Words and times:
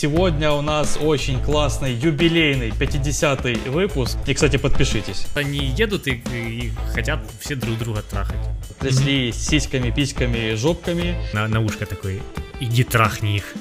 Сегодня 0.00 0.50
у 0.52 0.62
нас 0.62 0.96
очень 0.98 1.42
классный 1.42 1.92
юбилейный 1.92 2.70
50-й 2.70 3.68
выпуск. 3.68 4.16
И, 4.26 4.32
кстати, 4.32 4.56
подпишитесь. 4.56 5.26
Они 5.34 5.58
едут 5.58 6.08
и, 6.08 6.22
и 6.32 6.72
хотят 6.94 7.20
все 7.38 7.54
друг 7.54 7.76
друга 7.76 8.00
трахать. 8.00 8.38
Трясли 8.78 9.30
сиськами, 9.30 9.90
письками, 9.90 10.54
жопками. 10.54 11.16
На, 11.34 11.48
на 11.48 11.60
ушко 11.60 11.84
такой, 11.84 12.22
иди 12.60 12.82
трахни 12.82 13.36
их. 13.36 13.54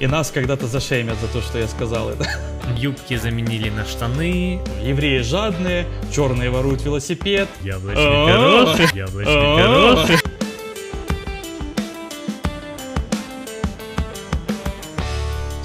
И 0.00 0.06
нас 0.06 0.30
когда-то 0.30 0.66
зашеймят 0.66 1.16
за 1.18 1.28
то, 1.28 1.40
что 1.40 1.58
я 1.58 1.66
сказал 1.66 2.10
это. 2.10 2.28
Юбки 2.76 3.16
заменили 3.16 3.70
на 3.70 3.86
штаны. 3.86 4.60
Евреи 4.82 5.20
жадные, 5.20 5.86
черные 6.14 6.50
воруют 6.50 6.82
велосипед. 6.84 7.48
Яблочный 7.62 8.26
пирог. 8.26 8.94
Яблочный 8.94 9.56
пирог. 9.56 10.23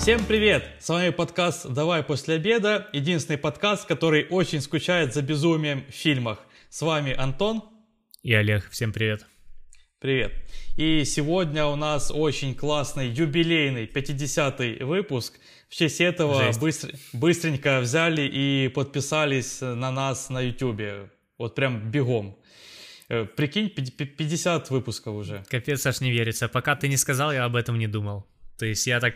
Всем 0.10 0.26
привет! 0.26 0.68
С 0.80 0.90
вами 0.90 1.12
подкаст 1.12 1.68
«Давай 1.68 2.02
после 2.02 2.34
обеда», 2.34 2.88
единственный 2.94 3.38
подкаст, 3.38 3.88
который 3.88 4.26
очень 4.32 4.60
скучает 4.60 5.14
за 5.14 5.22
безумием 5.22 5.86
в 5.88 5.94
фильмах. 5.94 6.40
С 6.72 6.82
вами 6.82 7.14
Антон. 7.14 7.62
И 8.24 8.34
Олег. 8.34 8.68
Всем 8.72 8.92
привет. 8.92 9.28
Привет. 10.00 10.34
И 10.78 11.06
сегодня 11.06 11.68
у 11.68 11.76
нас 11.76 12.10
очень 12.10 12.56
классный 12.56 13.08
юбилейный 13.08 13.86
50-й 13.86 14.84
выпуск. 14.84 15.40
В 15.70 15.76
честь 15.76 16.02
этого 16.02 16.54
быстр... 16.60 16.90
быстренько 17.14 17.80
взяли 17.80 18.24
и 18.24 18.68
подписались 18.70 19.62
на 19.62 19.92
нас 19.92 20.32
на 20.32 20.42
YouTube. 20.42 21.12
Вот 21.38 21.54
прям 21.54 21.92
бегом. 21.92 22.36
Э, 23.10 23.26
прикинь, 23.26 23.70
50 23.70 24.72
выпусков 24.72 25.14
уже. 25.14 25.46
Капец, 25.50 25.86
аж 25.86 26.02
не 26.02 26.10
верится. 26.10 26.48
Пока 26.48 26.76
ты 26.76 26.88
не 26.88 26.98
сказал, 26.98 27.32
я 27.32 27.46
об 27.46 27.56
этом 27.56 27.78
не 27.78 27.86
думал. 27.86 28.26
То 28.58 28.66
есть 28.66 28.86
я 28.88 29.00
так 29.00 29.16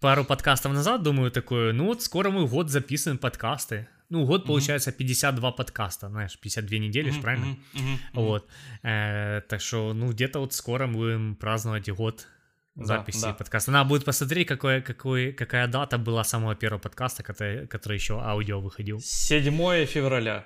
пару 0.00 0.24
подкастов 0.24 0.72
назад 0.72 1.02
думаю 1.02 1.30
такое, 1.30 1.72
ну 1.72 1.86
вот 1.86 2.02
скоро 2.02 2.30
мы 2.30 2.46
год 2.46 2.70
записываем 2.70 3.18
подкасты. 3.18 3.88
Ну, 4.08 4.24
год 4.24 4.42
mm-hmm. 4.42 4.46
получается 4.46 4.92
52 4.92 5.52
подкаста, 5.52 6.08
знаешь, 6.08 6.38
52 6.38 6.78
недели, 6.78 7.10
mm-hmm. 7.10 7.20
правильно? 7.22 7.44
Mm-hmm. 7.46 7.56
Mm-hmm. 7.74 7.98
Вот. 8.12 8.48
Э, 8.84 9.40
так 9.48 9.60
что, 9.60 9.92
ну, 9.94 10.12
где-то 10.12 10.38
вот 10.38 10.52
скоро 10.52 10.86
мы 10.86 10.94
будем 10.94 11.34
праздновать 11.34 11.90
год 11.90 12.28
записи 12.76 13.22
да, 13.22 13.28
да. 13.28 13.34
подкаста. 13.34 13.72
Надо 13.72 13.88
будет 13.88 14.04
посмотреть, 14.04 14.46
какой, 14.46 14.82
какой, 14.82 15.32
какая 15.32 15.66
дата 15.66 15.98
была 15.98 16.24
самого 16.24 16.54
первого 16.54 16.80
подкаста, 16.80 17.22
который, 17.22 17.66
который 17.66 17.94
еще 17.94 18.20
аудио 18.20 18.60
выходил. 18.60 19.00
7 19.00 19.86
февраля. 19.86 20.44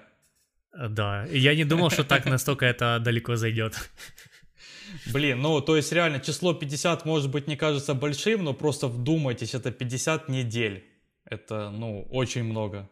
Да, 0.72 1.24
я 1.24 1.54
не 1.54 1.64
думал, 1.64 1.90
что 1.90 2.04
так 2.04 2.24
настолько 2.26 2.64
это 2.64 2.98
далеко 3.00 3.36
зайдет. 3.36 3.90
Блин, 5.12 5.40
ну, 5.40 5.60
то 5.60 5.76
есть 5.76 5.92
реально 5.92 6.20
число 6.20 6.54
50 6.54 7.04
может 7.04 7.30
быть 7.30 7.46
не 7.46 7.56
кажется 7.56 7.94
большим, 7.94 8.44
но 8.44 8.54
просто 8.54 8.88
вдумайтесь, 8.88 9.54
это 9.54 9.70
50 9.70 10.28
недель. 10.28 10.84
Это, 11.24 11.70
ну, 11.70 12.06
очень 12.10 12.44
много. 12.44 12.88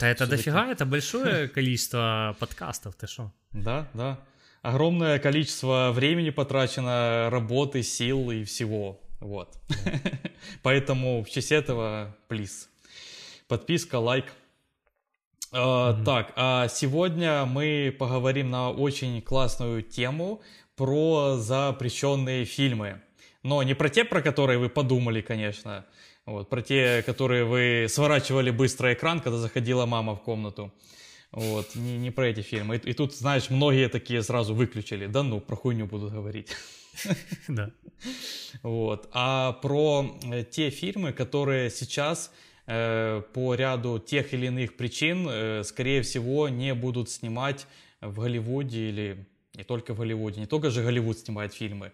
Да 0.00 0.08
это 0.08 0.26
дофига, 0.26 0.70
это 0.70 0.84
большое 0.84 1.48
количество 1.54 2.36
подкастов, 2.38 2.94
ты 2.96 3.06
что? 3.06 3.32
Да, 3.52 3.88
да. 3.94 4.18
Огромное 4.62 5.18
количество 5.18 5.90
времени 5.94 6.30
потрачено, 6.30 7.28
работы, 7.30 7.82
сил 7.82 8.30
и 8.30 8.44
всего. 8.44 9.00
Вот. 9.20 9.56
Поэтому 10.62 11.22
в 11.22 11.30
честь 11.30 11.52
этого, 11.52 12.16
плиз. 12.28 12.68
Подписка, 13.48 13.98
лайк. 13.98 14.26
Uh, 15.52 15.94
mm-hmm. 15.94 16.04
Так, 16.04 16.32
а 16.34 16.68
сегодня 16.68 17.46
мы 17.46 17.94
поговорим 17.96 18.50
на 18.50 18.70
очень 18.70 19.22
классную 19.22 19.82
тему 19.82 20.42
про 20.76 21.36
запрещенные 21.38 22.44
фильмы. 22.44 23.00
Но 23.42 23.62
не 23.62 23.74
про 23.74 23.88
те, 23.88 24.04
про 24.04 24.22
которые 24.22 24.58
вы 24.58 24.68
подумали, 24.68 25.20
конечно. 25.20 25.86
Вот, 26.26 26.48
про 26.48 26.62
те, 26.62 27.02
которые 27.06 27.44
вы 27.44 27.86
сворачивали 27.88 28.50
быстро 28.50 28.92
экран, 28.92 29.20
когда 29.20 29.38
заходила 29.38 29.86
мама 29.86 30.14
в 30.14 30.22
комнату. 30.22 30.72
Вот, 31.32 31.74
не, 31.74 31.98
не 31.98 32.10
про 32.10 32.28
эти 32.28 32.40
фильмы. 32.40 32.76
И, 32.76 32.90
и 32.90 32.92
тут, 32.92 33.14
знаешь, 33.14 33.50
многие 33.50 33.88
такие 33.88 34.22
сразу 34.22 34.54
выключили. 34.54 35.06
Да 35.06 35.22
ну, 35.22 35.40
про 35.40 35.56
хуйню 35.56 35.86
буду 35.86 36.10
говорить. 36.10 36.50
Да. 37.48 37.70
Вот. 38.62 39.08
А 39.12 39.52
про 39.52 40.18
э, 40.24 40.44
те 40.44 40.70
фильмы, 40.70 41.12
которые 41.12 41.70
сейчас 41.70 42.32
э, 42.66 43.22
по 43.34 43.54
ряду 43.54 43.98
тех 43.98 44.32
или 44.34 44.46
иных 44.46 44.76
причин, 44.76 45.26
э, 45.28 45.62
скорее 45.64 46.02
всего, 46.02 46.48
не 46.48 46.74
будут 46.74 47.10
снимать 47.10 47.66
в 48.00 48.20
Голливуде 48.20 48.88
или 48.88 49.26
не 49.56 49.64
только 49.64 49.94
в 49.94 49.98
Голливуде, 49.98 50.40
не 50.40 50.46
только 50.46 50.70
же 50.70 50.82
Голливуд 50.82 51.18
снимает 51.18 51.54
фильмы. 51.54 51.92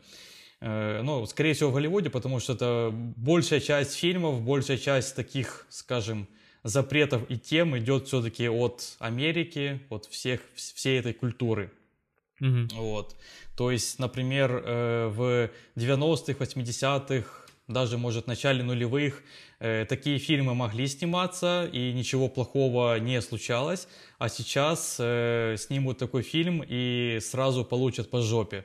Э, 0.61 1.01
ну, 1.03 1.27
скорее 1.27 1.55
всего, 1.55 1.71
в 1.71 1.75
Голливуде, 1.75 2.11
потому 2.11 2.41
что 2.41 2.53
это 2.53 2.91
большая 2.93 3.61
часть 3.61 3.95
фильмов, 3.95 4.43
большая 4.43 4.79
часть 4.79 5.17
таких, 5.17 5.67
скажем, 5.69 6.29
запретов 6.65 7.23
и 7.29 7.39
тем 7.39 7.77
идет 7.79 8.07
все-таки 8.07 8.49
от 8.49 8.97
Америки, 8.99 9.81
от 9.91 10.07
всех, 10.07 10.41
всей 10.55 11.01
этой 11.01 11.13
культуры. 11.13 11.73
Mm-hmm. 12.41 12.75
Вот. 12.75 13.17
То 13.57 13.71
есть, 13.71 13.99
например, 13.99 14.63
э, 14.65 15.09
в 15.09 15.51
90-х, 15.77 16.45
80-х, 16.45 17.43
даже, 17.69 17.99
может, 17.99 18.25
в 18.25 18.29
начале 18.29 18.63
нулевых 18.63 19.23
такие 19.89 20.19
фильмы 20.19 20.55
могли 20.55 20.89
сниматься, 20.89 21.71
и 21.73 21.93
ничего 21.93 22.29
плохого 22.29 22.99
не 22.99 23.23
случалось, 23.23 23.87
а 24.19 24.29
сейчас 24.29 24.97
э, 24.99 25.57
снимут 25.57 25.99
такой 25.99 26.23
фильм 26.23 26.65
и 26.67 27.19
сразу 27.21 27.65
получат 27.65 28.11
по 28.11 28.23
жопе. 28.23 28.65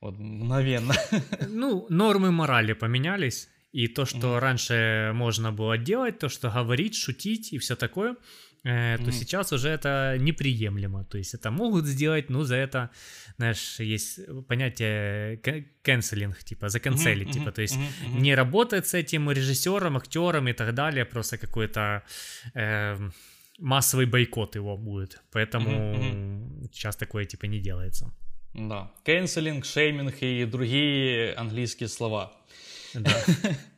Вот, 0.00 0.18
мгновенно. 0.18 0.94
Ну, 1.48 1.86
нормы 1.88 2.32
морали 2.32 2.72
поменялись, 2.72 3.48
и 3.72 3.86
то, 3.86 4.04
что 4.04 4.18
mm-hmm. 4.18 4.38
раньше 4.38 5.12
можно 5.14 5.52
было 5.52 5.78
делать, 5.78 6.18
то, 6.18 6.28
что 6.28 6.50
говорить, 6.50 6.96
шутить 6.96 7.52
и 7.52 7.58
все 7.58 7.76
такое, 7.76 8.16
э, 8.64 8.96
то 8.98 9.02
mm-hmm. 9.02 9.12
сейчас 9.12 9.52
уже 9.52 9.68
это 9.68 10.16
неприемлемо. 10.18 11.04
То 11.04 11.18
есть 11.18 11.34
это 11.34 11.50
могут 11.50 11.86
сделать, 11.86 12.30
ну, 12.30 12.44
за 12.44 12.56
это, 12.56 12.90
знаешь, 13.36 13.80
есть 13.80 14.20
понятие 14.48 15.36
канцелинг, 15.82 16.44
типа, 16.44 16.68
заканцелить, 16.68 17.28
mm-hmm. 17.28 17.32
типа, 17.32 17.52
то 17.52 17.62
есть 17.62 17.76
mm-hmm. 17.76 18.20
не 18.20 18.34
работать 18.34 18.86
с 18.86 18.94
этим 18.94 19.30
режиссером, 19.30 19.96
актером 19.96 20.48
и 20.48 20.52
так 20.52 20.74
далее, 20.74 21.04
просто 21.04 21.38
какой-то 21.38 22.02
э, 22.54 23.10
массовый 23.58 24.06
бойкот 24.06 24.56
его 24.56 24.76
будет. 24.76 25.22
Поэтому 25.32 25.70
mm-hmm. 25.70 26.68
сейчас 26.72 26.96
такое, 26.96 27.24
типа, 27.24 27.46
не 27.46 27.60
делается. 27.60 28.12
Да, 28.54 28.92
канцелинг, 29.04 29.64
шейминг 29.64 30.22
и 30.22 30.44
другие 30.44 31.34
английские 31.34 31.88
слова. 31.88 32.32
Да. 32.94 33.22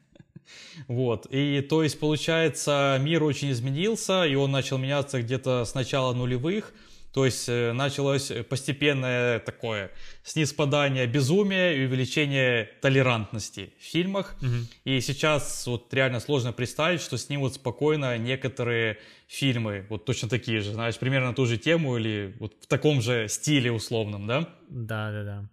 Вот, 0.88 1.26
и 1.30 1.60
то 1.60 1.82
есть, 1.82 1.98
получается, 1.98 2.98
мир 3.00 3.22
очень 3.22 3.50
изменился, 3.50 4.24
и 4.24 4.34
он 4.34 4.50
начал 4.50 4.78
меняться 4.78 5.20
где-то 5.22 5.64
с 5.64 5.74
начала 5.74 6.12
нулевых, 6.12 6.72
то 7.14 7.24
есть 7.24 7.48
э, 7.48 7.72
началось 7.72 8.32
постепенное 8.48 9.38
такое 9.38 9.92
снисходание 10.24 11.06
безумия 11.06 11.72
и 11.72 11.86
увеличение 11.86 12.68
толерантности 12.82 13.72
в 13.78 13.84
фильмах. 13.84 14.36
Угу. 14.42 14.50
И 14.84 15.00
сейчас 15.00 15.64
вот 15.68 15.94
реально 15.94 16.18
сложно 16.18 16.52
представить, 16.52 17.00
что 17.00 17.16
снимут 17.16 17.54
спокойно 17.54 18.18
некоторые 18.18 18.98
фильмы, 19.28 19.86
вот 19.90 20.04
точно 20.04 20.28
такие 20.28 20.60
же, 20.60 20.72
знаешь, 20.72 20.98
примерно 20.98 21.32
ту 21.34 21.46
же 21.46 21.56
тему 21.56 21.96
или 21.98 22.34
вот 22.40 22.54
в 22.60 22.66
таком 22.66 23.00
же 23.00 23.28
стиле 23.28 23.70
условном, 23.70 24.26
да? 24.26 24.48
Да, 24.68 25.12
да, 25.12 25.22
да. 25.22 25.48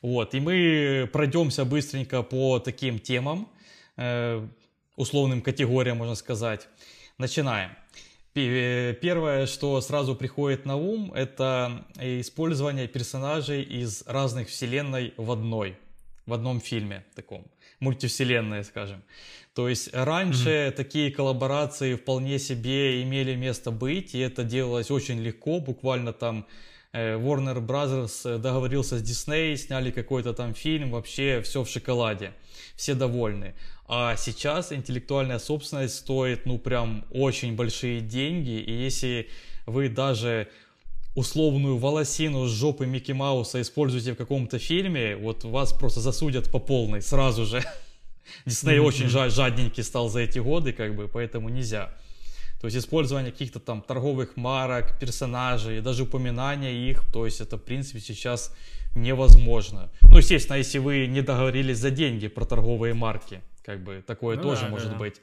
Вот, 0.00 0.34
и 0.34 0.40
мы 0.40 1.08
пройдемся 1.12 1.66
быстренько 1.66 2.22
по 2.22 2.58
таким 2.60 2.98
темам. 2.98 3.48
Э, 3.96 4.46
условным 4.96 5.42
категориям, 5.42 5.98
можно 5.98 6.14
сказать. 6.14 6.68
Начинаем. 7.18 7.70
Первое, 8.32 9.46
что 9.46 9.80
сразу 9.80 10.16
приходит 10.16 10.66
на 10.66 10.74
ум, 10.74 11.12
это 11.12 11.84
использование 12.00 12.88
персонажей 12.88 13.62
из 13.62 14.02
разных 14.06 14.48
вселенной 14.48 15.14
в 15.16 15.30
одной, 15.30 15.76
в 16.26 16.32
одном 16.32 16.60
фильме 16.60 17.04
таком, 17.14 17.46
мультивселенная, 17.78 18.64
скажем. 18.64 19.04
То 19.54 19.68
есть 19.68 19.94
раньше 19.94 20.48
mm-hmm. 20.48 20.70
такие 20.72 21.12
коллаборации 21.12 21.94
вполне 21.94 22.40
себе 22.40 23.04
имели 23.04 23.36
место 23.36 23.70
быть, 23.70 24.16
и 24.16 24.18
это 24.18 24.42
делалось 24.42 24.90
очень 24.90 25.20
легко, 25.20 25.60
буквально 25.60 26.12
там 26.12 26.44
э, 26.92 27.16
Warner 27.16 27.64
Brothers 27.64 28.38
договорился 28.38 28.98
с 28.98 29.02
Disney, 29.02 29.56
сняли 29.56 29.92
какой-то 29.92 30.34
там 30.34 30.54
фильм, 30.54 30.90
вообще 30.90 31.40
все 31.42 31.62
в 31.62 31.68
шоколаде, 31.68 32.32
все 32.74 32.94
довольны. 32.94 33.54
А 33.86 34.16
сейчас 34.16 34.72
интеллектуальная 34.72 35.38
собственность 35.38 35.96
стоит, 35.96 36.46
ну, 36.46 36.58
прям 36.58 37.04
очень 37.10 37.54
большие 37.54 38.00
деньги. 38.00 38.58
И 38.60 38.72
если 38.72 39.28
вы 39.66 39.88
даже 39.88 40.48
условную 41.14 41.76
волосину 41.76 42.46
с 42.46 42.50
жопы 42.50 42.86
Микки 42.86 43.12
Мауса 43.12 43.60
используете 43.60 44.14
в 44.14 44.16
каком-то 44.16 44.58
фильме, 44.58 45.16
вот 45.16 45.44
вас 45.44 45.72
просто 45.72 46.00
засудят 46.00 46.50
по 46.50 46.58
полной 46.58 47.02
сразу 47.02 47.44
же. 47.44 47.62
Дисней 48.46 48.78
mm-hmm. 48.78 48.80
очень 48.80 49.08
жадненький 49.08 49.82
стал 49.82 50.08
за 50.08 50.20
эти 50.20 50.38
годы, 50.38 50.72
как 50.72 50.96
бы, 50.96 51.06
поэтому 51.06 51.50
нельзя. 51.50 51.94
То 52.60 52.66
есть 52.66 52.78
использование 52.78 53.30
каких-то 53.30 53.60
там 53.60 53.82
торговых 53.82 54.38
марок, 54.38 54.98
персонажей, 54.98 55.82
даже 55.82 56.04
упоминания 56.04 56.72
их, 56.72 57.04
то 57.12 57.26
есть 57.26 57.42
это, 57.42 57.58
в 57.58 57.62
принципе, 57.62 58.00
сейчас 58.00 58.50
невозможно. 58.94 59.90
Ну, 60.00 60.16
естественно, 60.16 60.56
если 60.56 60.78
вы 60.78 61.06
не 61.06 61.20
договорились 61.20 61.76
за 61.76 61.90
деньги 61.90 62.28
про 62.28 62.46
торговые 62.46 62.94
марки 62.94 63.42
Как 63.64 63.82
бы 63.82 64.04
такое 64.06 64.36
ну, 64.36 64.42
тоже 64.42 64.62
да, 64.62 64.68
может 64.68 64.90
да. 64.90 64.96
быть. 64.96 65.20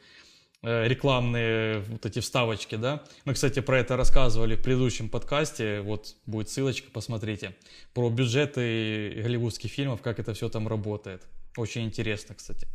Э, 0.63 0.87
рекламные 0.87 1.79
вот 1.79 2.05
эти 2.05 2.19
вставочки, 2.19 2.75
да. 2.75 3.03
Мы, 3.25 3.33
кстати, 3.33 3.59
про 3.61 3.79
это 3.79 3.97
рассказывали 3.97 4.55
в 4.55 4.61
предыдущем 4.61 5.09
подкасте. 5.09 5.81
Вот 5.81 6.15
будет 6.25 6.49
ссылочка, 6.49 6.89
посмотрите. 6.91 7.55
Про 7.93 8.09
бюджеты 8.09 9.21
голливудских 9.23 9.71
фильмов, 9.71 10.01
как 10.01 10.19
это 10.19 10.33
все 10.33 10.49
там 10.49 10.67
работает. 10.67 11.23
Очень 11.55 11.85
интересно, 11.85 12.35
кстати. 12.35 12.67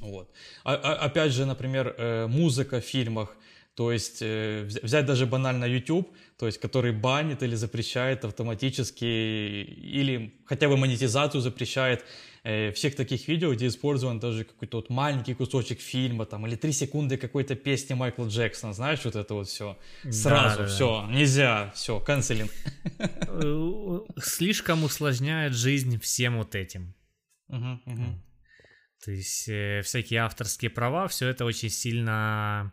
Вот. 0.00 0.30
А, 0.64 0.74
а, 0.74 0.94
опять 0.94 1.32
же, 1.32 1.44
например, 1.44 1.94
э, 1.96 2.26
музыка 2.26 2.80
в 2.80 2.84
фильмах. 2.84 3.36
То 3.74 3.92
есть 3.92 4.18
э, 4.20 4.64
взять 4.82 5.06
даже 5.06 5.26
банально 5.26 5.64
YouTube, 5.64 6.12
то 6.36 6.46
есть 6.46 6.58
который 6.58 6.92
банит 6.92 7.42
или 7.42 7.54
запрещает 7.54 8.24
автоматически, 8.24 9.04
или 9.04 10.34
хотя 10.44 10.68
бы 10.68 10.76
монетизацию 10.76 11.40
запрещает 11.40 12.04
э, 12.42 12.72
всех 12.72 12.96
таких 12.96 13.28
видео, 13.28 13.54
где 13.54 13.68
использован 13.68 14.18
даже 14.18 14.44
какой-то 14.44 14.78
вот 14.78 14.90
маленький 14.90 15.34
кусочек 15.34 15.80
фильма 15.80 16.26
там, 16.26 16.46
или 16.46 16.56
три 16.56 16.72
секунды 16.72 17.16
какой-то 17.16 17.54
песни 17.54 17.94
Майкла 17.94 18.26
Джексона, 18.26 18.72
знаешь, 18.72 19.04
вот 19.04 19.14
это 19.16 19.34
вот 19.34 19.48
все. 19.48 19.78
Сразу 20.10 20.58
да, 20.58 20.62
да, 20.64 20.66
все, 20.66 21.06
да. 21.06 21.14
нельзя, 21.14 21.72
все, 21.74 22.00
канцелинг. 22.00 22.50
Слишком 24.22 24.84
усложняет 24.84 25.54
жизнь 25.54 25.98
всем 26.00 26.38
вот 26.38 26.54
этим. 26.54 26.94
Угу, 27.48 27.80
угу. 27.86 28.04
То 29.04 29.12
есть 29.12 29.48
э, 29.48 29.80
всякие 29.82 30.20
авторские 30.20 30.70
права, 30.70 31.08
все 31.08 31.28
это 31.28 31.44
очень 31.44 31.70
сильно 31.70 32.72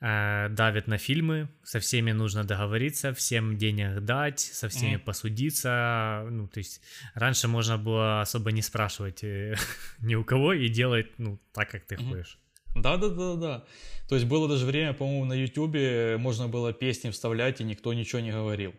э, 0.00 0.48
давит 0.50 0.86
на 0.86 0.98
фильмы, 0.98 1.48
со 1.62 1.80
всеми 1.80 2.12
нужно 2.12 2.44
договориться, 2.44 3.12
всем 3.12 3.56
денег 3.58 4.00
дать, 4.00 4.40
со 4.40 4.68
всеми 4.68 4.96
mm-hmm. 4.96 5.04
посудиться. 5.04 6.26
Ну, 6.30 6.48
то 6.48 6.58
есть 6.58 6.80
раньше 7.14 7.48
можно 7.48 7.78
было 7.78 8.20
особо 8.20 8.52
не 8.52 8.62
спрашивать 8.62 9.24
э, 9.24 9.56
ни 10.00 10.14
у 10.14 10.24
кого 10.24 10.52
и 10.52 10.68
делать, 10.68 11.18
ну, 11.18 11.38
так, 11.52 11.70
как 11.70 11.84
ты 11.86 11.94
mm-hmm. 11.94 12.08
хочешь. 12.10 12.38
Да, 12.74 12.96
да, 12.96 13.08
да, 13.08 13.34
да. 13.34 13.64
То 14.08 14.14
есть 14.14 14.26
было 14.26 14.48
даже 14.48 14.66
время, 14.66 14.92
по-моему, 14.92 15.24
на 15.24 15.34
Ютубе 15.34 16.16
можно 16.18 16.48
было 16.48 16.72
песни 16.72 17.10
вставлять, 17.10 17.60
и 17.60 17.64
никто 17.64 17.92
ничего 17.92 18.20
не 18.20 18.30
говорил. 18.30 18.74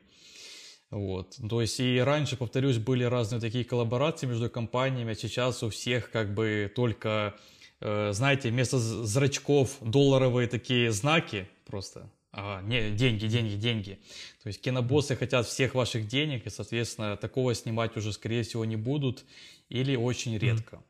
Вот. 0.90 1.36
То 1.48 1.62
есть 1.62 1.80
и 1.80 2.00
раньше, 2.00 2.36
повторюсь, 2.36 2.78
были 2.78 3.04
разные 3.04 3.40
такие 3.40 3.64
коллаборации 3.64 4.26
между 4.26 4.50
компаниями, 4.50 5.12
а 5.12 5.16
сейчас 5.16 5.62
у 5.62 5.70
всех 5.70 6.10
как 6.10 6.34
бы 6.34 6.72
только, 6.76 7.36
э, 7.38 7.40
знаете, 7.82 8.50
вместо 8.50 8.78
зрачков 8.78 9.78
долларовые 9.82 10.48
такие 10.48 10.92
знаки 10.92 11.48
просто. 11.66 12.10
Ага, 12.32 12.62
не, 12.68 12.92
деньги, 12.92 13.26
деньги, 13.26 13.56
деньги. 13.56 14.00
То 14.44 14.48
есть 14.48 14.62
кинобоссы 14.62 15.16
хотят 15.16 15.48
всех 15.48 15.74
ваших 15.74 16.08
денег, 16.08 16.46
и, 16.46 16.50
соответственно, 16.50 17.18
такого 17.18 17.56
снимать 17.56 17.98
уже, 17.98 18.14
скорее 18.14 18.44
всего, 18.44 18.66
не 18.66 18.76
будут 18.76 19.26
или 19.70 19.96
очень 19.96 20.38
редко. 20.38 20.84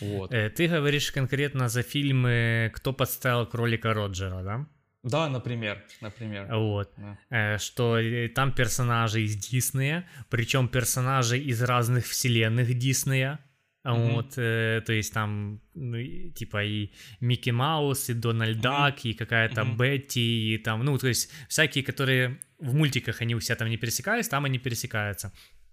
Вот. 0.00 0.32
Э, 0.32 0.48
ты 0.50 0.68
говоришь 0.68 1.10
конкретно 1.10 1.68
за 1.68 1.82
фильмы 1.82 2.70
«Кто 2.74 2.92
подставил 2.92 3.46
кролика 3.46 3.92
Роджера», 3.92 4.42
да? 4.42 4.66
Да, 5.02 5.28
например, 5.28 5.82
например. 6.00 6.46
Вот. 6.54 6.92
Да. 6.96 7.18
Э, 7.30 7.58
что 7.58 7.98
э, 7.98 8.28
там 8.28 8.52
персонажи 8.52 9.22
из 9.22 9.36
Диснея, 9.36 10.08
причем 10.28 10.68
персонажи 10.68 11.38
из 11.38 11.62
разных 11.62 12.06
вселенных 12.06 12.78
Диснея. 12.78 13.40
Mm-hmm. 13.82 14.12
Вот, 14.12 14.34
э, 14.36 14.82
то 14.84 14.92
есть 14.92 15.14
там, 15.14 15.60
ну, 15.74 15.96
типа 16.34 16.64
и 16.64 16.90
Микки 17.20 17.50
Маус, 17.50 18.10
и 18.10 18.14
Дональд 18.14 18.60
Дак, 18.60 18.98
mm-hmm. 18.98 19.10
и 19.10 19.14
какая-то 19.14 19.62
mm-hmm. 19.62 19.76
Бетти, 19.76 20.54
и 20.54 20.58
там, 20.58 20.84
ну, 20.84 20.98
то 20.98 21.08
есть 21.08 21.30
всякие, 21.48 21.82
которые 21.82 22.40
в 22.58 22.74
мультиках 22.74 23.22
они 23.22 23.34
у 23.34 23.40
себя 23.40 23.56
там 23.56 23.70
не 23.70 23.78
пересекались, 23.78 24.28
там 24.28 24.44
они 24.44 24.58
пересекаются. 24.58 25.32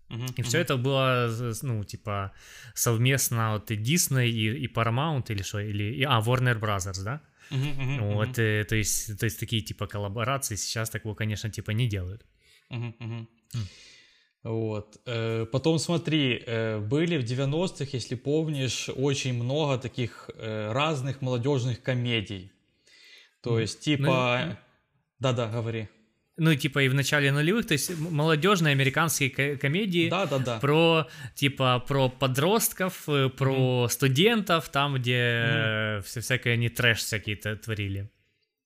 Uh-huh, 0.09 0.33
и 0.38 0.42
все 0.42 0.59
uh-huh. 0.59 0.62
это 0.62 0.77
было, 0.77 1.30
ну, 1.63 1.83
типа, 1.83 2.31
совместно 2.74 3.54
вот 3.54 3.71
и 3.71 3.75
Disney, 3.75 4.30
и, 4.30 4.65
и 4.65 4.68
Paramount, 4.68 5.25
или 5.27 5.44
что, 5.44 5.59
или, 5.59 5.95
и, 5.95 6.04
а, 6.04 6.21
Warner 6.21 6.57
Brothers, 6.57 7.04
да? 7.04 7.21
Uh-huh, 7.51 7.77
uh-huh, 7.77 8.13
вот, 8.13 8.39
uh-huh. 8.39 8.63
то, 8.63 8.75
есть, 8.75 9.19
то 9.19 9.25
есть 9.25 9.38
такие, 9.38 9.62
типа, 9.62 9.86
коллаборации 9.86 10.56
сейчас 10.56 10.89
такого, 10.89 11.13
конечно, 11.13 11.50
типа, 11.50 11.71
не 11.71 11.88
делают. 11.88 12.25
Uh-huh, 12.69 12.94
uh-huh. 13.00 13.27
Mm. 14.43 14.49
Вот. 14.49 14.97
Э, 15.05 15.45
потом 15.51 15.79
смотри, 15.79 16.43
э, 16.45 16.79
были 16.79 17.17
в 17.17 17.23
90-х, 17.23 17.89
если 17.93 18.15
помнишь, 18.15 18.89
очень 18.89 19.33
много 19.33 19.77
таких 19.77 20.29
э, 20.35 20.71
разных 20.71 21.21
молодежных 21.21 21.81
комедий. 21.81 22.51
То 23.41 23.59
есть, 23.59 23.81
типа... 23.81 24.43
Ну, 24.47 24.55
Да-да, 25.19 25.47
говори 25.47 25.89
ну, 26.37 26.53
типа, 26.53 26.83
и 26.83 26.87
в 26.87 26.93
начале 26.93 27.31
нулевых, 27.31 27.65
то 27.65 27.73
есть 27.73 27.97
молодежные 27.97 28.71
американские 28.71 29.57
комедии 29.57 30.07
да, 30.09 30.27
да, 30.27 30.37
да. 30.37 30.59
про, 30.59 31.07
типа, 31.33 31.83
про 31.87 32.09
подростков, 32.09 33.05
про 33.05 33.25
mm-hmm. 33.25 33.89
студентов, 33.89 34.69
там, 34.69 34.95
где 34.95 35.15
mm-hmm. 35.15 36.01
все 36.03 36.21
всякое 36.21 36.53
они 36.53 36.69
трэш 36.69 36.99
всякие 36.99 37.37
творили. 37.37 38.11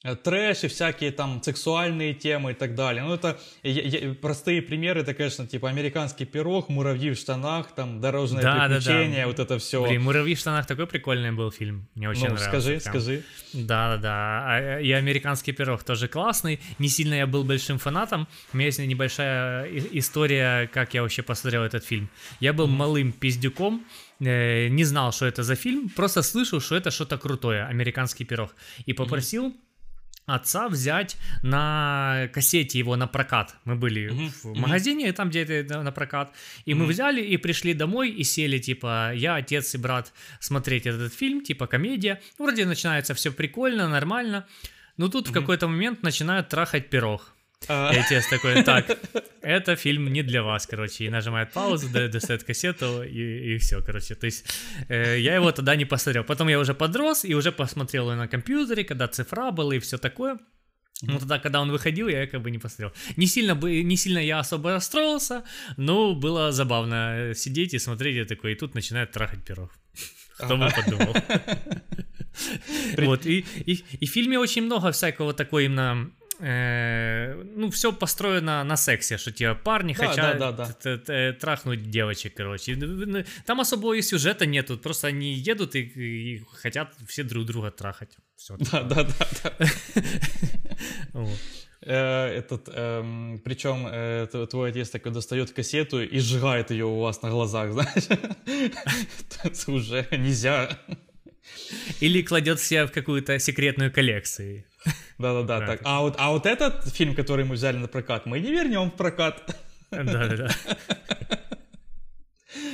Э, 0.04 0.16
трэш 0.16 0.64
и 0.64 0.68
всякие 0.68 1.12
там 1.12 1.44
сексуальные 1.44 2.16
темы 2.16 2.52
и 2.52 2.54
так 2.56 2.74
далее. 2.74 3.04
Ну, 3.04 3.14
это 3.14 3.40
я, 3.62 3.82
я, 3.84 4.14
простые 4.16 4.64
примеры, 4.64 5.02
это, 5.02 5.14
конечно, 5.14 5.46
типа 5.46 5.70
американский 5.70 6.26
пирог, 6.26 6.70
муравьи 6.70 7.12
в 7.12 7.18
штанах, 7.18 7.72
там 7.76 8.02
дорожное 8.02 8.42
да, 8.42 8.66
приключение, 8.66 9.18
да, 9.18 9.22
да. 9.22 9.28
вот 9.28 9.40
это 9.40 9.60
все. 9.60 9.86
Блин, 9.86 10.02
муравьи 10.02 10.34
в 10.34 10.40
штанах 10.40 10.66
такой 10.66 10.88
прикольный 10.88 11.32
был 11.32 11.52
фильм, 11.52 11.88
мне 11.94 12.10
очень 12.10 12.30
ну, 12.30 12.34
нравился. 12.34 12.50
скажи, 12.50 12.80
прям. 12.80 12.94
скажи. 12.94 13.24
Да, 13.54 13.98
да, 13.98 13.98
да, 13.98 14.80
и 14.80 14.92
американский 14.92 15.52
пирог 15.52 15.84
тоже 15.84 16.08
классный, 16.08 16.60
не 16.80 16.90
сильно 16.90 17.14
я 17.14 17.28
был 17.28 17.44
большим 17.44 17.78
фанатом, 17.78 18.28
у 18.54 18.58
меня 18.58 18.66
есть 18.66 18.80
небольшая 18.80 19.70
история, 19.92 20.68
как 20.74 20.96
я 20.96 21.04
вообще 21.04 21.22
посмотрел 21.22 21.62
этот 21.62 21.86
фильм. 21.86 22.10
Я 22.40 22.54
был 22.54 22.66
mm-hmm. 22.66 22.72
малым 22.72 23.12
пиздюком, 23.12 23.86
э, 24.20 24.68
не 24.70 24.84
знал, 24.84 25.12
что 25.12 25.28
это 25.28 25.44
за 25.44 25.54
фильм, 25.54 25.90
просто 25.90 26.24
слышал, 26.24 26.60
что 26.60 26.76
это 26.76 26.90
что-то 26.90 27.20
крутое, 27.20 27.66
американский 27.66 28.26
пирог, 28.26 28.56
и 28.88 28.94
попросил 28.94 29.50
mm-hmm 29.50 29.71
отца 30.26 30.70
взять 30.70 31.18
на 31.42 32.30
кассете 32.34 32.80
его 32.80 32.96
на 32.96 33.08
прокат. 33.08 33.56
Мы 33.66 33.76
были 33.76 34.12
uh-huh, 34.12 34.32
в 34.44 34.58
магазине, 34.58 35.08
uh-huh. 35.08 35.14
там 35.14 35.30
где 35.30 35.44
это 35.44 35.82
на 35.82 35.92
прокат. 35.92 36.34
И 36.66 36.72
uh-huh. 36.72 36.76
мы 36.76 36.86
взяли 36.86 37.22
и 37.22 37.38
пришли 37.38 37.74
домой 37.74 38.10
и 38.10 38.24
сели, 38.24 38.60
типа, 38.60 39.12
я, 39.14 39.36
отец 39.36 39.76
и 39.76 39.78
брат 39.78 40.14
смотреть 40.40 40.86
этот 40.86 41.14
фильм, 41.14 41.42
типа 41.42 41.68
комедия. 41.68 42.22
Вроде 42.38 42.66
начинается 42.66 43.14
все 43.14 43.32
прикольно, 43.32 43.88
нормально. 43.90 44.48
Но 44.98 45.08
тут 45.08 45.28
uh-huh. 45.28 45.32
в 45.32 45.34
какой-то 45.34 45.68
момент 45.68 46.04
начинают 46.04 46.50
трахать 46.50 46.90
пирог. 46.90 47.34
А. 47.68 47.94
И 47.94 47.98
отец 47.98 48.28
такой, 48.28 48.64
так, 48.64 49.00
это 49.42 49.76
фильм 49.76 50.12
не 50.12 50.24
для 50.24 50.42
вас, 50.42 50.66
короче, 50.66 51.06
и 51.06 51.10
нажимает 51.10 51.52
паузу, 51.52 51.88
достает 51.90 52.44
кассету, 52.44 53.04
и, 53.04 53.54
и 53.54 53.58
все, 53.58 53.82
короче. 53.82 54.16
То 54.16 54.26
есть 54.26 54.46
э, 54.90 55.20
я 55.20 55.36
его 55.36 55.52
тогда 55.52 55.76
не 55.76 55.86
посмотрел. 55.86 56.24
Потом 56.24 56.50
я 56.50 56.60
уже 56.60 56.74
подрос 56.74 57.24
и 57.24 57.36
уже 57.36 57.52
посмотрел 57.52 58.16
на 58.16 58.28
компьютере, 58.28 58.84
когда 58.84 59.08
цифра 59.08 59.52
была 59.52 59.76
и 59.76 59.80
все 59.80 59.98
такое. 59.98 60.40
Ну, 61.04 61.20
тогда, 61.20 61.40
когда 61.40 61.62
он 61.62 61.72
выходил, 61.72 62.08
я 62.08 62.28
как 62.28 62.42
бы 62.42 62.52
не 62.52 62.60
посмотрел. 62.60 62.94
Не 63.18 63.26
сильно, 63.26 63.56
бы, 63.56 63.82
не 63.82 63.98
сильно 63.98 64.20
я 64.20 64.40
особо 64.40 64.74
расстроился, 64.74 65.44
но 65.78 66.14
было 66.14 66.52
забавно 66.52 67.34
сидеть 67.36 67.74
и 67.74 67.80
смотреть, 67.80 68.18
и 68.18 68.26
такой, 68.26 68.52
и 68.52 68.56
тут 68.56 68.76
начинает 68.76 69.12
трахать 69.12 69.44
пирог. 69.44 69.72
Кто 70.38 70.58
бы 70.58 70.70
подумал. 70.76 71.16
Вот, 72.98 73.26
и, 73.26 73.46
и, 73.66 73.84
и 74.00 74.06
в 74.06 74.10
фильме 74.10 74.40
очень 74.40 74.62
много 74.62 74.94
всякого 74.94 75.34
такой 75.34 75.66
именно 75.66 76.12
э, 76.42 77.44
ну, 77.56 77.70
все 77.70 77.92
построено 77.92 78.64
на 78.64 78.78
сексе, 78.78 79.18
что 79.18 79.32
типа 79.32 79.56
парни 79.56 79.94
да, 79.94 80.08
хотят 80.08 80.38
да, 80.38 80.52
да, 80.52 80.76
да. 80.84 81.34
трахнуть 81.34 81.90
девочек, 81.90 82.34
короче. 82.36 82.76
Там 83.46 83.62
особого 83.62 83.94
и 83.94 84.02
сюжета 84.02 84.46
нету, 84.46 84.78
просто 84.78 85.08
они 85.08 85.34
едут 85.34 85.76
и, 85.76 85.82
и 85.82 86.44
хотят 86.54 86.94
все 87.08 87.24
друг 87.24 87.46
друга 87.46 87.72
трахать. 87.72 88.18
Все. 88.36 88.58
Да, 88.58 88.84
да, 88.84 89.04
да, 89.04 89.54
да. 91.14 91.28
Э, 91.84 92.28
этот, 92.28 92.70
эм, 92.72 93.42
причем 93.44 93.88
э, 93.88 94.28
твой 94.50 94.70
отец 94.70 94.92
такой 94.92 95.12
достает 95.12 95.52
кассету 95.52 96.04
и 96.04 96.20
сжигает 96.20 96.70
ее 96.70 96.86
у 96.86 97.00
вас 97.00 97.24
на 97.24 97.30
глазах, 97.32 97.72
знаешь? 97.74 98.08
Это 99.44 99.72
уже 99.72 100.08
нельзя. 100.12 100.78
Или 102.00 102.22
кладет 102.22 102.60
себя 102.60 102.86
в 102.86 102.92
какую-то 102.92 103.40
секретную 103.40 103.92
коллекцию. 103.92 104.66
Да-да-да. 105.18 105.66
Так. 105.68 105.82
А, 105.84 106.02
вот, 106.02 106.16
а 106.18 106.32
вот 106.32 106.46
этот 106.46 106.94
фильм, 106.94 107.16
который 107.16 107.46
мы 107.46 107.56
взяли 107.56 107.78
на 107.78 107.88
прокат, 107.88 108.26
мы 108.26 108.40
не 108.40 108.52
вернем 108.52 108.90
в 108.90 108.96
прокат. 108.96 109.58
Да-да-да. 109.92 110.50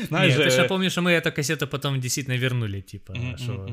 Знаешь, 0.08 0.38
Нет, 0.38 0.44
ты 0.44 0.50
же 0.50 0.68
помнишь, 0.68 0.92
что 0.92 1.02
мы 1.02 1.12
эту 1.12 1.32
кассету 1.32 1.68
потом 1.68 2.00
действительно 2.00 2.36
вернули, 2.36 2.82
типа, 2.82 3.16
что... 3.38 3.68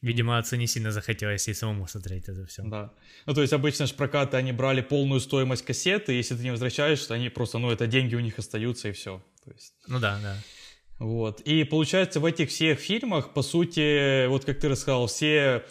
Видимо, 0.00 0.38
отцу 0.38 0.56
не 0.56 0.68
сильно 0.68 0.92
захотелось 0.92 1.48
и 1.48 1.54
самому 1.54 1.88
смотреть 1.88 2.28
это 2.28 2.46
все. 2.46 2.62
Да. 2.62 2.92
Ну, 3.26 3.34
то 3.34 3.40
есть 3.40 3.52
обычно 3.52 3.86
же 3.86 3.94
прокаты, 3.94 4.36
они 4.36 4.52
брали 4.52 4.80
полную 4.80 5.20
стоимость 5.20 5.64
кассеты, 5.64 6.12
если 6.12 6.36
ты 6.36 6.44
не 6.44 6.52
возвращаешь, 6.52 7.04
то 7.04 7.14
они 7.14 7.30
просто, 7.30 7.58
ну, 7.58 7.68
это 7.72 7.88
деньги 7.88 8.14
у 8.14 8.20
них 8.20 8.38
остаются, 8.38 8.88
и 8.88 8.92
все. 8.92 9.20
То 9.44 9.50
есть... 9.50 9.74
Ну 9.88 9.98
да, 9.98 10.20
да. 10.22 10.36
Вот. 10.98 11.40
И 11.42 11.64
получается, 11.64 12.20
в 12.20 12.24
этих 12.24 12.48
всех 12.48 12.80
фильмах, 12.80 13.32
по 13.32 13.42
сути, 13.42 14.26
вот 14.26 14.44
как 14.44 14.58
ты 14.58 14.68
рассказал, 14.68 15.06
все 15.06 15.64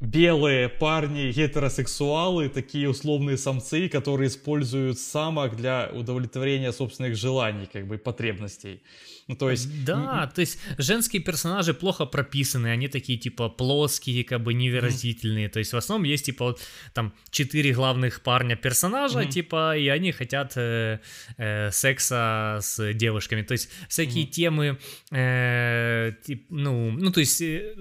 белые 0.00 0.68
парни, 0.68 1.32
гетеросексуалы, 1.32 2.48
такие 2.48 2.88
условные 2.88 3.36
самцы, 3.36 3.88
которые 3.88 4.28
используют 4.28 4.98
самок 4.98 5.56
для 5.56 5.90
удовлетворения 5.92 6.72
собственных 6.72 7.16
желаний, 7.16 7.68
как 7.72 7.86
бы 7.86 7.98
потребностей. 7.98 8.82
Ну, 9.26 9.34
то 9.34 9.50
есть... 9.50 9.84
Да, 9.84 10.30
то 10.34 10.40
есть 10.40 10.58
женские 10.78 11.20
персонажи 11.20 11.74
плохо 11.74 12.06
прописаны, 12.06 12.68
они 12.68 12.88
такие, 12.88 13.18
типа, 13.18 13.48
плоские, 13.48 14.24
как 14.24 14.42
бы 14.42 14.54
невыразительные. 14.54 15.48
Mm-hmm. 15.48 15.52
То 15.52 15.58
есть 15.58 15.72
в 15.72 15.76
основном 15.76 16.04
есть, 16.04 16.26
типа, 16.26 16.44
вот 16.46 16.60
там 16.94 17.12
четыре 17.30 17.72
главных 17.72 18.22
парня 18.22 18.56
персонажа, 18.56 19.20
mm-hmm. 19.20 19.28
типа, 19.30 19.76
и 19.76 19.88
они 19.88 20.12
хотят 20.12 20.52
э, 20.56 21.00
э, 21.36 21.70
секса 21.72 22.60
с 22.62 22.92
девушками. 22.94 23.42
То 23.42 23.52
есть 23.52 23.68
всякие 23.88 24.24
mm-hmm. 24.24 24.30
темы, 24.30 24.78
э, 25.10 26.12
тип, 26.24 26.46
ну, 26.48 26.92
ну, 26.92 27.10
то 27.10 27.20
есть... 27.20 27.42
Э, 27.42 27.74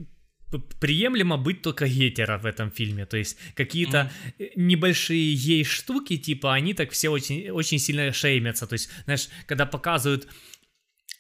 приемлемо 0.80 1.38
быть 1.38 1.62
только 1.62 1.88
гетера 1.88 2.38
в 2.38 2.46
этом 2.46 2.72
фильме, 2.72 3.06
то 3.06 3.18
есть 3.18 3.38
какие-то 3.56 4.12
mm-hmm. 4.40 4.52
небольшие 4.56 5.34
ей 5.34 5.64
штуки, 5.64 6.18
типа 6.18 6.54
они 6.54 6.74
так 6.74 6.92
все 6.92 7.10
очень, 7.10 7.50
очень 7.50 7.80
сильно 7.80 8.14
шеймятся, 8.14 8.68
то 8.68 8.74
есть, 8.74 8.90
знаешь, 9.06 9.28
когда 9.46 9.66
показывают 9.66 10.28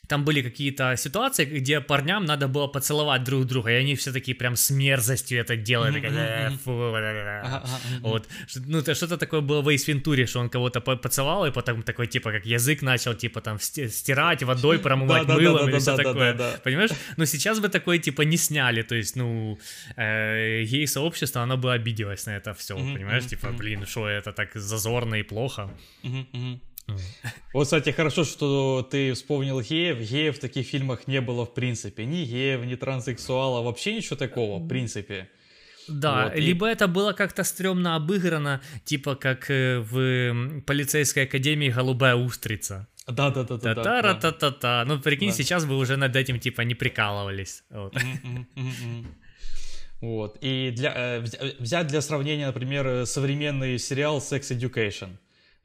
там 0.08 0.24
были 0.24 0.42
какие-то 0.42 0.96
ситуации, 0.98 1.46
где 1.46 1.82
парням 1.82 2.26
надо 2.26 2.48
было 2.48 2.68
поцеловать 2.68 3.24
друг 3.24 3.46
друга, 3.46 3.72
и 3.72 3.74
они 3.74 3.96
все 3.96 4.12
такие 4.12 4.36
прям 4.36 4.56
с 4.56 4.70
мерзостью 4.70 5.40
это 5.40 5.56
делают. 5.56 5.96
Вот. 8.02 8.28
Ну, 8.56 8.82
что-то 8.82 9.18
такое 9.18 9.42
было 9.42 9.62
в 9.62 9.70
Эйс 9.70 9.88
Вентуре, 9.88 10.26
что 10.26 10.40
он 10.40 10.50
кого-то 10.50 10.82
поцеловал, 10.82 11.46
и 11.46 11.52
потом 11.52 11.84
такой, 11.84 12.08
типа, 12.08 12.32
как 12.32 12.46
язык 12.46 12.82
начал, 12.82 13.14
типа, 13.14 13.42
там, 13.42 13.60
стирать 13.60 14.44
водой, 14.44 14.80
промывать 14.80 15.28
мылом 15.28 15.70
и 15.70 15.80
все 15.80 15.96
такое. 15.96 16.34
Понимаешь? 16.64 16.92
Но 17.18 17.26
сейчас 17.26 17.60
бы 17.60 17.70
такое, 17.70 17.98
типа, 17.98 18.22
не 18.24 18.38
сняли, 18.38 18.84
то 18.84 18.96
есть, 18.96 19.16
ну, 19.16 19.60
э, 19.96 20.64
гей-сообщество, 20.64 21.42
оно 21.42 21.58
бы 21.58 21.74
обиделось 21.74 22.26
на 22.26 22.38
это 22.38 22.54
все, 22.54 22.76
понимаешь? 22.76 23.26
Типа, 23.26 23.52
блин, 23.52 23.86
что 23.86 24.08
это 24.08 24.32
так 24.32 24.56
зазорно 24.56 25.16
и 25.16 25.24
плохо. 25.24 25.70
Вот, 27.53 27.65
кстати, 27.65 27.91
хорошо, 27.91 28.24
что 28.24 28.88
ты 28.89 29.13
вспомнил 29.13 29.62
геев. 29.62 30.00
Геев 30.00 30.38
в 30.38 30.39
таких 30.39 30.67
фильмах 30.67 31.08
не 31.08 31.22
было 31.22 31.46
в 31.46 31.53
принципе. 31.53 32.06
Ни 32.06 32.24
геев, 32.25 32.65
ни 32.65 32.75
транссексуала, 32.75 33.62
вообще 33.62 33.96
ничего 33.96 34.15
такого, 34.15 34.60
в 34.60 34.67
принципе. 34.67 35.29
Да, 35.88 36.25
вот, 36.25 36.36
либо 36.36 36.67
и... 36.70 36.72
это 36.74 36.88
было 36.88 37.13
как-то 37.13 37.44
стрёмно 37.44 37.96
обыграно, 37.96 38.62
типа 38.84 39.15
как 39.15 39.50
э, 39.50 39.79
в 39.79 40.62
полицейской 40.62 41.24
академии 41.24 41.70
«Голубая 41.70 42.15
устрица». 42.15 42.88
Да, 43.08 43.29
да, 43.29 43.44
да, 43.44 43.58
да. 43.58 43.74
та 43.75 44.13
та 44.13 44.32
та 44.32 44.51
та 44.51 44.86
Ну, 44.86 45.00
прикинь, 45.00 45.29
да. 45.29 45.36
сейчас 45.36 45.65
бы 45.65 45.77
уже 45.77 45.96
над 45.96 46.15
этим 46.15 46.39
типа 46.39 46.62
не 46.62 46.75
прикалывались. 46.75 47.63
Вот. 47.70 47.96
вот. 50.01 50.38
И 50.41 50.72
для, 50.75 50.94
э, 50.94 51.25
взять 51.60 51.88
для 51.88 52.01
сравнения, 52.01 52.48
например, 52.48 53.06
современный 53.06 53.79
сериал 53.79 54.17
Sex 54.17 54.51
Education 54.51 55.17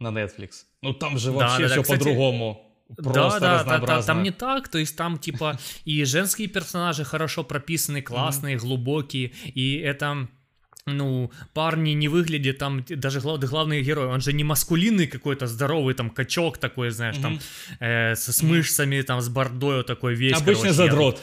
на 0.02 0.08
Netflix. 0.08 0.64
Ну 0.82 0.92
там 0.92 1.18
же 1.18 1.32
вообще 1.32 1.68
да, 1.68 1.76
да, 1.76 1.82
все 1.82 1.92
да, 1.92 1.98
по-другому. 1.98 2.68
Просто 2.96 3.40
да, 3.40 3.64
да, 3.64 3.78
да, 3.78 4.02
там 4.02 4.22
не 4.22 4.30
так, 4.30 4.68
то 4.68 4.78
есть 4.78 4.96
там 4.96 5.18
типа 5.18 5.58
и 5.84 6.04
женские 6.04 6.48
персонажи 6.48 7.04
хорошо 7.04 7.42
прописаны, 7.42 8.02
классные, 8.02 8.58
глубокие, 8.58 9.32
и 9.46 9.78
это 9.78 10.28
ну, 10.86 11.30
парни 11.54 11.90
не 11.90 12.08
выглядят 12.08 12.58
там, 12.58 12.84
даже 12.88 13.20
главный, 13.20 13.46
главный 13.46 13.82
герой, 13.82 14.06
он 14.06 14.20
же 14.20 14.32
не 14.32 14.42
маскулинный 14.42 15.06
какой-то 15.06 15.46
здоровый 15.46 15.94
там 15.94 16.10
качок 16.10 16.58
такой, 16.58 16.90
знаешь, 16.90 17.16
mm-hmm. 17.16 17.22
там 17.22 17.40
э, 17.78 18.14
с, 18.16 18.32
с 18.32 18.42
мышцами, 18.42 19.00
там 19.02 19.20
с 19.20 19.28
бордой 19.28 19.84
такой 19.84 20.14
весь. 20.14 20.36
Обычный 20.36 20.70
короче, 20.70 20.72
задрот. 20.72 21.22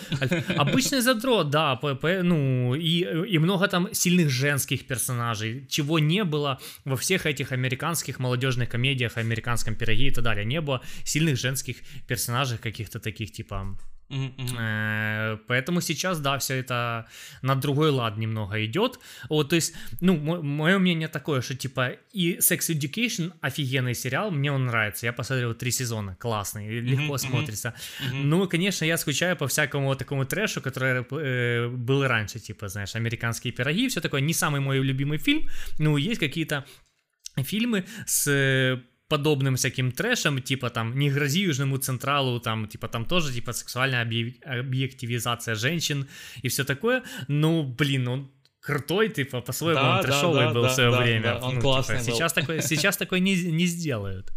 Обычный 0.55 1.01
задрот, 1.01 1.49
да, 1.49 1.75
по, 1.75 1.95
по, 1.95 2.23
ну, 2.23 2.73
и, 2.73 3.05
и 3.33 3.37
много 3.37 3.67
там 3.67 3.93
сильных 3.93 4.29
женских 4.29 4.87
персонажей, 4.87 5.65
чего 5.69 5.99
не 5.99 6.23
было 6.23 6.59
во 6.85 6.95
всех 6.95 7.25
этих 7.25 7.51
американских 7.51 8.19
молодежных 8.19 8.69
комедиях, 8.69 9.17
американском 9.17 9.75
пироге 9.75 10.07
и 10.07 10.11
так 10.11 10.23
далее, 10.23 10.45
не 10.45 10.61
было 10.61 10.81
сильных 11.03 11.37
женских 11.37 11.77
персонажей 12.07 12.57
каких-то 12.57 12.99
таких, 12.99 13.33
типа, 13.33 13.77
Mm-hmm. 14.09 15.39
Поэтому 15.47 15.81
сейчас, 15.81 16.19
да, 16.19 16.37
все 16.37 16.55
это 16.55 17.07
на 17.41 17.55
другой 17.55 17.91
лад 17.91 18.17
немного 18.17 18.65
идет. 18.65 18.99
Вот, 19.29 19.49
то 19.49 19.55
есть, 19.55 19.75
ну, 20.01 20.15
мое 20.41 20.79
мнение 20.79 21.07
такое, 21.07 21.41
что 21.41 21.55
типа 21.55 21.97
и 22.11 22.37
Sex 22.37 22.69
Education 22.69 23.33
офигенный 23.41 23.93
сериал, 23.93 24.31
мне 24.31 24.51
он 24.51 24.65
нравится. 24.65 25.05
Я 25.05 25.13
посмотрел 25.13 25.53
три 25.53 25.71
сезона, 25.71 26.15
классный, 26.15 26.79
легко 26.79 27.15
mm-hmm. 27.15 27.17
смотрится. 27.17 27.73
Mm-hmm. 28.01 28.23
Ну, 28.23 28.47
конечно, 28.47 28.85
я 28.85 28.97
скучаю 28.97 29.35
по 29.37 29.47
всякому 29.47 29.87
вот 29.87 29.99
такому 29.99 30.25
трэшу, 30.25 30.61
который 30.61 31.05
э, 31.11 31.67
был 31.67 32.07
раньше, 32.07 32.39
типа, 32.39 32.67
знаешь, 32.67 32.95
американские 32.95 33.53
пироги, 33.53 33.87
все 33.87 34.01
такое. 34.01 34.21
Не 34.21 34.33
самый 34.33 34.61
мой 34.61 34.79
любимый 34.79 35.17
фильм, 35.17 35.47
но 35.77 35.97
есть 35.97 36.19
какие-то 36.19 36.65
фильмы 37.37 37.85
с 38.05 38.81
подобным 39.09 39.55
всяким 39.55 39.91
трэшем, 39.91 40.41
типа 40.41 40.69
там 40.69 40.97
«Не 40.97 41.09
грози 41.09 41.41
Южному 41.41 41.77
Централу», 41.77 42.39
там 42.39 42.67
типа 42.67 42.87
там 42.87 43.05
тоже 43.05 43.33
типа 43.33 43.53
сексуальная 43.53 44.03
объективизация 44.03 45.55
женщин 45.55 46.07
и 46.43 46.47
все 46.47 46.63
такое, 46.63 47.03
ну, 47.27 47.63
блин, 47.63 48.07
он 48.07 48.31
крутой, 48.61 49.09
типа, 49.09 49.41
по-своему 49.41 49.81
да, 49.81 49.97
он 49.97 50.03
трэшовый 50.03 50.45
да, 50.45 50.53
был 50.53 50.61
да, 50.63 50.69
в 50.69 50.73
свое 50.73 50.91
да, 50.91 51.01
время. 51.01 51.23
Да, 51.23 51.47
он 51.47 51.55
ну, 51.55 51.61
классный 51.61 51.97
типа, 51.97 52.09
был. 52.11 52.17
Сейчас 52.17 52.33
такой, 52.33 52.61
сейчас 52.61 52.97
такой 52.97 53.19
не, 53.19 53.35
не 53.35 53.65
сделают. 53.65 54.31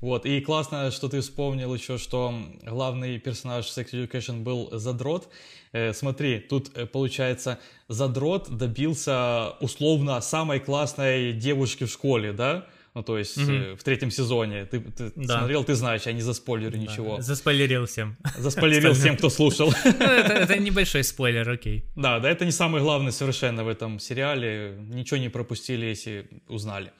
Вот, 0.00 0.26
и 0.26 0.40
классно, 0.40 0.90
что 0.92 1.08
ты 1.08 1.20
вспомнил 1.20 1.74
еще, 1.74 1.98
что 1.98 2.32
главный 2.62 3.18
персонаж 3.18 3.66
Sex 3.66 3.90
Education 3.90 4.42
был 4.42 4.70
задрот. 4.72 5.28
Э, 5.72 5.92
смотри, 5.92 6.38
тут 6.38 6.70
э, 6.76 6.86
получается, 6.86 7.58
задрот 7.88 8.48
добился 8.48 9.50
условно 9.60 10.20
самой 10.20 10.60
классной 10.60 11.32
девушки 11.32 11.84
в 11.84 11.90
школе, 11.90 12.32
да? 12.32 12.66
Ну, 12.98 13.04
то 13.04 13.16
есть 13.16 13.38
mm-hmm. 13.38 13.76
в 13.76 13.84
третьем 13.84 14.10
сезоне. 14.10 14.64
Ты, 14.64 14.80
ты 14.80 15.12
да. 15.14 15.38
смотрел, 15.38 15.62
ты 15.62 15.76
знаешь, 15.76 16.02
я 16.06 16.12
не 16.12 16.20
заспойлерю 16.20 16.72
да. 16.72 16.78
ничего. 16.78 17.20
Заспойлерил 17.20 17.86
всем. 17.86 18.16
Заспойлерил 18.36 18.92
всем, 18.92 19.16
кто 19.16 19.30
слушал. 19.30 19.72
Ну, 19.84 20.04
это 20.04 20.58
небольшой 20.58 21.04
спойлер, 21.04 21.48
окей. 21.48 21.84
Да, 21.94 22.18
да, 22.18 22.28
это 22.28 22.44
не 22.44 22.50
самый 22.50 22.80
главный 22.82 23.12
совершенно 23.12 23.62
в 23.62 23.68
этом 23.68 24.00
сериале. 24.00 24.74
Ничего 24.80 25.20
не 25.20 25.28
пропустили, 25.28 25.86
если 25.86 26.26
узнали. 26.48 26.90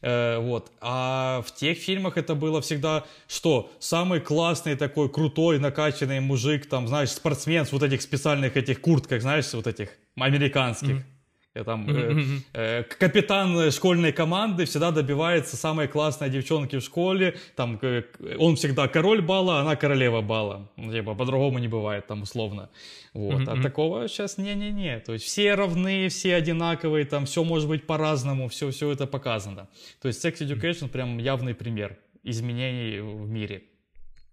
Э, 0.00 0.38
вот. 0.38 0.72
А 0.80 1.42
в 1.46 1.54
тех 1.54 1.76
фильмах 1.76 2.16
это 2.16 2.34
было 2.34 2.60
всегда, 2.62 3.04
что 3.28 3.70
самый 3.78 4.20
классный 4.20 4.74
такой 4.74 5.10
крутой 5.10 5.58
накачанный 5.58 6.20
мужик, 6.20 6.66
там, 6.66 6.88
знаешь, 6.88 7.10
спортсмен 7.10 7.66
с 7.66 7.72
вот 7.72 7.82
этих 7.82 8.00
специальных 8.00 8.56
этих 8.56 8.80
куртках, 8.80 9.20
знаешь, 9.20 9.52
вот 9.52 9.66
этих 9.66 9.90
американских. 10.16 10.88
Mm-hmm 10.88 11.15
там, 11.64 11.86
э, 11.88 12.40
э, 12.52 12.82
капитан 12.82 13.70
школьной 13.70 14.12
команды 14.12 14.64
всегда 14.64 14.90
добивается 14.90 15.56
самой 15.56 15.88
классной 15.88 16.30
девчонки 16.30 16.76
в 16.76 16.82
школе, 16.82 17.36
там, 17.54 17.78
э, 17.82 18.02
он 18.38 18.56
всегда 18.56 18.88
король 18.88 19.22
бала, 19.22 19.60
она 19.60 19.76
королева 19.76 20.20
бала, 20.20 20.70
ну, 20.76 20.92
типа, 20.92 21.14
по-другому 21.14 21.58
не 21.58 21.68
бывает, 21.68 22.06
там, 22.06 22.22
условно, 22.22 22.68
вот, 23.12 23.48
а 23.48 23.60
такого 23.62 24.08
сейчас 24.08 24.38
не-не-не, 24.38 25.00
то 25.00 25.12
есть 25.12 25.24
все 25.24 25.54
равны, 25.54 26.08
все 26.08 26.34
одинаковые, 26.34 27.04
там, 27.04 27.24
все 27.24 27.44
может 27.44 27.68
быть 27.68 27.86
по-разному, 27.86 28.48
все, 28.48 28.70
все 28.70 28.92
это 28.92 29.06
показано, 29.06 29.68
то 30.00 30.08
есть 30.08 30.24
Sex 30.24 30.38
Education 30.40 30.88
прям 30.88 31.18
явный 31.18 31.54
пример 31.54 31.98
изменений 32.22 33.00
в 33.00 33.28
мире. 33.28 33.62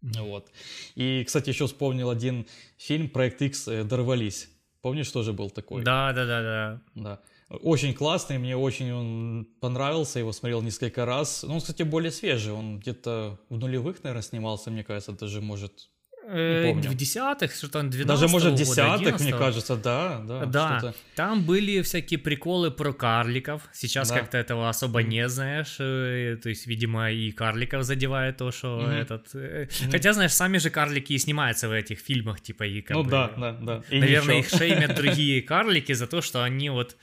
Вот. 0.01 0.51
И, 0.95 1.23
кстати, 1.23 1.49
еще 1.49 1.65
вспомнил 1.65 2.09
один 2.09 2.45
фильм 2.77 3.07
«Проект 3.07 3.41
X. 3.41 3.69
Дорвались». 3.85 4.49
Помнишь, 4.83 5.09
тоже 5.11 5.31
был 5.31 5.49
такой? 5.49 5.81
Да, 5.81 6.11
да, 6.11 6.25
да, 6.25 6.41
да. 6.41 6.81
Да. 6.93 7.19
Очень 7.61 7.93
классный, 7.93 8.37
мне 8.37 8.57
очень 8.57 8.91
он 8.91 9.47
понравился, 9.61 10.19
его 10.19 10.33
смотрел 10.33 10.61
несколько 10.61 11.05
раз. 11.05 11.43
Ну, 11.43 11.53
он, 11.53 11.61
кстати, 11.61 11.83
более 11.83 12.11
свежий, 12.11 12.51
он 12.51 12.79
где-то 12.79 13.39
в 13.49 13.57
нулевых, 13.57 14.03
наверное, 14.03 14.23
снимался, 14.23 14.71
мне 14.71 14.83
кажется, 14.83 15.13
даже, 15.13 15.39
может, 15.39 15.89
Э, 16.25 16.71
в 16.73 16.95
десятых, 16.95 17.53
что 17.53 17.67
там 17.69 17.89
12 17.89 18.07
Даже, 18.07 18.31
может, 18.31 18.55
десятых, 18.55 19.19
мне 19.19 19.31
кажется, 19.31 19.75
да, 19.75 20.21
да. 20.25 20.45
Да, 20.45 20.93
там 21.15 21.43
были 21.43 21.81
всякие 21.81 22.17
приколы 22.17 22.71
про 22.71 22.93
карликов. 22.93 23.63
Сейчас 23.73 24.09
да. 24.09 24.19
как-то 24.19 24.37
этого 24.37 24.69
особо 24.69 25.03
не 25.03 25.27
знаешь. 25.27 25.75
Э, 25.79 26.37
то 26.41 26.49
есть, 26.49 26.65
видимо, 26.65 27.11
и 27.11 27.31
карликов 27.31 27.83
задевает 27.83 28.37
то, 28.37 28.51
что 28.51 28.79
mm-hmm. 28.79 29.01
этот... 29.01 29.35
Mm-hmm. 29.35 29.91
Хотя, 29.91 30.13
знаешь, 30.13 30.33
сами 30.33 30.59
же 30.59 30.69
карлики 30.69 31.13
и 31.13 31.17
снимаются 31.17 31.67
в 31.67 31.71
этих 31.71 31.99
фильмах, 31.99 32.39
типа, 32.41 32.63
и 32.63 32.81
как 32.81 32.95
Ну 32.95 33.03
бы, 33.03 33.11
да, 33.11 33.33
да, 33.37 33.51
да. 33.51 33.83
И 33.89 33.99
наверное, 33.99 34.37
ничего. 34.37 34.55
их 34.55 34.59
шеймят 34.59 34.95
другие 35.01 35.41
карлики 35.41 35.91
за 35.93 36.07
то, 36.07 36.21
что 36.21 36.43
они 36.43 36.69
вот 36.69 36.95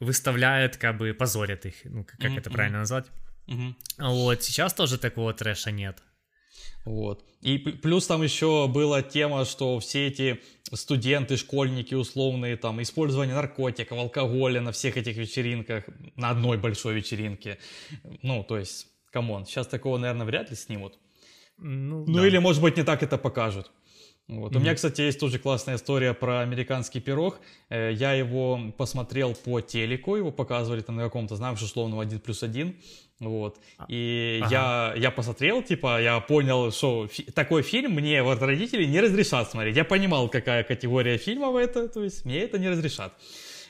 выставляют, 0.00 0.76
как 0.78 0.96
бы, 0.96 1.12
позорят 1.12 1.66
их. 1.66 1.74
Ну, 1.84 2.04
как 2.04 2.20
mm-hmm. 2.20 2.38
это 2.38 2.50
правильно 2.50 2.78
назвать? 2.78 3.06
Mm-hmm. 3.48 3.74
Вот, 3.98 4.42
сейчас 4.42 4.72
тоже 4.72 4.96
такого 4.98 5.34
трэша 5.34 5.70
нет. 5.70 6.02
Вот. 6.84 7.24
И 7.40 7.58
плюс 7.58 8.06
там 8.06 8.22
еще 8.22 8.68
была 8.68 9.02
тема, 9.02 9.44
что 9.44 9.78
все 9.78 10.06
эти 10.06 10.40
студенты, 10.72 11.36
школьники 11.36 11.94
условные, 11.94 12.56
там, 12.56 12.82
использование 12.82 13.34
наркотиков, 13.34 13.98
алкоголя 13.98 14.60
на 14.60 14.72
всех 14.72 14.96
этих 14.96 15.16
вечеринках, 15.16 15.84
на 16.16 16.30
одной 16.30 16.58
большой 16.58 16.94
вечеринке. 16.94 17.58
Ну, 18.22 18.44
то 18.44 18.58
есть, 18.58 18.88
come 19.10 19.31
on, 19.31 19.46
сейчас 19.46 19.66
такого, 19.66 19.98
наверное, 19.98 20.26
вряд 20.26 20.50
ли 20.50 20.56
снимут. 20.56 20.98
Ну, 21.56 22.04
ну 22.06 22.20
да. 22.20 22.26
или, 22.26 22.38
может 22.38 22.60
быть, 22.60 22.76
не 22.76 22.82
так 22.82 23.02
это 23.02 23.16
покажут. 23.16 23.70
Вот. 24.26 24.52
Mm-hmm. 24.52 24.56
У 24.56 24.60
меня, 24.60 24.74
кстати, 24.74 25.02
есть 25.02 25.20
тоже 25.20 25.38
классная 25.38 25.76
история 25.76 26.14
про 26.14 26.40
американский 26.40 27.00
пирог. 27.00 27.40
Э, 27.68 27.92
я 27.92 28.14
его 28.14 28.72
посмотрел 28.76 29.34
по 29.34 29.60
телеку, 29.60 30.16
его 30.16 30.32
показывали 30.32 30.80
там 30.80 30.96
на 30.96 31.02
каком-то, 31.04 31.36
знаешь, 31.36 31.60
условном 31.60 32.00
1 32.00 32.20
плюс 32.20 32.42
1. 32.42 32.74
Вот. 33.20 33.58
А, 33.78 33.86
и 33.88 34.40
ага. 34.42 34.92
я, 34.96 35.02
я 35.02 35.10
посмотрел, 35.10 35.62
типа, 35.62 36.00
я 36.02 36.18
понял, 36.20 36.72
что 36.72 37.06
фи- 37.06 37.30
такой 37.32 37.62
фильм 37.62 37.92
мне 37.92 38.22
вот 38.22 38.42
родители 38.42 38.84
не 38.84 39.00
разрешат 39.00 39.50
смотреть. 39.50 39.76
Я 39.76 39.84
понимал, 39.84 40.28
какая 40.28 40.64
категория 40.64 41.16
фильмов 41.16 41.56
это, 41.56 41.88
то 41.88 42.02
есть 42.02 42.24
мне 42.24 42.40
это 42.40 42.58
не 42.58 42.68
разрешат. 42.68 43.12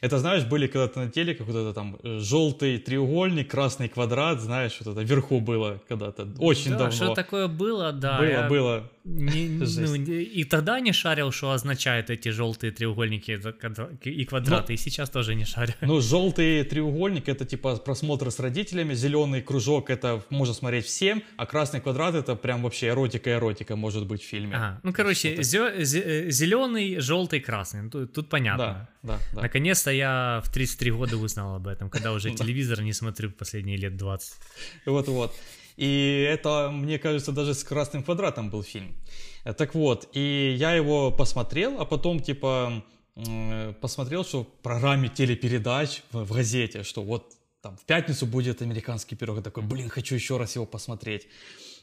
Это, 0.00 0.18
знаешь, 0.18 0.44
были 0.44 0.66
когда-то 0.66 1.00
на 1.00 1.10
телеке 1.10 1.44
это 1.44 1.72
там 1.72 1.98
э, 2.02 2.18
желтый 2.18 2.78
треугольник, 2.78 3.50
красный 3.50 3.88
квадрат, 3.88 4.40
знаешь, 4.40 4.76
вот 4.80 4.92
это 4.92 5.02
вверху 5.02 5.40
было 5.40 5.80
когда-то, 5.88 6.28
очень 6.38 6.72
да, 6.72 6.78
давно. 6.78 6.92
что 6.92 7.14
такое 7.14 7.48
было, 7.48 7.92
да. 7.92 8.18
Было, 8.18 8.28
я... 8.28 8.48
было. 8.48 8.90
Не, 9.04 9.48
ну, 9.78 9.94
и 9.94 10.44
тогда 10.44 10.80
не 10.80 10.92
шарил, 10.92 11.30
что 11.30 11.50
означают 11.50 12.08
эти 12.08 12.30
желтые 12.30 12.72
треугольники 12.72 13.38
и 14.04 14.24
квадраты, 14.24 14.72
ну, 14.72 14.74
и 14.74 14.76
сейчас 14.78 15.10
тоже 15.10 15.34
не 15.34 15.44
шарю. 15.44 15.74
Ну, 15.82 16.00
желтый 16.00 16.64
треугольник 16.64 17.28
это 17.28 17.44
типа 17.44 17.76
просмотр 17.76 18.30
с 18.30 18.38
родителями, 18.40 18.94
зеленый 18.94 19.42
кружок 19.42 19.90
это 19.90 20.22
можно 20.30 20.54
смотреть 20.54 20.86
всем, 20.86 21.22
а 21.36 21.44
красный 21.44 21.82
квадрат 21.82 22.14
это 22.14 22.34
прям 22.34 22.62
вообще 22.62 22.88
эротика-эротика 22.88 23.76
может 23.76 24.06
быть 24.06 24.22
в 24.22 24.26
фильме. 24.26 24.56
Ага. 24.56 24.80
Ну, 24.82 24.92
короче, 24.94 25.42
зеленый, 25.42 26.98
желтый, 27.00 27.40
красный, 27.40 27.90
тут, 27.90 28.14
тут 28.14 28.30
понятно. 28.30 28.88
Да, 29.02 29.16
да, 29.16 29.18
да. 29.34 29.42
Наконец-то 29.42 29.90
я 29.90 30.40
в 30.42 30.50
33 30.50 30.92
года 30.92 31.18
узнал 31.18 31.56
об 31.56 31.66
этом, 31.66 31.90
когда 31.90 32.12
уже 32.12 32.30
телевизор 32.34 32.80
не 32.80 32.94
смотрю 32.94 33.30
последние 33.30 33.76
лет 33.76 33.98
20. 33.98 34.34
Вот-вот. 34.86 35.34
И 35.76 36.26
это, 36.28 36.70
мне 36.72 36.98
кажется, 36.98 37.32
даже 37.32 37.54
с 37.54 37.64
красным 37.64 38.02
квадратом 38.02 38.50
был 38.50 38.62
фильм. 38.62 38.94
Так 39.58 39.74
вот, 39.74 40.08
и 40.12 40.54
я 40.58 40.72
его 40.72 41.10
посмотрел, 41.10 41.80
а 41.80 41.84
потом, 41.84 42.20
типа, 42.20 42.84
посмотрел, 43.80 44.24
что 44.24 44.44
в 44.44 44.48
программе 44.62 45.08
телепередач 45.08 46.02
в, 46.12 46.32
газете, 46.32 46.82
что 46.82 47.02
вот 47.02 47.34
там 47.60 47.76
в 47.76 47.84
пятницу 47.84 48.26
будет 48.26 48.62
американский 48.62 49.16
пирог. 49.16 49.36
Я 49.36 49.42
такой, 49.42 49.62
блин, 49.62 49.88
хочу 49.88 50.14
еще 50.14 50.36
раз 50.36 50.54
его 50.54 50.66
посмотреть. 50.66 51.26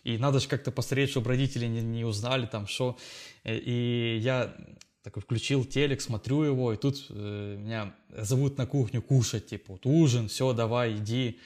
И 0.04 0.18
надо 0.18 0.40
же 0.40 0.48
как-то 0.48 0.72
посмотреть, 0.72 1.12
чтобы 1.12 1.30
родители 1.30 1.68
не, 1.68 1.82
не 1.82 2.06
узнали 2.06 2.46
там, 2.46 2.68
что. 2.68 2.98
И 3.44 4.20
я 4.22 4.56
такой 5.04 5.22
включил 5.22 5.66
телек, 5.66 6.02
смотрю 6.02 6.44
его, 6.44 6.74
и 6.74 6.78
тут 6.78 7.08
э, 7.10 7.56
меня 7.58 7.96
зовут 8.10 8.58
на 8.58 8.68
кухню 8.68 9.02
кушать, 9.02 9.48
типа, 9.48 9.74
вот 9.74 9.86
ужин, 9.86 10.28
все, 10.28 10.54
давай, 10.54 10.98
иди. 10.98 11.40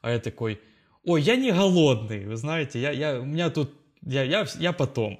А 0.00 0.10
я 0.10 0.18
такой, 0.18 0.60
ой, 1.04 1.22
я 1.22 1.36
не 1.36 1.52
голодный, 1.52 2.26
вы 2.26 2.36
знаете, 2.36 2.80
я, 2.80 2.90
я, 2.90 3.20
у 3.20 3.24
меня 3.24 3.50
тут, 3.50 3.70
я, 4.02 4.22
я, 4.22 4.46
я 4.58 4.72
потом. 4.72 5.18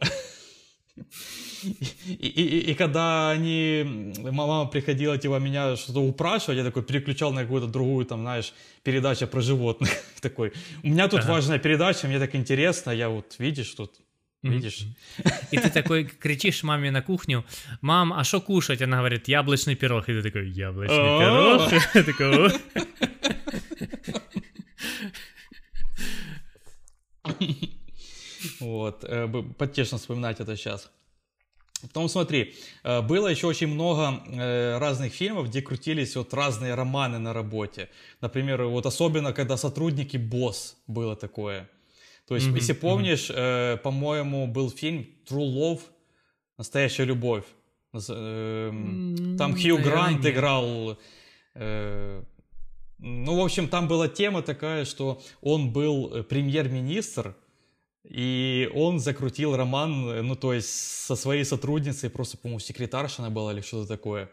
И, 1.64 2.26
и, 2.26 2.72
и 2.72 2.74
когда 2.74 3.30
они, 3.30 4.12
мама 4.18 4.66
приходила, 4.66 5.16
типа, 5.16 5.38
меня 5.38 5.76
что-то 5.76 6.00
упрашивать, 6.00 6.58
я 6.58 6.64
такой 6.64 6.82
переключал 6.82 7.32
на 7.32 7.42
какую-то 7.42 7.68
другую, 7.68 8.04
там, 8.04 8.22
знаешь, 8.22 8.52
передачу 8.82 9.26
про 9.26 9.40
животных. 9.40 9.90
такой, 10.20 10.52
у 10.82 10.88
меня 10.88 11.08
тут 11.08 11.20
ага. 11.20 11.32
важная 11.32 11.58
передача, 11.58 12.08
мне 12.08 12.18
так 12.18 12.34
интересно, 12.34 12.90
я 12.90 13.08
вот, 13.08 13.36
видишь, 13.38 13.72
тут 13.74 13.92
Видишь? 14.42 14.86
И 15.52 15.58
ты 15.58 15.70
такой 15.70 16.04
кричишь 16.20 16.64
маме 16.64 16.90
на 16.90 17.00
кухню, 17.00 17.44
мам, 17.80 18.12
а 18.12 18.24
что 18.24 18.40
кушать? 18.40 18.82
Она 18.82 18.98
говорит, 18.98 19.28
яблочный 19.28 19.76
пирог. 19.76 20.08
И 20.08 20.12
ты 20.14 20.22
такой, 20.22 20.50
яблочный 20.50 20.96
пирог? 20.96 21.70
такой, 22.06 22.50
Вот, 28.60 29.04
э, 29.04 29.28
потешно 29.56 29.98
вспоминать 29.98 30.40
это 30.40 30.56
сейчас. 30.56 30.90
Потом 31.82 32.08
смотри, 32.08 32.54
э, 32.84 33.00
было 33.02 33.28
еще 33.28 33.46
очень 33.46 33.68
много 33.68 34.22
э, 34.26 34.78
разных 34.78 35.12
фильмов, 35.12 35.48
где 35.48 35.62
крутились 35.62 36.16
вот 36.16 36.34
разные 36.34 36.74
романы 36.74 37.18
на 37.18 37.32
работе. 37.32 37.88
Например, 38.20 38.64
вот 38.64 38.86
особенно, 38.86 39.32
когда 39.32 39.56
сотрудники 39.56 40.16
«Босс» 40.16 40.76
было 40.86 41.16
такое. 41.16 41.68
То 42.28 42.36
есть, 42.36 42.48
mm-hmm, 42.48 42.54
если 42.60 42.72
помнишь, 42.72 43.30
mm-hmm. 43.30 43.78
по-моему, 43.78 44.46
был 44.46 44.70
фильм 44.70 45.06
True 45.28 45.54
Love, 45.54 45.80
настоящая 46.56 47.04
любовь. 47.04 47.44
Mm-hmm, 47.92 49.36
там 49.36 49.54
Хью 49.54 49.78
Грант 49.78 50.24
играл. 50.24 50.98
Э, 51.54 52.22
ну, 53.02 53.36
в 53.36 53.44
общем, 53.44 53.68
там 53.68 53.88
была 53.88 54.06
тема 54.06 54.42
такая, 54.42 54.84
что 54.84 55.20
он 55.40 55.72
был 55.72 56.14
э, 56.14 56.22
премьер-министр, 56.22 57.34
и 58.04 58.70
он 58.74 59.00
закрутил 59.00 59.56
роман, 59.56 60.08
э, 60.08 60.22
ну, 60.22 60.36
то 60.36 60.52
есть 60.52 60.70
со 60.70 61.16
своей 61.16 61.44
сотрудницей, 61.44 62.10
просто, 62.10 62.38
по-моему, 62.38 62.60
секретарша 62.60 63.22
она 63.22 63.30
была 63.30 63.52
или 63.52 63.60
что-то 63.60 63.88
такое. 63.88 64.30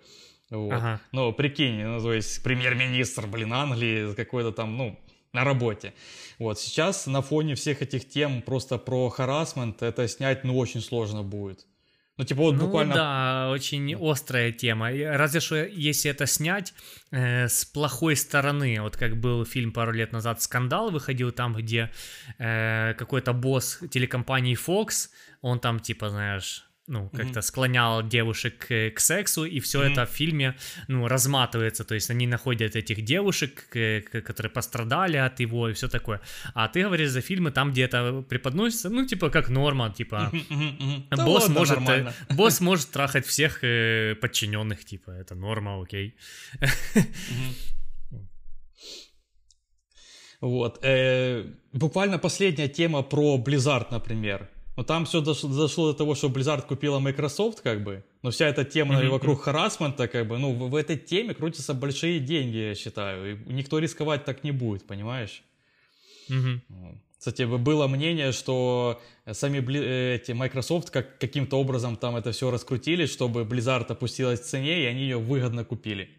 Вот. 0.51 0.73
Ага. 0.73 1.01
Ну, 1.11 1.33
прикинь, 1.33 1.83
ну, 1.83 1.99
то 1.99 2.13
есть 2.13 2.43
премьер-министр, 2.43 3.25
блин, 3.25 3.53
Англии, 3.53 4.13
какой-то 4.13 4.51
там, 4.51 4.77
ну, 4.77 4.99
на 5.33 5.43
работе. 5.43 5.93
Вот, 6.37 6.59
сейчас 6.59 7.07
на 7.07 7.23
фоне 7.23 7.55
всех 7.55 7.81
этих 7.81 8.07
тем 8.07 8.43
просто 8.43 8.77
про 8.77 9.09
харасмент 9.09 9.81
это 9.81 10.07
снять, 10.07 10.43
ну, 10.43 10.55
очень 10.55 10.81
сложно 10.81 11.23
будет. 11.23 11.65
Ну, 12.19 12.25
типа 12.25 12.41
вот 12.41 12.55
ну, 12.55 12.65
буквально... 12.65 12.95
да, 12.95 13.49
очень 13.49 13.95
острая 13.95 14.51
тема. 14.51 14.91
Разве 14.91 15.39
что 15.39 15.55
если 15.55 16.11
это 16.11 16.25
снять 16.25 16.73
э, 17.11 17.47
с 17.47 17.63
плохой 17.63 18.17
стороны. 18.17 18.81
Вот 18.81 18.97
как 18.97 19.15
был 19.15 19.45
фильм 19.45 19.71
пару 19.71 19.93
лет 19.93 20.11
назад 20.11 20.41
«Скандал» 20.41 20.91
выходил 20.91 21.31
там, 21.31 21.55
где 21.55 21.89
э, 22.37 22.93
какой-то 22.97 23.31
босс 23.31 23.79
телекомпании 23.89 24.57
Fox, 24.57 25.07
он 25.41 25.61
там 25.61 25.79
типа, 25.79 26.09
знаешь 26.09 26.68
ну, 26.89 27.09
как-то 27.09 27.39
mm-hmm. 27.39 27.41
склонял 27.41 28.07
девушек 28.07 28.67
к, 28.67 28.91
к 28.95 28.99
сексу, 28.99 29.45
и 29.45 29.59
все 29.59 29.81
mm-hmm. 29.81 29.91
это 29.91 30.05
в 30.05 30.09
фильме, 30.09 30.55
ну, 30.87 31.07
разматывается, 31.07 31.83
то 31.83 31.95
есть 31.95 32.09
они 32.09 32.27
находят 32.27 32.75
этих 32.75 33.03
девушек, 33.03 33.67
к, 33.69 34.01
к, 34.01 34.21
которые 34.21 34.51
пострадали 34.51 35.17
от 35.17 35.39
его 35.39 35.69
и 35.69 35.73
все 35.73 35.87
такое. 35.87 36.19
А 36.53 36.67
ты 36.67 36.83
говоришь 36.83 37.09
за 37.09 37.21
фильмы 37.21 37.51
там, 37.51 37.71
где 37.71 37.83
это 37.83 38.23
преподносится, 38.27 38.89
ну, 38.89 39.05
типа, 39.05 39.29
как 39.29 39.49
норма, 39.49 39.93
типа, 39.93 40.31
mm-hmm. 40.33 41.25
босс, 41.25 41.47
да 41.47 41.53
может, 41.53 41.89
э, 41.89 42.13
босс 42.35 42.61
может 42.61 42.89
трахать 42.89 43.25
всех 43.25 43.63
э, 43.63 44.15
подчиненных, 44.15 44.83
типа, 44.83 45.11
это 45.11 45.35
норма, 45.35 45.81
окей. 45.81 46.15
Вот. 50.41 50.79
Э, 50.83 51.45
буквально 51.73 52.17
последняя 52.17 52.69
тема 52.69 53.03
про 53.03 53.37
Blizzard, 53.37 53.87
например. 53.91 54.49
Но 54.79 54.85
там 54.85 55.03
все 55.03 55.19
дошло, 55.19 55.49
дошло 55.49 55.91
до 55.91 55.97
того, 55.97 56.15
что 56.15 56.29
Blizzard 56.29 56.65
купила 56.65 56.99
Microsoft, 56.99 57.59
как 57.59 57.83
бы. 57.83 58.01
Но 58.21 58.29
вся 58.31 58.47
эта 58.47 58.63
тема 58.63 58.95
mm-hmm. 58.95 59.09
вокруг 59.09 59.41
харасмента, 59.41 60.07
как 60.07 60.25
бы, 60.25 60.37
ну, 60.37 60.53
в, 60.53 60.69
в 60.69 60.75
этой 60.75 60.95
теме 60.95 61.33
крутятся 61.33 61.73
большие 61.73 62.21
деньги, 62.21 62.55
я 62.55 62.75
считаю. 62.75 63.33
И 63.33 63.53
никто 63.53 63.79
рисковать 63.79 64.23
так 64.23 64.45
не 64.45 64.51
будет, 64.51 64.87
понимаешь? 64.87 65.43
Mm-hmm. 66.29 66.61
Кстати, 67.17 67.43
было 67.43 67.87
мнение, 67.87 68.31
что 68.31 69.01
сами 69.29 69.59
э, 69.59 70.15
эти 70.15 70.31
Microsoft 70.31 70.91
как, 70.91 71.19
каким-то 71.19 71.59
образом 71.59 71.97
там 71.97 72.15
это 72.15 72.31
все 72.31 72.49
раскрутили, 72.49 73.05
чтобы 73.05 73.41
Blizzard 73.41 73.87
опустилась 73.91 74.39
в 74.39 74.45
цене, 74.45 74.83
и 74.83 74.85
они 74.85 75.01
ее 75.01 75.17
выгодно 75.17 75.65
купили. 75.65 76.09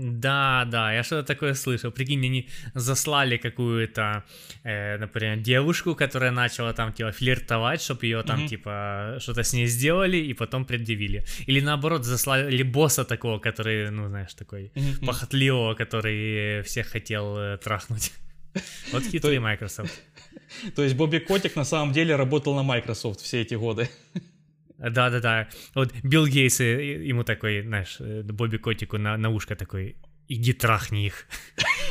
Да, 0.00 0.64
да, 0.64 0.92
я 0.92 1.02
что-то 1.02 1.26
такое 1.26 1.54
слышал. 1.54 1.90
Прикинь, 1.90 2.24
они 2.24 2.48
заслали 2.74 3.36
какую-то, 3.36 4.22
э, 4.62 4.96
например, 4.96 5.38
девушку, 5.38 5.96
которая 5.96 6.30
начала 6.30 6.72
там, 6.72 6.92
типа, 6.92 7.10
флиртовать, 7.10 7.82
чтобы 7.82 8.06
ее 8.06 8.22
там, 8.22 8.40
mm-hmm. 8.40 8.48
типа, 8.48 9.16
что-то 9.18 9.42
с 9.42 9.52
ней 9.52 9.66
сделали 9.66 10.16
и 10.16 10.34
потом 10.34 10.64
предъявили. 10.64 11.24
Или 11.48 11.60
наоборот, 11.60 12.04
заслали 12.04 12.62
босса 12.62 13.04
такого, 13.04 13.40
который, 13.40 13.90
ну, 13.90 14.08
знаешь, 14.08 14.34
такой 14.34 14.70
mm-hmm. 14.74 15.06
похотливого, 15.06 15.74
который 15.74 16.62
всех 16.62 16.86
хотел 16.86 17.36
э, 17.36 17.58
трахнуть. 17.58 18.12
Вот 18.92 19.02
хитрый 19.02 19.40
Microsoft. 19.40 20.00
То 20.76 20.82
есть 20.82 20.94
Бобби 20.94 21.18
Котик 21.18 21.56
на 21.56 21.64
самом 21.64 21.92
деле 21.92 22.16
работал 22.16 22.54
на 22.54 22.62
Microsoft 22.62 23.20
все 23.20 23.40
эти 23.40 23.56
годы. 23.56 23.88
Да-да-да. 24.78 25.48
Вот 25.74 25.92
Билл 26.02 26.26
Гейс 26.26 26.60
ему 26.60 27.24
такой, 27.24 27.62
знаешь, 27.62 27.96
э, 28.00 28.22
Бобби 28.22 28.58
Котику 28.58 28.98
на, 28.98 29.16
на 29.16 29.30
ушко 29.30 29.56
такой, 29.56 29.96
иди 30.28 30.52
трахни 30.52 31.06
их. 31.06 31.26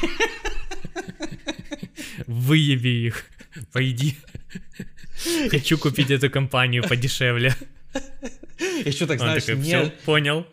Выеби 2.27 3.07
их. 3.07 3.25
Пойди. 3.73 4.17
Хочу 5.49 5.77
купить 5.77 6.11
эту 6.11 6.29
компанию 6.29 6.87
подешевле. 6.87 7.53
Еще 8.85 9.05
так, 9.05 9.19
знаешь, 9.19 9.43
такой, 9.43 9.63
не... 9.63 9.91
понял. 10.05 10.47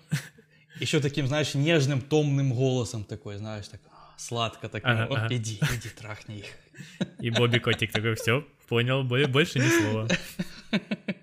Еще 0.80 1.00
таким, 1.00 1.26
знаешь, 1.26 1.54
нежным, 1.54 2.00
томным 2.00 2.52
голосом 2.52 3.04
такой, 3.04 3.36
знаешь, 3.36 3.68
так 3.68 3.80
«А, 3.90 4.14
сладко 4.18 4.68
так, 4.68 4.82
ага, 4.84 5.04
ага. 5.04 5.34
иди, 5.34 5.60
иди, 5.60 5.88
трахни 5.88 6.38
их. 6.38 6.46
И 7.20 7.30
Бобби 7.30 7.58
Котик 7.58 7.92
такой, 7.92 8.16
все, 8.16 8.44
понял, 8.68 9.04
больше 9.04 9.60
ни 9.60 9.68
слова. 9.68 10.08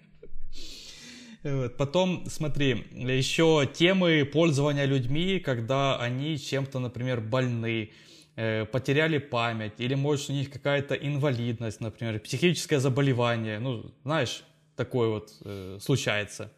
Потом, 1.77 2.25
смотри, 2.27 2.85
еще 2.91 3.67
темы 3.73 4.25
пользования 4.25 4.85
людьми, 4.85 5.39
когда 5.39 5.97
они 5.97 6.37
чем-то, 6.37 6.77
например, 6.77 7.19
больны, 7.19 7.91
э, 8.35 8.65
потеряли 8.65 9.17
память, 9.17 9.73
или, 9.79 9.95
может, 9.95 10.29
у 10.29 10.33
них 10.33 10.51
какая-то 10.51 10.93
инвалидность, 10.93 11.81
например, 11.81 12.19
психическое 12.19 12.79
заболевание. 12.79 13.59
Ну, 13.59 13.91
знаешь, 14.03 14.43
такое 14.75 15.09
вот 15.09 15.31
э, 15.43 15.79
случается. 15.81 16.51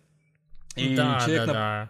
И 0.76 0.96
да, 0.96 1.22
человек, 1.24 1.48
да, 1.48 1.54
да. 1.54 1.90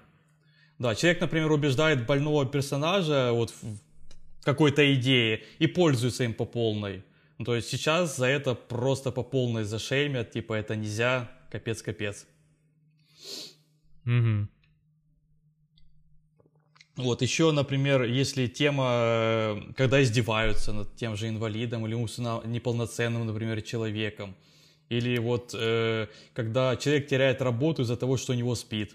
Да, 0.77 0.95
человек, 0.95 1.21
например, 1.21 1.51
убеждает 1.51 2.06
больного 2.06 2.45
персонажа 2.45 3.32
вот 3.32 3.51
в 3.51 4.43
какой-то 4.43 4.93
идее 4.93 5.43
и 5.58 5.67
пользуется 5.67 6.25
им 6.25 6.34
по 6.34 6.45
полной. 6.45 7.03
Ну, 7.38 7.45
то 7.45 7.56
есть 7.56 7.69
сейчас 7.69 8.17
за 8.17 8.27
это 8.27 8.53
просто 8.53 9.12
по 9.12 9.23
полной 9.23 9.63
зашеймят, 9.63 10.32
типа 10.32 10.53
это 10.53 10.75
нельзя, 10.75 11.32
капец-капец. 11.51 12.27
Угу. 14.06 14.48
Вот 16.96 17.22
еще, 17.24 17.52
например, 17.52 18.04
если 18.04 18.46
тема, 18.48 18.89
э, 18.92 19.62
когда 19.76 20.02
издеваются 20.04 20.74
над 20.74 20.96
тем 20.96 21.16
же 21.16 21.28
инвалидом 21.28 21.88
или 21.88 21.96
неполноценным, 21.96 23.26
например, 23.26 23.62
человеком, 23.63 24.36
или 24.89 25.18
вот 25.18 25.56
э, 25.58 26.08
когда 26.34 26.76
человек 26.76 27.08
теряет 27.08 27.42
работу 27.42 27.82
из-за 27.82 27.98
того, 27.98 28.18
что 28.18 28.34
у 28.34 28.36
него 28.36 28.54
спит, 28.54 28.94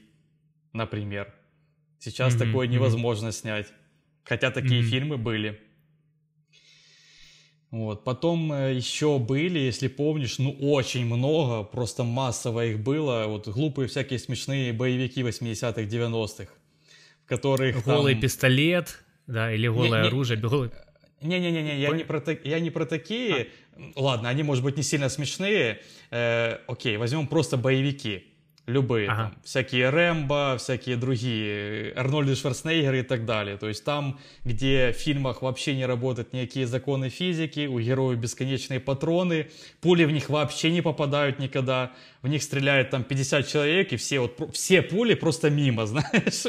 например. 0.72 1.34
Сейчас 1.98 2.34
mm-hmm, 2.34 2.38
такое 2.38 2.68
невозможно 2.68 3.28
mm-hmm. 3.28 3.32
снять. 3.32 3.66
Хотя 4.22 4.52
такие 4.52 4.82
mm-hmm. 4.82 4.90
фильмы 4.90 5.16
были. 5.16 5.60
Вот. 7.70 8.02
Потом 8.02 8.50
э, 8.52 8.74
еще 8.74 9.18
были, 9.18 9.58
если 9.58 9.88
помнишь, 9.88 10.38
ну 10.38 10.52
очень 10.52 11.04
много, 11.04 11.64
просто 11.64 12.02
массово 12.02 12.66
их 12.66 12.80
было. 12.80 13.26
Вот 13.26 13.46
глупые 13.46 13.88
всякие 13.88 14.18
смешные 14.18 14.72
боевики 14.72 15.20
80-х, 15.20 15.82
90-х, 15.82 16.50
в 17.24 17.28
которых 17.28 17.84
Голый 17.84 18.14
там... 18.14 18.22
пистолет, 18.22 19.04
да, 19.26 19.52
или 19.52 19.68
голое 19.68 20.02
не, 20.02 20.08
оружие. 20.08 20.40
Голый... 20.40 20.70
Не-не-не, 21.20 21.78
я, 21.78 21.90
не 21.90 22.04
про, 22.04 22.22
я 22.44 22.60
не 22.60 22.70
про 22.70 22.86
такие. 22.86 23.48
А. 23.76 23.80
Ладно, 23.96 24.30
они, 24.30 24.42
может 24.42 24.64
быть, 24.64 24.76
не 24.78 24.82
сильно 24.82 25.10
смешные. 25.10 25.82
Э, 26.10 26.58
окей, 26.68 26.96
возьмем 26.96 27.26
просто 27.26 27.58
боевики. 27.58 28.27
Любые, 28.68 29.08
ага. 29.08 29.22
там, 29.22 29.34
всякие 29.42 29.88
Рэмбо, 29.88 30.56
всякие 30.58 30.96
другие, 30.96 31.94
Арнольд 31.96 32.36
Шварценеггер 32.36 32.96
и 32.96 33.02
так 33.02 33.24
далее. 33.24 33.56
То 33.56 33.66
есть 33.66 33.82
там, 33.82 34.20
где 34.44 34.92
в 34.92 34.96
фильмах 34.96 35.40
вообще 35.40 35.74
не 35.74 35.86
работают 35.86 36.34
никакие 36.34 36.66
законы 36.66 37.08
физики, 37.08 37.66
у 37.66 37.80
героев 37.80 38.18
бесконечные 38.18 38.78
патроны, 38.78 39.48
пули 39.80 40.04
в 40.04 40.10
них 40.10 40.28
вообще 40.28 40.70
не 40.70 40.82
попадают 40.82 41.38
никогда, 41.38 41.92
в 42.20 42.28
них 42.28 42.42
стреляет 42.42 42.90
там 42.90 43.04
50 43.04 43.48
человек, 43.48 43.94
и 43.94 43.96
все, 43.96 44.20
вот, 44.20 44.50
все 44.52 44.82
пули 44.82 45.14
просто 45.14 45.48
мимо, 45.48 45.86
знаешь. 45.86 46.44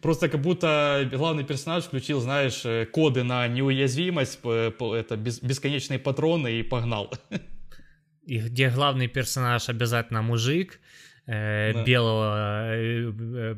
Просто 0.00 0.30
как 0.30 0.40
будто 0.40 1.06
главный 1.12 1.44
персонаж 1.44 1.84
включил, 1.84 2.20
знаешь, 2.20 2.62
э, 2.64 2.86
коды 2.86 3.22
на 3.22 3.46
неуязвимость, 3.48 4.40
это 4.42 5.16
бесконечные 5.16 5.98
патроны 5.98 6.52
и 6.58 6.62
погнал. 6.62 7.12
и 8.26 8.38
где 8.38 8.70
главный 8.70 9.06
персонаж 9.06 9.68
обязательно 9.68 10.20
мужик, 10.20 10.80
э, 11.26 11.72
да. 11.72 11.84
белого, 11.84 12.74
э, 12.74 13.12
э 13.12 13.54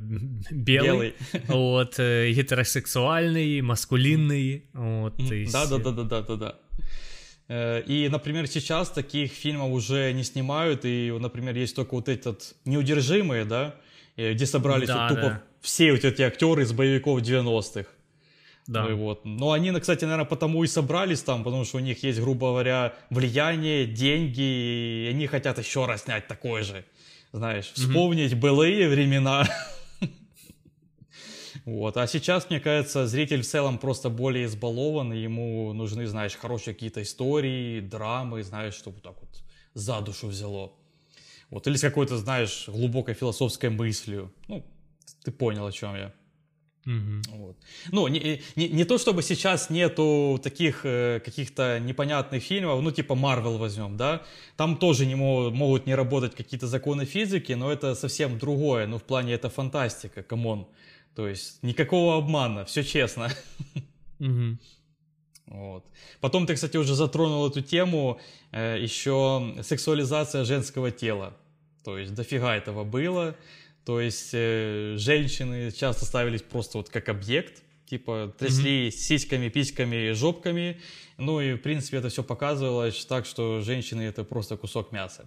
белый, 0.51 1.15
вот, 1.49 1.95
э, 1.99 2.31
гетеросексуальный, 2.33 3.61
маскулинный, 3.63 4.67
вот. 4.75 5.17
Да, 5.53 5.67
да, 5.67 5.79
да, 5.79 5.91
да, 5.91 6.03
да, 6.05 6.23
да, 6.23 6.37
да. 6.37 6.55
И, 7.87 8.09
например, 8.11 8.47
сейчас 8.47 8.91
таких 8.91 9.33
фильмов 9.33 9.73
уже 9.73 10.13
не 10.13 10.23
снимают, 10.23 10.85
и, 10.85 11.11
например, 11.19 11.57
есть 11.57 11.75
только 11.75 11.95
вот 11.95 12.11
этот 12.11 12.55
«Неудержимые», 12.67 13.47
да, 13.47 13.75
где 14.19 14.45
собрались 14.45 14.89
да, 14.89 15.09
вот 15.09 15.15
тупо 15.15 15.29
да. 15.29 15.43
все 15.63 15.93
вот 15.93 16.05
эти 16.05 16.21
актеры 16.21 16.65
из 16.65 16.73
боевиков 16.73 17.23
90-х. 17.23 17.89
Да. 18.69 18.85
Ну, 18.85 18.97
вот. 18.97 19.25
Но 19.25 19.53
они, 19.53 19.73
кстати, 19.81 20.05
наверное, 20.05 20.27
потому 20.27 20.63
и 20.63 20.67
собрались 20.67 21.23
там, 21.23 21.43
потому 21.43 21.65
что 21.65 21.79
у 21.79 21.81
них 21.81 22.03
есть, 22.05 22.21
грубо 22.21 22.49
говоря, 22.49 22.95
влияние, 23.09 23.87
деньги, 23.87 24.41
и 24.41 25.09
они 25.11 25.27
хотят 25.27 25.59
еще 25.59 25.87
раз 25.87 26.03
снять 26.03 26.29
такой 26.29 26.63
же. 26.63 26.85
Знаешь, 27.33 27.73
вспомнить 27.75 28.33
mm-hmm. 28.33 28.41
былые 28.41 28.89
времена. 28.89 29.49
Вот. 31.65 31.97
А 31.97 32.07
сейчас, 32.07 32.49
мне 32.49 32.61
кажется, 32.61 33.07
зритель 33.07 33.43
в 33.43 33.47
целом 33.47 33.79
просто 33.79 34.11
более 34.11 34.45
избалован, 34.47 35.13
и 35.13 35.19
ему 35.19 35.73
нужны, 35.73 36.07
знаешь, 36.07 36.35
хорошие 36.35 36.75
какие-то 36.75 37.03
истории, 37.03 37.81
драмы, 37.81 38.43
знаешь, 38.43 38.75
чтобы 38.75 39.01
так 39.01 39.21
вот 39.21 39.43
за 39.75 40.01
душу 40.01 40.29
взяло. 40.29 40.73
Вот. 41.51 41.67
Или 41.67 41.77
с 41.77 41.81
какой-то, 41.81 42.19
знаешь, 42.19 42.69
глубокой 42.69 43.15
философской 43.15 43.71
мыслью. 43.71 44.31
Ну, 44.47 44.65
ты 45.25 45.31
понял, 45.31 45.67
о 45.67 45.73
чем 45.73 45.95
я. 45.95 46.13
Угу. 46.87 47.37
Вот. 47.37 47.57
Ну, 47.93 48.09
не, 48.09 48.41
не, 48.57 48.69
не 48.69 48.85
то 48.85 48.99
чтобы 48.99 49.23
сейчас 49.23 49.69
нету 49.71 50.41
таких 50.43 50.81
э, 50.85 51.21
каких-то 51.25 51.79
непонятных 51.81 52.43
фильмов, 52.43 52.83
ну, 52.83 52.91
типа 52.91 53.15
Марвел 53.15 53.59
возьмем, 53.59 53.97
да, 53.97 54.23
там 54.57 54.77
тоже 54.77 55.05
не 55.05 55.15
могут, 55.15 55.55
могут 55.55 55.87
не 55.87 55.95
работать 55.95 56.35
какие-то 56.35 56.67
законы 56.67 57.05
физики, 57.05 57.53
но 57.53 57.71
это 57.71 57.95
совсем 57.95 58.39
другое, 58.39 58.87
ну, 58.87 58.99
в 58.99 59.03
плане 59.03 59.35
это 59.35 59.51
фантастика, 59.51 60.23
come 60.23 60.48
on. 60.48 60.67
То 61.15 61.29
есть 61.29 61.63
никакого 61.63 62.17
обмана, 62.17 62.65
все 62.65 62.83
честно. 62.83 63.29
Угу. 64.21 64.59
Вот. 65.47 65.85
Потом 66.21 66.47
ты, 66.47 66.55
кстати, 66.55 66.77
уже 66.77 66.95
затронул 66.95 67.47
эту 67.49 67.61
тему, 67.61 68.21
э, 68.53 68.79
еще 68.81 69.57
сексуализация 69.63 70.45
женского 70.45 70.91
тела. 70.91 71.37
То 71.85 71.99
есть 71.99 72.15
дофига 72.15 72.55
этого 72.55 72.85
было. 72.85 73.35
То 73.89 74.03
есть 74.03 74.33
э, 74.35 74.97
женщины 74.99 75.73
часто 75.73 76.05
ставились 76.05 76.43
просто 76.43 76.77
вот 76.77 76.91
как 76.91 77.09
объект, 77.09 77.63
типа 77.87 78.35
трясли 78.39 78.89
mm-hmm. 78.89 78.91
сиськами, 78.91 79.49
письками, 79.49 80.13
жопками. 80.13 80.79
Ну 81.17 81.41
и 81.41 81.55
в 81.55 81.63
принципе 81.63 81.97
это 81.97 82.11
все 82.11 82.23
показывалось 82.23 83.03
так, 83.07 83.25
что 83.25 83.63
женщины 83.63 84.03
это 84.03 84.25
просто 84.25 84.59
кусок 84.59 84.93
мяса. 84.93 85.27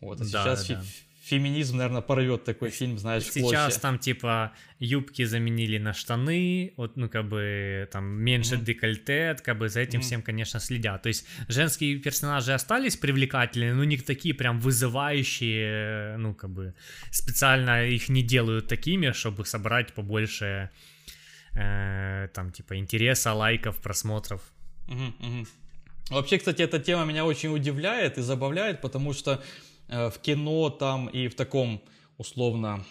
Вот. 0.00 0.18
А 0.18 0.24
да, 0.24 0.56
сейчас 0.56 0.66
да, 0.68 0.82
феминизм, 1.30 1.76
наверное, 1.76 2.02
порвет 2.02 2.44
такой 2.44 2.70
фильм, 2.70 2.98
знаешь, 2.98 3.24
Сейчас 3.24 3.78
там, 3.78 3.98
типа, 3.98 4.52
юбки 4.80 5.24
заменили 5.24 5.78
на 5.78 5.92
штаны, 5.92 6.72
вот, 6.76 6.96
ну, 6.96 7.08
как 7.08 7.28
бы, 7.28 7.88
там, 7.92 8.04
меньше 8.04 8.56
mm-hmm. 8.56 8.64
декольте, 8.64 9.36
как 9.44 9.58
бы, 9.58 9.68
за 9.68 9.80
этим 9.80 10.00
mm-hmm. 10.00 10.02
всем, 10.02 10.22
конечно, 10.22 10.60
следят. 10.60 11.02
То 11.02 11.08
есть, 11.08 11.26
женские 11.48 11.98
персонажи 11.98 12.52
остались 12.52 12.96
привлекательные, 12.96 13.74
но 13.74 13.84
не 13.84 13.96
такие 13.96 14.34
прям 14.34 14.58
вызывающие, 14.58 16.16
ну, 16.18 16.34
как 16.34 16.50
бы, 16.50 16.74
специально 17.10 17.86
их 17.86 18.08
не 18.08 18.22
делают 18.22 18.66
такими, 18.66 19.12
чтобы 19.12 19.46
собрать 19.46 19.94
побольше, 19.94 20.70
э, 21.54 22.28
там, 22.34 22.50
типа, 22.50 22.76
интереса, 22.76 23.32
лайков, 23.34 23.76
просмотров. 23.76 24.42
Mm-hmm. 24.88 25.46
Вообще, 26.10 26.38
кстати, 26.38 26.62
эта 26.62 26.80
тема 26.80 27.04
меня 27.04 27.24
очень 27.24 27.54
удивляет 27.54 28.18
и 28.18 28.22
забавляет, 28.22 28.80
потому 28.80 29.12
что 29.12 29.40
в 29.90 30.18
кино 30.22 30.70
там 30.70 31.08
и 31.08 31.28
в 31.28 31.34
таком 31.34 31.82
условно 32.16 32.84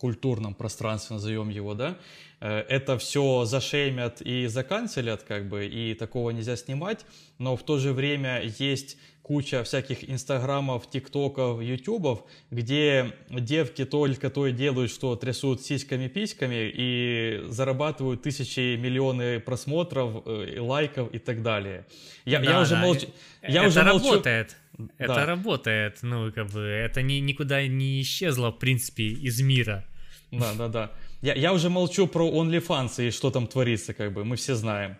культурном 0.00 0.54
пространстве, 0.54 1.14
назовем 1.14 1.50
его, 1.50 1.74
да, 1.74 1.98
э, 2.40 2.64
это 2.68 2.96
все 2.98 3.44
зашеймят 3.44 4.22
и 4.22 4.46
заканцелят, 4.46 5.22
как 5.22 5.48
бы, 5.48 5.66
и 5.66 5.94
такого 5.94 6.30
нельзя 6.30 6.56
снимать, 6.56 7.04
но 7.38 7.54
в 7.54 7.62
то 7.62 7.78
же 7.78 7.92
время 7.92 8.42
есть 8.58 8.96
куча 9.22 9.62
всяких 9.62 10.10
инстаграмов, 10.10 10.90
тиктоков, 10.90 11.60
ютубов, 11.60 12.24
где 12.50 13.12
девки 13.28 13.84
только 13.84 14.30
то 14.30 14.46
и 14.46 14.52
делают, 14.52 14.90
что 14.90 15.14
трясут 15.16 15.62
сиськами-письками 15.62 16.72
и 16.74 17.44
зарабатывают 17.48 18.22
тысячи, 18.22 18.76
миллионы 18.76 19.38
просмотров, 19.38 20.22
э, 20.26 20.58
лайков 20.58 21.12
и 21.12 21.18
так 21.18 21.42
далее. 21.42 21.84
Я, 22.24 22.40
да, 22.40 22.50
я 22.52 22.60
уже, 22.62 22.74
да. 22.74 22.80
молчу, 22.80 23.06
я 23.42 23.60
это 23.60 23.68
уже 23.68 23.82
работает. 23.82 24.48
молчу. 24.48 24.69
Это 24.98 25.14
да. 25.14 25.26
работает, 25.26 25.98
ну, 26.02 26.32
как 26.32 26.48
бы, 26.48 26.60
это 26.60 27.02
ни, 27.02 27.14
никуда 27.14 27.66
не 27.66 28.00
исчезло, 28.00 28.50
в 28.50 28.58
принципе, 28.58 29.04
из 29.04 29.40
мира. 29.40 29.84
Да, 30.30 30.54
да, 30.54 30.68
да. 30.68 30.90
Я, 31.22 31.34
я 31.34 31.52
уже 31.52 31.68
молчу 31.68 32.06
про 32.06 32.28
OnlyFans 32.30 33.08
и 33.08 33.10
что 33.10 33.30
там 33.30 33.46
творится, 33.46 33.94
как 33.94 34.12
бы, 34.12 34.24
мы 34.24 34.36
все 34.36 34.54
знаем. 34.54 34.96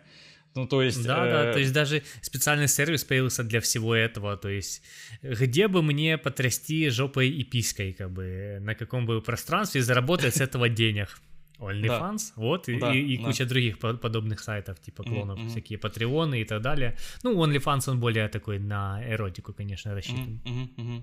Ну, 0.54 0.66
то 0.66 0.82
есть... 0.82 1.04
Да, 1.04 1.26
э... 1.26 1.30
да, 1.30 1.52
то 1.52 1.58
есть 1.58 1.72
даже 1.72 2.02
специальный 2.22 2.68
сервис 2.68 3.04
появился 3.04 3.44
для 3.44 3.60
всего 3.60 3.94
этого, 3.94 4.36
то 4.36 4.48
есть 4.48 4.82
где 5.22 5.68
бы 5.68 5.82
мне 5.82 6.18
потрясти 6.18 6.88
жопой 6.88 7.28
и 7.28 7.44
пиской, 7.44 7.92
как 7.92 8.10
бы, 8.10 8.58
на 8.60 8.74
каком 8.74 9.06
бы 9.06 9.22
пространстве 9.22 9.82
заработать 9.82 10.36
с 10.36 10.40
этого 10.40 10.68
денег. 10.68 11.20
OnlyFans, 11.60 12.32
да. 12.36 12.42
вот, 12.42 12.64
да, 12.66 12.94
и, 12.94 12.98
и 12.98 13.18
да. 13.18 13.24
куча 13.24 13.46
других 13.46 13.78
подобных 13.78 14.40
сайтов, 14.40 14.80
типа 14.80 15.04
клонов, 15.04 15.38
mm-hmm. 15.38 15.48
всякие 15.48 15.78
патреоны 15.78 16.40
и 16.40 16.44
так 16.44 16.62
далее. 16.62 16.96
Ну, 17.22 17.44
OnlyFans, 17.44 17.90
он 17.90 18.00
более 18.00 18.28
такой 18.28 18.58
на 18.58 19.02
эротику, 19.06 19.52
конечно, 19.52 19.94
рассчитан. 19.94 20.40
Mm-hmm. 20.44 20.68
Mm-hmm. 20.76 21.02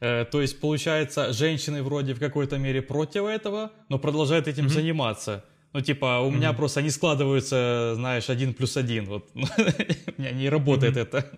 Э, 0.00 0.24
то 0.24 0.40
есть, 0.40 0.60
получается, 0.60 1.32
женщины 1.32 1.82
вроде 1.82 2.14
в 2.14 2.18
какой-то 2.18 2.58
мере 2.58 2.82
против 2.82 3.24
этого, 3.24 3.70
но 3.88 3.98
продолжают 3.98 4.48
этим 4.48 4.66
mm-hmm. 4.66 4.68
заниматься. 4.68 5.44
Ну, 5.72 5.80
типа, 5.80 6.20
у 6.20 6.30
mm-hmm. 6.30 6.36
меня 6.36 6.52
просто 6.52 6.82
не 6.82 6.90
складываются, 6.90 7.94
знаешь, 7.96 8.30
один 8.30 8.54
плюс 8.54 8.76
один. 8.76 9.06
Вот 9.06 9.30
у 9.34 10.20
меня 10.20 10.30
не 10.32 10.48
работает 10.48 10.96
mm-hmm. 10.96 11.02
это. 11.02 11.30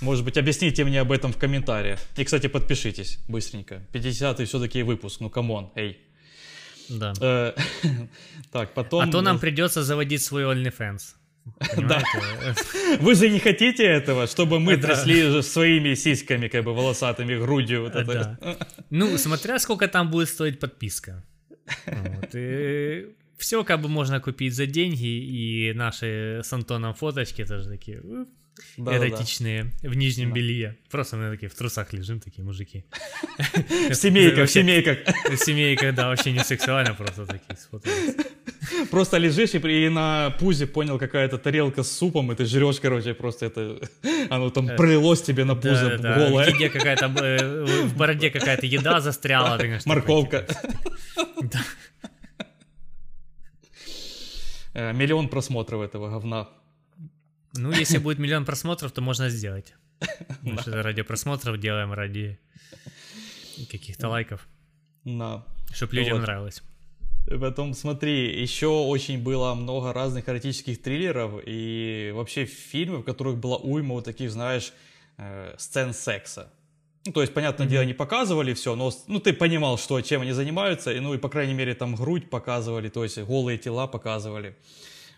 Может 0.00 0.24
быть, 0.24 0.38
объясните 0.38 0.84
мне 0.84 1.00
об 1.00 1.10
этом 1.10 1.32
в 1.32 1.38
комментариях. 1.38 1.98
И, 2.16 2.24
кстати, 2.24 2.46
подпишитесь 2.46 3.18
быстренько. 3.28 3.82
50-й 3.92 4.44
все-таки 4.44 4.82
выпуск, 4.82 5.20
ну 5.20 5.28
come 5.28 5.53
on, 5.53 5.72
эй. 5.74 5.98
Да. 6.88 7.12
Э, 7.20 7.52
так, 8.52 8.74
потом... 8.74 9.08
А 9.08 9.12
то 9.12 9.20
нам 9.20 9.38
придется 9.38 9.82
заводить 9.82 10.22
свой 10.22 10.44
OnlyFans. 10.44 11.14
Да. 11.76 12.02
Вы 13.00 13.14
же 13.14 13.30
не 13.30 13.38
хотите 13.38 13.84
этого, 13.84 14.26
чтобы 14.26 14.60
мы 14.60 14.76
трясли 14.76 15.42
своими 15.42 15.94
сиськами, 15.94 16.48
как 16.48 16.64
бы 16.64 16.74
волосатыми, 16.74 17.38
грудью. 17.38 17.82
Вот 17.82 17.94
это. 17.94 18.38
Ну, 18.90 19.18
смотря 19.18 19.58
сколько 19.58 19.88
там 19.88 20.10
будет 20.10 20.28
стоить 20.28 20.60
подписка. 20.60 21.24
Вот. 21.86 22.30
И 22.34 23.06
все 23.38 23.64
как 23.64 23.80
бы 23.80 23.88
можно 23.88 24.20
купить 24.20 24.54
за 24.54 24.66
деньги, 24.66 25.06
и 25.06 25.72
наши 25.74 26.40
с 26.42 26.52
Антоном 26.52 26.94
фоточки 26.94 27.44
тоже 27.44 27.68
такие 27.68 28.02
да, 28.76 28.96
эротичные 28.96 29.72
да, 29.82 29.90
в 29.90 29.96
нижнем 29.96 30.30
да. 30.30 30.34
белье. 30.34 30.76
Просто 30.90 31.16
мы 31.16 31.30
такие 31.30 31.48
в 31.48 31.54
трусах 31.54 31.92
лежим, 31.92 32.20
такие 32.20 32.44
мужики. 32.44 32.84
В 33.90 33.94
семейках, 33.94 34.48
в 34.48 34.52
семейках. 34.52 34.98
В 35.30 35.36
семейках, 35.36 35.94
да, 35.94 36.08
вообще 36.08 36.32
не 36.32 36.44
сексуально, 36.44 36.94
просто 36.94 37.26
такие. 37.26 37.56
Просто 38.90 39.18
лежишь 39.18 39.54
и, 39.54 39.88
на 39.88 40.30
пузе 40.38 40.66
понял 40.66 40.98
какая-то 40.98 41.38
тарелка 41.38 41.82
с 41.82 41.90
супом, 41.90 42.32
и 42.32 42.34
ты 42.34 42.44
жрешь, 42.44 42.80
короче, 42.80 43.14
просто 43.14 43.46
это... 43.46 43.80
Оно 44.30 44.50
там 44.50 44.68
э, 44.68 44.76
пролилось 44.76 45.22
тебе 45.22 45.44
на 45.44 45.54
пузе 45.54 45.98
да, 45.98 46.14
голое. 46.14 46.50
В, 46.52 46.72
какая-то, 46.72 47.06
э, 47.06 47.64
в 47.84 47.96
бороде 47.96 48.30
какая-то 48.30 48.66
еда 48.66 49.00
застряла. 49.00 49.58
Морковка. 49.86 50.46
Да. 51.40 51.60
Э, 54.74 54.92
миллион 54.92 55.28
просмотров 55.28 55.82
этого 55.82 56.08
говна. 56.08 56.48
Ну, 57.54 57.72
если 57.72 57.98
будет 57.98 58.18
миллион 58.18 58.44
просмотров, 58.44 58.92
то 58.92 59.00
можно 59.00 59.28
сделать. 59.28 59.74
Мы 60.42 60.62
же 60.62 60.82
ради 60.82 61.02
просмотров 61.02 61.58
делаем, 61.58 61.92
ради 61.92 62.38
каких-то 63.70 64.08
лайков. 64.08 64.46
Да. 65.04 65.44
Чтобы 65.72 65.96
людям 65.96 66.20
нравилось. 66.20 66.62
Потом, 67.40 67.74
смотри, 67.74 68.40
еще 68.40 68.68
очень 68.68 69.22
было 69.22 69.54
много 69.54 69.92
разных 69.92 70.28
эротических 70.28 70.80
триллеров 70.80 71.42
и 71.44 72.10
вообще 72.14 72.46
фильмов, 72.46 73.02
в 73.02 73.04
которых 73.04 73.36
была 73.36 73.56
уйма 73.58 73.94
вот 73.94 74.04
таких, 74.04 74.30
знаешь, 74.30 74.72
э, 75.18 75.54
сцен 75.58 75.92
секса. 75.92 76.50
Ну, 77.04 77.12
то 77.12 77.20
есть, 77.20 77.34
понятное 77.34 77.66
mm-hmm. 77.66 77.70
дело, 77.70 77.84
не 77.84 77.94
показывали 77.94 78.54
все, 78.54 78.74
но 78.76 78.90
ну, 79.06 79.20
ты 79.20 79.32
понимал, 79.32 79.78
что, 79.78 80.00
чем 80.00 80.22
они 80.22 80.32
занимаются, 80.32 80.90
и, 80.90 81.00
ну, 81.00 81.14
и, 81.14 81.18
по 81.18 81.28
крайней 81.28 81.54
мере, 81.54 81.74
там 81.74 81.94
грудь 81.94 82.30
показывали, 82.30 82.88
то 82.88 83.02
есть 83.02 83.18
голые 83.18 83.58
тела 83.58 83.86
показывали. 83.86 84.56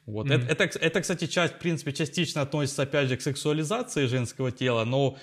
Вот. 0.07 0.27
Mm-hmm. 0.27 0.49
Это, 0.49 0.65
это, 0.65 0.79
это, 0.79 1.01
кстати, 1.01 1.27
часть, 1.27 1.55
в 1.55 1.59
принципе, 1.59 1.93
частично 1.93 2.43
относится, 2.43 2.83
опять 2.83 3.09
же, 3.09 3.17
к 3.17 3.23
сексуализации 3.23 4.07
женского 4.07 4.51
тела, 4.51 4.85
но 4.85 5.17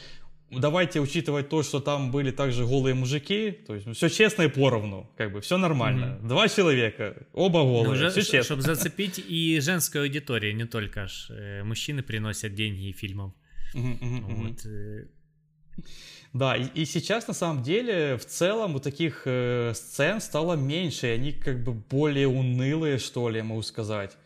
давайте 0.51 0.99
учитывать 0.99 1.49
то, 1.49 1.63
что 1.63 1.79
там 1.79 2.11
были 2.11 2.31
также 2.31 2.65
голые 2.65 2.95
мужики, 2.95 3.51
то 3.51 3.75
есть 3.75 3.87
все 3.95 4.09
честно 4.09 4.43
и 4.43 4.47
поровну, 4.47 5.09
как 5.17 5.33
бы 5.33 5.41
все 5.41 5.57
нормально. 5.57 6.05
Mm-hmm. 6.05 6.27
Два 6.27 6.47
человека, 6.47 7.27
оба 7.33 7.63
голые, 7.63 8.03
ну, 8.03 8.09
все 8.09 8.21
честно. 8.21 8.43
Чтобы 8.43 8.61
зацепить 8.61 9.19
и 9.19 9.59
женскую 9.59 10.03
аудиторию, 10.03 10.55
не 10.55 10.65
только 10.65 11.03
аж 11.03 11.29
э, 11.29 11.63
мужчины 11.63 12.01
приносят 12.01 12.53
деньги 12.53 12.91
фильмам. 12.91 13.33
Mm-hmm, 13.75 14.21
вот. 14.21 14.65
Э. 14.65 15.07
Да, 16.33 16.55
и, 16.55 16.65
и 16.81 16.85
сейчас 16.85 17.27
на 17.27 17.33
самом 17.33 17.63
деле 17.63 18.17
в 18.17 18.25
целом 18.25 18.73
вот 18.73 18.83
таких 18.83 19.23
э, 19.25 19.73
сцен 19.75 20.21
стало 20.21 20.53
меньше, 20.55 21.07
и 21.07 21.11
они 21.11 21.31
как 21.31 21.63
бы 21.63 21.73
более 21.73 22.27
унылые, 22.27 22.99
что 22.99 23.29
ли, 23.29 23.37
я 23.37 23.43
могу 23.43 23.61
сказать. 23.63 24.17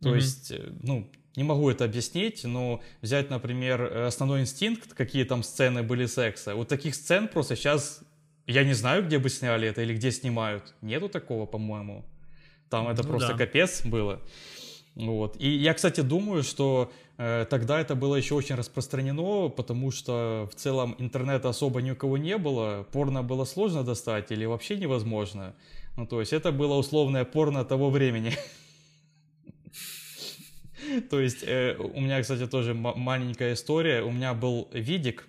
То 0.00 0.10
mm-hmm. 0.10 0.16
есть, 0.16 0.50
э, 0.50 0.72
ну, 0.82 1.10
не 1.36 1.44
могу 1.44 1.70
это 1.70 1.84
объяснить, 1.84 2.44
но 2.44 2.80
взять, 3.02 3.30
например, 3.30 3.82
основной 4.06 4.40
инстинкт, 4.40 4.94
какие 4.94 5.24
там 5.24 5.42
сцены 5.42 5.82
были 5.82 6.06
секса. 6.06 6.54
Вот 6.54 6.68
таких 6.68 6.94
сцен 6.94 7.28
просто 7.28 7.56
сейчас 7.56 8.02
я 8.46 8.62
не 8.64 8.74
знаю, 8.74 9.04
где 9.04 9.18
бы 9.18 9.28
сняли 9.28 9.68
это 9.68 9.82
или 9.82 9.94
где 9.94 10.12
снимают. 10.12 10.74
Нету 10.80 11.08
такого, 11.08 11.46
по-моему. 11.46 12.04
Там 12.70 12.88
это 12.88 13.02
ну, 13.02 13.08
просто 13.08 13.32
да. 13.32 13.38
капец 13.38 13.84
было. 13.84 14.20
Вот. 14.94 15.36
И 15.38 15.48
я, 15.48 15.74
кстати, 15.74 16.00
думаю, 16.00 16.42
что 16.42 16.92
э, 17.18 17.44
тогда 17.50 17.80
это 17.80 17.94
было 17.94 18.14
еще 18.16 18.34
очень 18.34 18.54
распространено, 18.54 19.48
потому 19.48 19.90
что 19.90 20.48
в 20.50 20.54
целом 20.54 20.94
интернета 20.98 21.48
особо 21.48 21.82
ни 21.82 21.90
у 21.90 21.96
кого 21.96 22.16
не 22.16 22.38
было, 22.38 22.86
порно 22.92 23.22
было 23.22 23.44
сложно 23.44 23.82
достать 23.82 24.30
или 24.30 24.44
вообще 24.46 24.76
невозможно. 24.76 25.54
Ну, 25.96 26.06
то 26.06 26.20
есть 26.20 26.32
это 26.32 26.52
было 26.52 26.74
условное 26.74 27.24
порно 27.24 27.64
того 27.64 27.90
времени. 27.90 28.32
То 31.10 31.20
есть 31.20 31.42
э, 31.42 31.76
у 31.78 32.00
меня, 32.00 32.20
кстати, 32.20 32.46
тоже 32.46 32.74
маленькая 32.74 33.52
история. 33.54 34.02
У 34.02 34.10
меня 34.10 34.34
был 34.34 34.68
видик, 34.72 35.28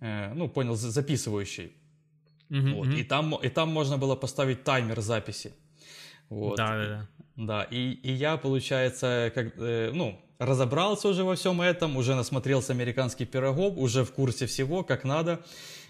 э, 0.00 0.32
ну, 0.34 0.48
понял, 0.48 0.74
записывающий. 0.74 1.72
вот, 2.74 2.88
И, 2.88 3.04
там, 3.04 3.34
и 3.34 3.48
там 3.48 3.68
можно 3.68 3.98
было 3.98 4.16
поставить 4.16 4.64
таймер 4.64 5.00
записи. 5.00 5.52
Вот. 6.28 6.56
Да, 6.56 6.76
да, 6.76 6.86
да. 6.86 7.08
Да, 7.36 7.62
и, 7.62 7.92
и 7.92 8.12
я, 8.12 8.36
получается, 8.36 9.30
как, 9.34 9.52
э, 9.58 9.92
ну, 9.94 10.20
разобрался 10.38 11.08
уже 11.08 11.24
во 11.24 11.36
всем 11.36 11.60
этом, 11.60 11.96
уже 11.96 12.14
насмотрелся 12.14 12.72
американских 12.72 13.30
пирогов, 13.30 13.74
уже 13.76 14.04
в 14.04 14.12
курсе 14.12 14.46
всего, 14.46 14.82
как 14.82 15.04
надо. 15.04 15.44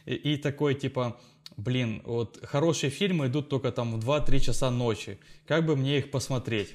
И, 0.05 0.15
и 0.15 0.37
такой, 0.37 0.75
типа, 0.75 1.19
блин, 1.57 2.03
вот 2.05 2.39
хорошие 2.43 2.91
фильмы 2.91 3.29
идут 3.29 3.49
только 3.49 3.73
там 3.73 3.99
в 3.99 4.11
2-3 4.11 4.41
часа 4.41 4.71
ночи. 4.71 5.19
Как 5.47 5.65
бы 5.65 5.75
мне 5.77 5.99
их 5.99 6.11
посмотреть? 6.11 6.75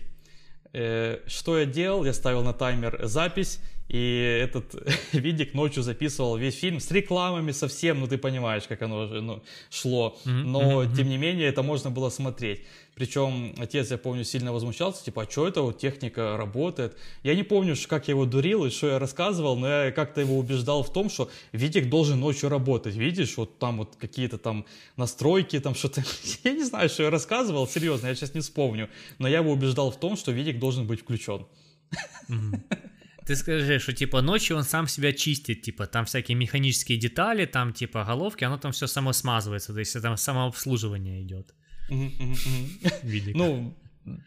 Э, 0.73 1.19
что 1.27 1.59
я 1.59 1.65
делал? 1.65 2.03
Я 2.03 2.13
ставил 2.13 2.43
на 2.43 2.53
таймер 2.53 2.99
запись, 3.03 3.59
и 3.93 4.39
этот 4.43 4.73
видик 5.13 5.53
ночью 5.53 5.83
записывал 5.83 6.35
весь 6.35 6.55
фильм 6.55 6.79
с 6.79 6.89
рекламами 6.89 7.51
совсем, 7.51 7.99
ну 7.99 8.07
ты 8.07 8.17
понимаешь, 8.17 8.63
как 8.67 8.81
оно 8.81 9.05
ну, 9.05 9.43
шло. 9.69 10.17
Но, 10.25 10.81
mm-hmm. 10.81 10.95
тем 10.95 11.09
не 11.09 11.17
менее, 11.17 11.47
это 11.47 11.61
можно 11.61 11.91
было 11.91 12.09
смотреть. 12.09 12.63
Причем 12.95 13.53
отец, 13.59 13.91
я 13.91 13.99
помню, 13.99 14.23
сильно 14.23 14.51
возмущался, 14.51 15.05
типа, 15.05 15.23
а 15.23 15.31
что 15.31 15.47
это 15.47 15.61
вот 15.61 15.77
техника 15.77 16.37
работает? 16.37 16.97
Я 17.21 17.35
не 17.35 17.43
помню, 17.43 17.75
как 17.87 18.07
я 18.07 18.13
его 18.13 18.25
дурил 18.25 18.65
и 18.65 18.71
что 18.71 18.87
я 18.87 18.97
рассказывал, 18.97 19.57
но 19.57 19.67
я 19.67 19.91
как-то 19.91 20.21
его 20.21 20.39
убеждал 20.39 20.81
в 20.81 20.91
том, 20.91 21.11
что 21.11 21.29
Витик 21.51 21.87
должен 21.87 22.19
ночью 22.19 22.49
работать. 22.49 22.95
Видишь, 22.95 23.37
вот 23.37 23.59
там 23.59 23.77
вот 23.77 23.95
какие-то 23.99 24.39
там 24.39 24.65
настройки, 24.97 25.59
там 25.59 25.75
что-то... 25.75 26.03
Я 26.43 26.53
не 26.53 26.63
знаю, 26.63 26.89
что 26.89 27.03
я 27.03 27.11
рассказывал, 27.11 27.67
серьезно, 27.67 28.07
я 28.07 28.15
сейчас 28.15 28.33
не 28.33 28.41
вспомню. 28.41 28.89
Но 29.19 29.27
я 29.27 29.37
его 29.37 29.51
убеждал 29.51 29.91
в 29.91 29.99
том, 29.99 30.17
что 30.17 30.31
Витик 30.31 30.57
должен 30.57 30.87
быть 30.87 31.01
включен. 31.01 31.45
Ты 33.25 33.35
скажи, 33.35 33.79
что 33.79 33.93
типа 33.93 34.21
ночью 34.21 34.57
он 34.57 34.63
сам 34.63 34.87
себя 34.87 35.13
чистит, 35.13 35.61
типа 35.61 35.87
там 35.87 36.05
всякие 36.05 36.35
механические 36.35 36.97
детали, 36.97 37.45
там 37.45 37.73
типа 37.73 38.03
головки, 38.03 38.43
оно 38.43 38.57
там 38.57 38.71
все 38.71 38.87
само 38.87 39.13
смазывается, 39.13 39.73
то 39.73 39.79
есть 39.79 40.01
там 40.01 40.17
самообслуживание 40.17 41.21
идет. 41.21 41.53
Ну, 43.35 43.73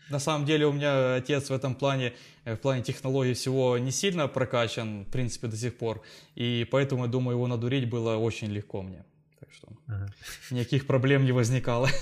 на 0.09 0.19
самом 0.19 0.47
деле 0.47 0.67
у 0.67 0.73
меня 0.73 1.17
отец 1.17 1.51
в 1.51 1.53
этом 1.53 1.75
плане, 1.75 2.15
э, 2.45 2.55
в 2.55 2.61
плане 2.61 2.83
технологий 2.83 3.35
всего 3.35 3.79
не 3.79 3.91
сильно 3.91 4.29
прокачан, 4.29 5.05
в 5.05 5.11
принципе, 5.11 5.49
до 5.49 5.57
сих 5.57 5.77
пор. 5.77 6.03
И 6.35 6.67
поэтому, 6.71 7.05
я 7.05 7.11
думаю, 7.11 7.37
его 7.37 7.47
надурить 7.47 7.89
было 7.89 8.17
очень 8.17 8.51
легко 8.51 8.83
мне. 8.83 9.05
Так 9.39 9.53
что 9.53 9.69
ага. 9.87 10.15
никаких 10.51 10.87
проблем 10.87 11.25
не 11.25 11.33
возникало. 11.33 11.89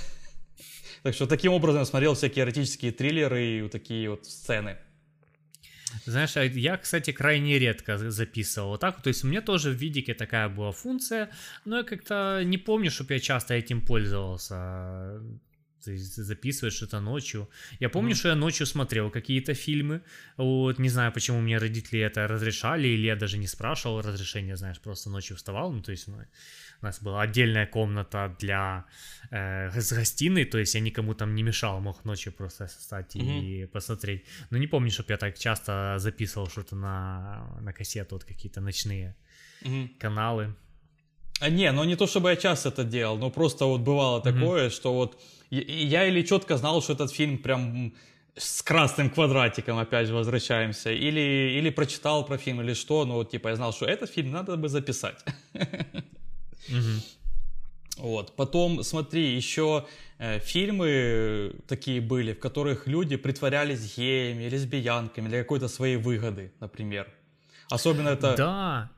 Так 1.03 1.15
что 1.15 1.27
таким 1.27 1.53
образом 1.53 1.81
я 1.81 1.85
смотрел 1.85 2.15
всякие 2.15 2.45
эротические 2.45 2.91
триллеры 2.91 3.45
и 3.45 3.63
вот 3.63 3.73
такие 3.73 4.09
вот 4.09 4.25
сцены. 4.25 4.79
Знаешь, 6.07 6.37
а 6.37 6.45
я, 6.45 6.77
кстати, 6.77 7.13
крайне 7.13 7.59
редко 7.59 7.99
записывал 8.11 8.71
вот 8.71 8.81
так. 8.81 9.03
То 9.03 9.09
есть 9.09 9.25
у 9.25 9.29
меня 9.29 9.41
тоже 9.41 9.71
в 9.71 9.75
видике 9.75 10.15
такая 10.15 10.49
была 10.49 10.73
функция, 10.73 11.31
но 11.65 11.79
я 11.79 11.83
как-то 11.85 12.43
не 12.45 12.59
помню, 12.59 12.91
чтобы 12.91 13.15
я 13.15 13.21
часто 13.21 13.55
этим 13.55 13.81
пользовался. 13.81 15.21
То 15.85 15.93
есть 15.93 16.17
записываешь 16.17 16.83
это 16.83 17.01
ночью. 17.01 17.49
Я 17.81 17.91
помню, 17.91 18.13
mm-hmm. 18.13 18.19
что 18.19 18.29
я 18.29 18.35
ночью 18.35 18.67
смотрел 18.67 19.11
какие-то 19.11 19.53
фильмы. 19.53 20.01
Вот 20.39 20.79
не 20.79 20.89
знаю, 20.89 21.13
почему 21.13 21.41
мне 21.41 21.59
родители 21.59 22.01
это 22.01 22.27
разрешали, 22.27 22.89
или 22.89 23.07
я 23.07 23.17
даже 23.17 23.37
не 23.37 23.47
спрашивал 23.47 24.01
разрешения, 24.01 24.57
знаешь, 24.57 24.81
просто 24.81 25.11
ночью 25.11 25.37
вставал. 25.37 25.73
Ну, 25.73 25.83
то 25.83 25.93
есть 25.93 26.09
ну, 26.09 26.17
у 26.85 26.87
нас 26.87 27.01
была 27.01 27.23
отдельная 27.23 27.67
комната 27.67 28.37
для 28.39 28.85
э, 29.31 29.71
с 29.81 29.93
гостиной, 29.93 30.45
то 30.45 30.59
есть 30.59 30.75
я 30.75 30.81
никому 30.81 31.15
там 31.15 31.35
не 31.35 31.43
мешал, 31.43 31.81
мог 31.81 32.05
ночью 32.05 32.33
просто 32.33 32.67
встать 32.67 33.17
mm-hmm. 33.17 33.41
и 33.41 33.67
посмотреть. 33.67 34.25
Но 34.51 34.59
не 34.59 34.67
помню, 34.67 34.91
чтобы 34.91 35.13
я 35.13 35.17
так 35.17 35.39
часто 35.39 35.95
записывал 35.99 36.49
что-то 36.49 36.77
на, 36.77 37.59
на 37.61 37.73
кассету, 37.73 38.17
вот 38.17 38.25
какие-то 38.25 38.61
ночные 38.61 39.17
mm-hmm. 39.63 39.99
каналы. 39.99 40.55
А 41.41 41.49
не, 41.49 41.73
ну 41.73 41.85
не 41.85 41.97
то 41.97 42.07
чтобы 42.07 42.29
я 42.29 42.37
часто 42.37 42.69
это 42.69 42.85
делал, 42.85 43.17
но 43.19 43.31
просто 43.31 43.65
вот 43.65 43.81
бывало 43.81 44.21
mm-hmm. 44.21 44.33
такое, 44.33 44.71
что 44.71 44.93
вот 44.93 45.19
я 45.51 46.07
или 46.07 46.23
четко 46.23 46.59
знал, 46.59 46.83
что 46.83 46.93
этот 46.93 47.11
фильм 47.11 47.39
прям 47.39 47.95
с 48.37 48.63
красным 48.63 49.09
квадратиком, 49.09 49.79
опять 49.79 50.09
же, 50.09 50.15
возвращаемся, 50.15 50.91
или, 50.93 51.59
или 51.59 51.71
прочитал 51.71 52.27
про 52.27 52.37
фильм, 52.37 52.61
или 52.61 52.75
что, 52.75 53.05
но 53.07 53.15
вот, 53.15 53.31
типа, 53.31 53.49
я 53.49 53.57
знал, 53.57 53.73
что 53.73 53.87
этот 53.87 54.11
фильм 54.11 54.33
надо 54.33 54.57
бы 54.57 54.69
записать. 54.69 55.25
Вот. 57.97 58.35
Потом, 58.37 58.83
смотри, 58.83 59.37
еще 59.37 59.87
э, 60.19 60.41
фильмы 60.41 61.55
такие 61.69 62.01
были, 62.01 62.33
в 62.33 62.41
которых 62.41 62.87
люди 62.89 63.17
притворялись 63.17 63.97
геями, 63.97 64.49
лесбиянками 64.49 65.29
для 65.29 65.39
какой-то 65.39 65.69
своей 65.69 65.97
выгоды, 65.97 66.53
например. 66.61 67.07
Особенно 67.71 68.09
это... 68.11 68.35
Да, 68.37 68.91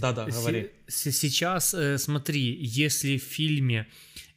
Да-да, 0.00 0.26
говори. 0.26 0.70
Сейчас, 0.88 1.74
э, 1.74 1.98
смотри, 1.98 2.56
если 2.60 3.18
в 3.18 3.22
фильме 3.22 3.86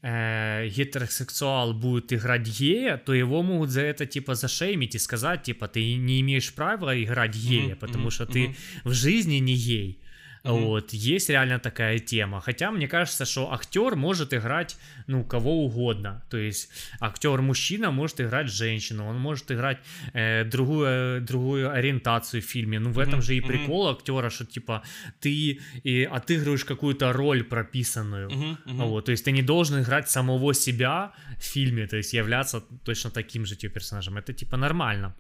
э, 0.02 0.68
гетеросексуал 0.70 1.74
будет 1.74 2.12
играть 2.14 2.48
гея, 2.60 2.98
то 2.98 3.14
его 3.14 3.44
могут 3.44 3.70
за 3.70 3.82
это 3.82 4.06
типа 4.06 4.36
зашеймить 4.36 4.96
и 4.96 5.00
сказать, 5.00 5.44
типа, 5.44 5.68
ты 5.68 5.96
не 5.96 6.22
имеешь 6.22 6.54
права 6.54 7.02
играть 7.02 7.36
гея, 7.36 7.74
mm-hmm, 7.74 7.76
потому 7.76 8.08
mm-hmm, 8.08 8.12
что 8.12 8.26
ты 8.26 8.46
mm-hmm. 8.46 8.56
в 8.86 8.94
жизни 8.94 9.36
не 9.36 9.56
гей. 9.56 10.02
Mm-hmm. 10.48 10.66
Вот, 10.66 10.94
есть 10.94 11.30
реально 11.30 11.60
такая 11.60 12.00
тема. 12.00 12.42
Хотя 12.42 12.72
мне 12.72 12.88
кажется, 12.88 13.26
что 13.26 13.54
актер 13.54 13.96
может 13.96 14.34
играть, 14.34 14.78
ну, 15.08 15.24
кого 15.24 15.66
угодно. 15.66 16.24
То 16.30 16.38
есть 16.38 16.70
актер 17.00 17.42
мужчина 17.42 17.92
может 17.92 18.22
играть 18.22 18.50
женщину, 18.50 19.08
он 19.08 19.20
может 19.20 19.52
играть 19.52 19.78
э, 20.14 20.46
другую, 20.46 21.22
другую 21.22 21.72
ориентацию 21.72 22.42
в 22.42 22.46
фильме. 22.46 22.80
Ну, 22.80 22.92
в 22.92 23.00
этом 23.00 23.22
же 23.22 23.36
и 23.36 23.42
прикол 23.42 23.90
актера, 23.90 24.30
что 24.30 24.46
типа 24.46 24.84
ты 25.20 25.60
и 25.84 26.04
отыгрываешь 26.04 26.66
какую-то 26.66 27.14
роль 27.14 27.44
прописанную. 27.44 28.30
Mm-hmm. 28.30 28.58
Mm-hmm. 28.66 28.88
Вот, 28.88 29.06
то 29.06 29.12
есть 29.12 29.26
ты 29.26 29.32
не 29.32 29.42
должен 29.42 29.82
играть 29.82 30.10
самого 30.10 30.54
себя 30.54 31.12
в 31.38 31.44
фильме, 31.44 31.88
то 31.88 31.98
есть 31.98 32.14
являться 32.14 32.62
точно 32.84 33.12
таким 33.12 33.46
же 33.46 33.56
типа 33.56 33.74
персонажем. 33.76 34.18
Это 34.18 34.34
типа 34.34 34.58
нормально. 34.58 35.16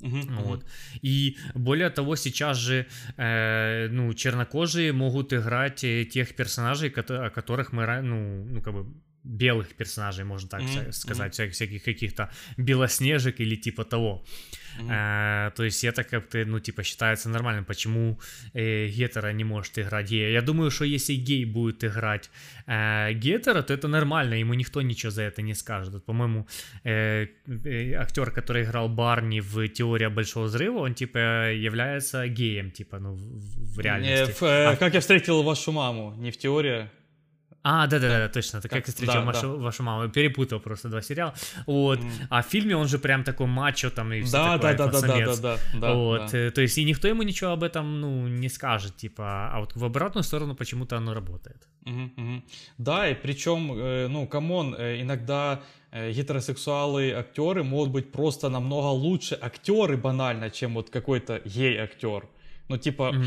Uh-huh, 0.00 0.42
вот. 0.42 0.64
И 1.02 1.36
более 1.54 1.90
того, 1.90 2.16
сейчас 2.16 2.56
же 2.56 2.86
э, 3.16 3.88
ну, 3.90 4.14
чернокожие 4.14 4.92
могут 4.92 5.32
играть 5.32 5.84
э, 5.84 6.04
тех 6.04 6.36
персонажей, 6.36 6.90
о 6.90 7.30
которых 7.30 7.72
мы, 7.72 8.02
ну, 8.02 8.44
ну 8.44 8.62
как 8.62 8.74
бы 8.74 8.86
белых 9.24 9.74
персонажей, 9.74 10.24
можно 10.24 10.48
так 10.48 10.62
mm-hmm. 10.62 10.92
сказать, 10.92 11.32
всяких, 11.32 11.54
всяких 11.54 11.82
каких-то 11.84 12.30
белоснежек 12.56 13.40
или 13.40 13.56
типа 13.56 13.84
того. 13.84 14.24
Mm-hmm. 14.78 14.88
А, 14.90 15.50
то 15.50 15.64
есть 15.64 15.84
это 15.84 16.04
как-то, 16.04 16.44
ну, 16.46 16.60
типа, 16.60 16.82
считается 16.82 17.28
нормальным, 17.28 17.64
почему 17.64 18.18
э, 18.54 18.86
гетера 18.88 19.32
не 19.32 19.44
может 19.44 19.78
играть 19.78 20.10
гея. 20.10 20.30
Я 20.30 20.42
думаю, 20.42 20.70
что 20.70 20.84
если 20.84 21.14
гей 21.14 21.44
будет 21.44 21.84
играть 21.84 22.30
э, 22.66 23.12
гетера, 23.12 23.62
то 23.62 23.74
это 23.74 23.88
нормально, 23.88 24.34
ему 24.34 24.54
никто 24.54 24.82
ничего 24.82 25.10
за 25.10 25.22
это 25.22 25.42
не 25.42 25.54
скажет. 25.54 25.94
Вот, 25.94 26.04
по-моему, 26.04 26.46
э, 26.84 27.26
э, 27.64 27.94
актер, 27.94 28.30
который 28.30 28.62
играл 28.62 28.88
Барни 28.88 29.40
в 29.40 29.68
«Теория 29.68 30.08
Большого 30.08 30.44
Взрыва», 30.44 30.78
он, 30.78 30.94
типа, 30.94 31.52
является 31.52 32.28
геем, 32.28 32.70
типа, 32.70 32.98
ну, 32.98 33.14
в, 33.14 33.76
в 33.76 33.80
реальности. 33.80 34.26
Не, 34.26 34.32
в, 34.32 34.42
э, 34.42 34.66
а... 34.66 34.76
Как 34.76 34.94
я 34.94 35.00
встретил 35.00 35.42
вашу 35.42 35.72
маму, 35.72 36.14
не 36.18 36.30
в 36.30 36.36
«Теория», 36.36 36.90
а, 37.62 37.86
да-да-да, 37.86 38.18
да. 38.18 38.28
точно. 38.28 38.58
Это 38.58 38.68
как, 38.68 38.78
как 38.78 38.86
встретил 38.86 39.20
да, 39.20 39.24
вашу, 39.24 39.40
да. 39.40 39.62
вашу 39.62 39.82
маму. 39.82 40.08
Перепутал 40.08 40.60
просто 40.60 40.88
два 40.88 41.02
сериала. 41.02 41.34
Вот. 41.66 41.98
Mm. 41.98 42.10
А 42.30 42.42
в 42.42 42.46
фильме 42.46 42.76
он 42.76 42.86
же 42.86 42.98
прям 42.98 43.24
такой 43.24 43.46
мачо 43.46 43.90
там 43.90 44.12
и 44.12 44.22
все 44.22 44.32
да, 44.32 44.58
такое, 44.58 44.76
да, 44.76 44.86
да, 44.86 45.00
да, 45.00 45.08
да, 45.08 45.36
да, 45.36 45.58
да, 45.74 45.94
Вот. 45.94 46.30
Да. 46.30 46.38
Э, 46.38 46.50
то 46.50 46.60
есть 46.60 46.78
и 46.78 46.84
никто 46.84 47.08
ему 47.08 47.22
ничего 47.22 47.50
об 47.50 47.62
этом, 47.62 48.00
ну, 48.00 48.28
не 48.28 48.48
скажет, 48.48 48.96
типа, 48.96 49.50
а 49.52 49.60
вот 49.60 49.74
в 49.76 49.84
обратную 49.84 50.24
сторону 50.24 50.54
почему-то 50.54 50.96
оно 50.96 51.14
работает. 51.14 51.68
Угу. 51.84 52.42
Да, 52.78 53.08
и 53.08 53.14
причем, 53.14 53.72
э, 53.72 54.08
ну, 54.08 54.26
come 54.26 54.53
on, 54.53 54.74
э, 54.78 55.02
иногда 55.02 55.60
гетеросексуалы 55.90 57.12
актеры 57.12 57.64
могут 57.64 57.90
быть 57.90 58.12
просто 58.12 58.50
намного 58.50 58.88
лучше 58.88 59.38
актеры 59.40 59.96
банально, 59.96 60.50
чем 60.50 60.74
вот 60.74 60.90
какой-то 60.90 61.40
гей-актер. 61.46 62.28
Ну, 62.68 62.76
типа, 62.76 63.10
угу. 63.10 63.24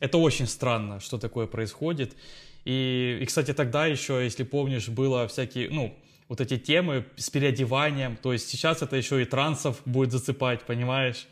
это 0.00 0.18
очень 0.18 0.46
странно, 0.46 1.00
что 1.00 1.18
такое 1.18 1.46
происходит. 1.46 2.16
И, 2.64 3.18
и, 3.20 3.24
кстати, 3.26 3.52
тогда 3.54 3.86
еще, 3.86 4.22
если 4.22 4.44
помнишь, 4.44 4.88
было 4.88 5.26
всякие, 5.28 5.70
ну, 5.70 5.96
вот 6.28 6.40
эти 6.40 6.58
темы 6.58 7.04
с 7.16 7.28
переодеванием. 7.28 8.16
То 8.16 8.32
есть 8.32 8.48
сейчас 8.48 8.82
это 8.82 8.96
еще 8.96 9.20
и 9.20 9.24
трансов 9.24 9.82
будет 9.84 10.12
засыпать, 10.12 10.62
понимаешь? 10.62 11.26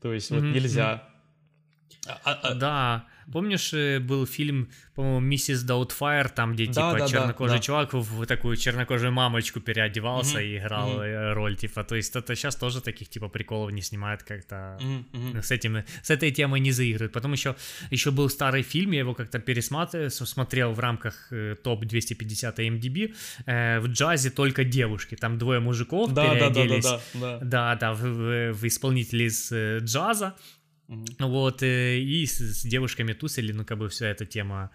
То 0.00 0.12
есть 0.12 0.30
вот 0.30 0.42
mm-hmm. 0.42 0.52
нельзя. 0.52 1.08
А, 2.06 2.32
а, 2.42 2.54
да. 2.54 3.06
Помнишь, 3.32 3.74
э, 3.74 4.00
был 4.00 4.26
фильм, 4.26 4.68
по-моему, 4.94 5.20
«Миссис 5.20 5.62
Даутфайр», 5.62 6.28
там, 6.28 6.54
где, 6.54 6.66
да, 6.66 6.72
типа, 6.72 6.98
да, 6.98 7.08
чернокожий 7.08 7.56
да, 7.58 7.62
чувак 7.62 7.94
в 7.94 8.26
такую 8.26 8.56
чернокожую 8.56 9.12
мамочку 9.12 9.60
переодевался 9.60 10.40
mm-hmm. 10.40 10.46
и 10.46 10.58
играл 10.58 11.02
mm-hmm. 11.02 11.32
роль, 11.34 11.56
типа, 11.56 11.84
то 11.84 11.94
есть 11.94 12.16
это 12.16 12.34
сейчас 12.34 12.56
тоже 12.56 12.80
таких, 12.80 13.08
типа, 13.08 13.28
приколов 13.28 13.70
не 13.72 13.82
снимают 13.82 14.22
как-то, 14.22 14.78
mm-hmm. 14.80 15.42
с 15.42 15.50
этим, 15.50 15.84
с 16.02 16.10
этой 16.10 16.30
темой 16.30 16.60
не 16.60 16.72
заигрывают. 16.72 17.12
Потом 17.12 17.32
еще, 17.32 17.54
еще 17.90 18.10
был 18.10 18.28
старый 18.28 18.62
фильм, 18.62 18.92
я 18.92 19.00
его 19.00 19.14
как-то 19.14 19.38
пересматривал, 19.38 20.10
смотрел 20.10 20.72
в 20.72 20.80
рамках 20.80 21.28
э, 21.30 21.54
топ-250 21.62 22.56
MDB, 22.56 23.14
э, 23.46 23.80
в 23.80 23.88
джазе 23.88 24.30
только 24.30 24.64
девушки, 24.64 25.16
там 25.16 25.38
двое 25.38 25.60
мужиков 25.60 26.12
да, 26.12 26.34
переоделись, 26.34 26.84
да, 26.84 26.90
да, 26.90 27.20
да, 27.20 27.20
да, 27.20 27.38
да. 27.38 27.44
да, 27.44 27.74
да 27.76 27.94
в, 27.94 28.02
в, 28.02 28.52
в 28.52 28.64
исполнители 28.66 29.24
из 29.24 29.52
джаза, 29.52 30.34
Mm-hmm. 30.88 31.26
Вот, 31.26 31.62
э, 31.62 31.98
и 31.98 32.24
с, 32.24 32.38
с 32.38 32.62
девушками 32.62 33.12
тусили, 33.12 33.52
ну, 33.52 33.64
как 33.64 33.76
бы 33.76 33.88
вся 33.88 34.06
эта 34.06 34.24
тема 34.24 34.70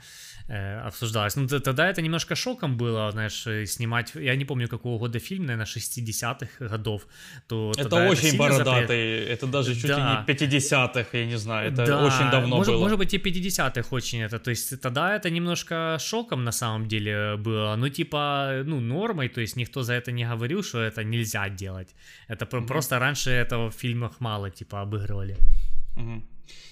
э, 0.47 0.88
обсуждалась. 0.88 1.36
Ну, 1.36 1.47
тогда 1.47 1.89
это 1.89 2.04
немножко 2.04 2.36
шоком 2.36 2.78
было, 2.78 3.12
знаешь, 3.12 3.47
э, 3.47 3.65
снимать, 3.65 4.13
я 4.15 4.36
не 4.36 4.45
помню, 4.45 4.67
какого 4.67 4.99
года 4.99 5.17
фильм, 5.17 5.45
наверное, 5.45 5.65
60-х 5.65 6.67
годов. 6.67 7.08
То 7.47 7.71
это 7.76 8.10
очень 8.10 8.28
это 8.28 8.38
бородатый, 8.38 9.19
запрет... 9.19 9.30
это 9.30 9.47
даже 9.47 9.73
чуть 9.73 9.88
да. 9.88 10.23
ли 10.28 10.34
не 10.34 10.34
50-х, 10.34 11.17
я 11.17 11.26
не 11.26 11.38
знаю, 11.38 11.73
это 11.73 11.86
да. 11.86 12.06
очень 12.06 12.30
давно 12.32 12.58
может, 12.58 12.73
было. 12.73 12.82
Может 12.82 12.97
быть, 12.99 13.13
и 13.13 13.17
50-х 13.17 13.88
очень 13.89 14.21
это, 14.21 14.38
то 14.38 14.52
есть 14.52 14.82
тогда 14.82 15.15
это 15.15 15.32
немножко 15.32 15.97
шоком 15.99 16.43
на 16.43 16.52
самом 16.52 16.88
деле 16.88 17.38
было, 17.38 17.76
ну, 17.76 17.89
типа, 17.89 18.62
ну, 18.65 18.80
нормой, 18.80 19.30
то 19.30 19.41
есть 19.41 19.56
никто 19.56 19.82
за 19.82 19.93
это 19.93 20.12
не 20.12 20.26
говорил, 20.26 20.62
что 20.62 20.80
это 20.80 21.04
нельзя 21.04 21.49
делать. 21.49 21.95
Это 22.28 22.45
mm-hmm. 22.45 22.67
просто 22.67 22.99
раньше 22.99 23.32
этого 23.32 23.71
в 23.71 23.73
фильмах 23.73 24.19
мало, 24.19 24.52
типа, 24.52 24.82
обыгрывали. 24.82 25.38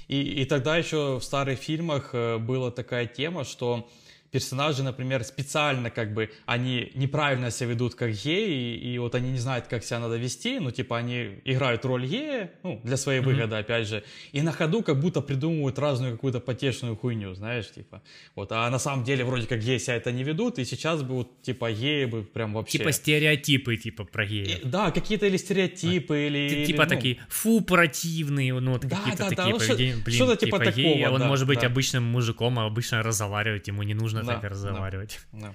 И, 0.07 0.21
и 0.41 0.45
тогда 0.45 0.75
еще 0.77 1.19
в 1.19 1.23
старых 1.23 1.59
фильмах 1.59 2.09
э, 2.13 2.37
была 2.37 2.69
такая 2.69 3.05
тема, 3.05 3.45
что 3.45 3.89
персонажи, 4.31 4.81
например, 4.81 5.23
специально 5.23 5.89
как 5.89 6.13
бы, 6.13 6.29
они 6.45 6.91
неправильно 6.95 7.51
себя 7.51 7.71
ведут 7.71 7.95
как 7.95 8.11
геи, 8.11 8.77
и, 8.77 8.93
и 8.93 8.97
вот 8.97 9.13
они 9.13 9.31
не 9.31 9.39
знают, 9.39 9.67
как 9.67 9.83
себя 9.83 9.99
надо 9.99 10.15
вести, 10.15 10.59
ну, 10.59 10.71
типа, 10.71 10.97
они 10.97 11.41
играют 11.43 11.83
роль 11.85 12.05
гея, 12.07 12.51
ну, 12.63 12.79
для 12.83 12.97
своей 12.97 13.19
выгоды, 13.19 13.55
mm-hmm. 13.55 13.59
опять 13.59 13.87
же, 13.87 14.03
и 14.31 14.41
на 14.41 14.53
ходу 14.53 14.83
как 14.83 14.99
будто 14.99 15.21
придумывают 15.21 15.77
разную 15.77 16.13
какую-то 16.13 16.39
потешную 16.39 16.95
хуйню, 16.95 17.33
знаешь, 17.33 17.69
типа, 17.71 18.01
вот, 18.35 18.51
а 18.51 18.69
на 18.69 18.79
самом 18.79 19.03
деле 19.03 19.25
вроде 19.25 19.47
как 19.47 19.59
геи 19.59 19.77
себя 19.77 19.95
это 19.95 20.11
не 20.11 20.23
ведут, 20.23 20.59
и 20.59 20.65
сейчас 20.65 21.03
бы 21.03 21.15
вот, 21.15 21.41
типа, 21.41 21.71
геи 21.71 22.05
бы 22.05 22.23
прям 22.23 22.53
вообще... 22.53 22.77
Типа 22.77 22.93
стереотипы, 22.93 23.75
типа, 23.75 24.05
про 24.05 24.25
геев. 24.25 24.61
Да, 24.63 24.91
какие-то 24.91 25.25
или 25.25 25.37
стереотипы, 25.37 26.15
а, 26.15 26.27
или... 26.27 26.65
Типа 26.65 26.83
или, 26.83 26.89
такие, 26.89 27.17
фу, 27.27 27.59
противные, 27.59 28.53
ну, 28.53 28.71
вот 28.71 28.85
да, 28.85 28.95
какие-то 28.95 29.17
да, 29.17 29.29
такие 29.29 29.53
да, 29.53 29.59
поведения, 29.59 30.03
блин, 30.05 30.15
что-то 30.15 30.37
типа, 30.37 30.59
типа 30.59 30.71
такого, 30.71 30.95
геи, 30.95 31.05
он 31.05 31.19
да, 31.19 31.27
может 31.27 31.47
быть 31.47 31.59
да. 31.59 31.67
обычным 31.67 32.03
мужиком, 32.03 32.57
а 32.59 32.65
обычно 32.65 33.03
разговаривать 33.03 33.67
ему 33.67 33.83
не 33.83 33.93
нужно 33.93 34.20
да, 34.23 34.33
так 34.33 34.51
разговаривать. 34.51 35.19
Да, 35.31 35.53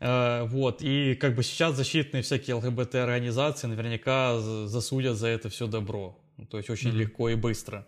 да. 0.00 0.44
Вот, 0.44 0.80
и 0.80 1.16
как 1.16 1.34
бы 1.34 1.42
сейчас 1.42 1.74
защитные 1.74 2.22
всякие 2.22 2.54
ЛГБТ-организации 2.54 3.66
наверняка 3.66 4.38
засудят 4.38 5.16
за 5.16 5.26
это 5.26 5.48
все 5.48 5.66
добро. 5.66 6.16
То 6.50 6.58
есть 6.58 6.70
очень 6.70 6.90
mm-hmm. 6.90 6.98
легко 6.98 7.28
и 7.30 7.34
быстро. 7.34 7.84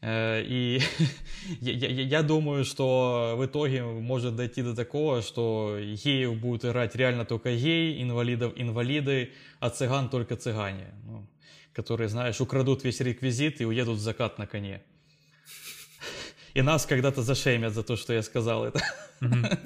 Э, 0.00 0.42
и 0.42 0.80
я, 1.60 1.72
я, 1.72 1.88
я 1.88 2.22
думаю, 2.22 2.64
что 2.64 3.34
в 3.36 3.44
итоге 3.44 3.82
может 3.82 4.36
дойти 4.36 4.62
до 4.62 4.74
такого, 4.74 5.22
что 5.22 5.78
геев 5.80 6.38
будут 6.38 6.64
играть 6.64 6.94
реально 6.94 7.24
только 7.24 7.54
геи, 7.54 8.02
инвалидов 8.02 8.52
инвалиды, 8.56 9.32
а 9.58 9.70
цыган 9.70 10.08
только 10.08 10.36
цыгане. 10.36 10.94
Ну, 11.04 11.26
которые, 11.72 12.08
знаешь, 12.08 12.40
украдут 12.40 12.84
весь 12.84 13.00
реквизит 13.00 13.60
и 13.60 13.64
уедут 13.64 13.98
в 13.98 14.00
закат 14.00 14.38
на 14.38 14.46
коне. 14.46 14.82
И 16.54 16.62
нас 16.62 16.86
когда-то 16.86 17.22
зашемят 17.22 17.74
за 17.74 17.82
то, 17.82 17.96
что 17.96 18.12
я 18.12 18.22
сказал 18.22 18.64
это. 18.66 18.80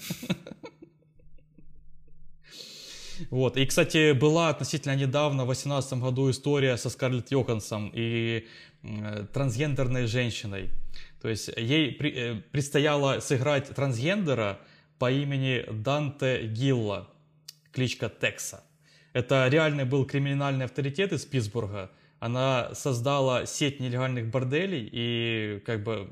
Вот. 3.30 3.56
И, 3.56 3.64
кстати, 3.64 4.12
была 4.12 4.48
относительно 4.48 4.96
недавно, 4.96 5.44
в 5.44 5.46
2018 5.46 5.98
году, 6.00 6.30
история 6.30 6.76
со 6.76 6.90
Скарлетт 6.90 7.30
Йоханссон 7.30 7.90
и 7.94 8.46
э, 8.82 9.26
трансгендерной 9.32 10.06
женщиной. 10.06 10.70
То 11.22 11.28
есть 11.28 11.48
ей 11.56 11.92
при, 11.92 12.10
э, 12.10 12.34
предстояло 12.50 13.20
сыграть 13.20 13.68
трансгендера 13.68 14.58
по 14.98 15.10
имени 15.10 15.64
Данте 15.70 16.46
Гилла, 16.46 17.08
кличка 17.72 18.08
Текса. 18.08 18.64
Это 19.12 19.48
реальный 19.48 19.84
был 19.84 20.04
криминальный 20.04 20.64
авторитет 20.64 21.12
из 21.12 21.24
Питтсбурга. 21.24 21.90
Она 22.18 22.74
создала 22.74 23.46
сеть 23.46 23.80
нелегальных 23.80 24.28
борделей 24.28 24.88
и 24.90 25.62
как 25.64 25.84
бы 25.84 26.10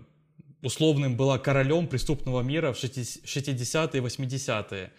условным 0.63 1.17
была 1.17 1.39
королем 1.39 1.87
преступного 1.87 2.41
мира 2.41 2.73
в 2.73 2.77
60-е 2.77 4.01
и 4.01 4.05
80-е. 4.05 4.93